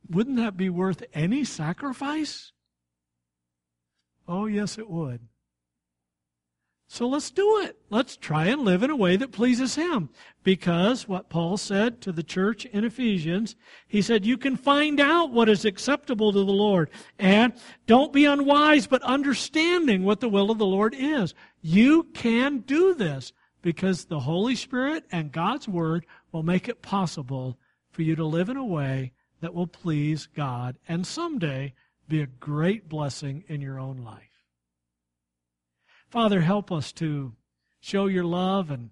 Wouldn't 0.08 0.36
that 0.36 0.56
be 0.56 0.68
worth 0.68 1.02
any 1.14 1.44
sacrifice? 1.44 2.52
Oh, 4.28 4.46
yes, 4.46 4.78
it 4.78 4.88
would. 4.88 5.20
So 6.92 7.06
let's 7.06 7.30
do 7.30 7.60
it. 7.62 7.78
Let's 7.88 8.16
try 8.16 8.46
and 8.46 8.62
live 8.62 8.82
in 8.82 8.90
a 8.90 8.96
way 8.96 9.16
that 9.16 9.30
pleases 9.30 9.76
Him. 9.76 10.08
Because 10.42 11.06
what 11.06 11.28
Paul 11.28 11.56
said 11.56 12.00
to 12.00 12.10
the 12.10 12.24
church 12.24 12.64
in 12.64 12.82
Ephesians, 12.82 13.54
he 13.86 14.02
said, 14.02 14.26
You 14.26 14.36
can 14.36 14.56
find 14.56 14.98
out 14.98 15.30
what 15.30 15.48
is 15.48 15.64
acceptable 15.64 16.32
to 16.32 16.40
the 16.40 16.52
Lord. 16.52 16.90
And 17.16 17.52
don't 17.86 18.12
be 18.12 18.24
unwise, 18.24 18.88
but 18.88 19.02
understanding 19.02 20.02
what 20.02 20.18
the 20.18 20.28
will 20.28 20.50
of 20.50 20.58
the 20.58 20.66
Lord 20.66 20.92
is. 20.98 21.32
You 21.62 22.08
can 22.12 22.58
do 22.58 22.92
this 22.92 23.32
because 23.62 24.06
the 24.06 24.18
Holy 24.18 24.56
Spirit 24.56 25.04
and 25.12 25.30
God's 25.30 25.68
Word 25.68 26.04
will 26.32 26.42
make 26.42 26.68
it 26.68 26.82
possible 26.82 27.56
for 27.92 28.02
you 28.02 28.16
to 28.16 28.24
live 28.24 28.48
in 28.48 28.56
a 28.56 28.64
way 28.64 29.12
that 29.40 29.54
will 29.54 29.68
please 29.68 30.26
God 30.26 30.76
and 30.88 31.06
someday 31.06 31.72
be 32.10 32.20
a 32.20 32.26
great 32.26 32.88
blessing 32.88 33.44
in 33.48 33.62
your 33.62 33.80
own 33.80 33.98
life. 33.98 34.44
Father, 36.10 36.40
help 36.40 36.70
us 36.70 36.92
to 36.92 37.32
show 37.80 38.06
your 38.06 38.24
love 38.24 38.70
and 38.70 38.90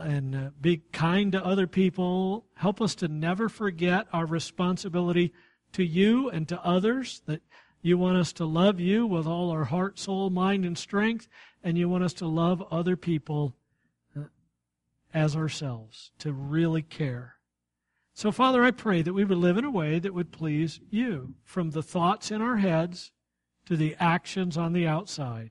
and 0.00 0.34
uh, 0.34 0.50
be 0.58 0.78
kind 0.92 1.32
to 1.32 1.44
other 1.44 1.66
people. 1.66 2.46
Help 2.54 2.80
us 2.80 2.94
to 2.94 3.08
never 3.08 3.50
forget 3.50 4.06
our 4.10 4.24
responsibility 4.24 5.34
to 5.72 5.84
you 5.84 6.30
and 6.30 6.48
to 6.48 6.64
others, 6.64 7.20
that 7.26 7.42
you 7.82 7.98
want 7.98 8.16
us 8.16 8.32
to 8.34 8.44
love 8.46 8.80
you 8.80 9.06
with 9.06 9.26
all 9.26 9.50
our 9.50 9.64
heart, 9.64 9.98
soul, 9.98 10.30
mind, 10.30 10.64
and 10.64 10.78
strength, 10.78 11.28
and 11.62 11.76
you 11.76 11.88
want 11.88 12.04
us 12.04 12.14
to 12.14 12.26
love 12.26 12.62
other 12.70 12.96
people 12.96 13.54
uh, 14.16 14.22
as 15.12 15.36
ourselves, 15.36 16.12
to 16.20 16.32
really 16.32 16.82
care. 16.82 17.36
So, 18.14 18.30
Father, 18.30 18.62
I 18.62 18.70
pray 18.70 19.02
that 19.02 19.14
we 19.14 19.24
would 19.24 19.38
live 19.38 19.56
in 19.56 19.64
a 19.64 19.70
way 19.70 19.98
that 19.98 20.14
would 20.14 20.32
please 20.32 20.80
you, 20.90 21.34
from 21.44 21.70
the 21.70 21.82
thoughts 21.82 22.30
in 22.30 22.42
our 22.42 22.58
heads 22.58 23.10
to 23.66 23.76
the 23.76 23.96
actions 23.98 24.56
on 24.56 24.72
the 24.72 24.86
outside. 24.86 25.50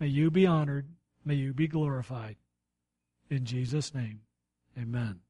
May 0.00 0.08
you 0.08 0.30
be 0.30 0.46
honored. 0.46 0.88
May 1.24 1.36
you 1.36 1.52
be 1.52 1.68
glorified. 1.68 2.36
In 3.30 3.44
Jesus' 3.44 3.94
name, 3.94 4.20
amen. 4.76 5.20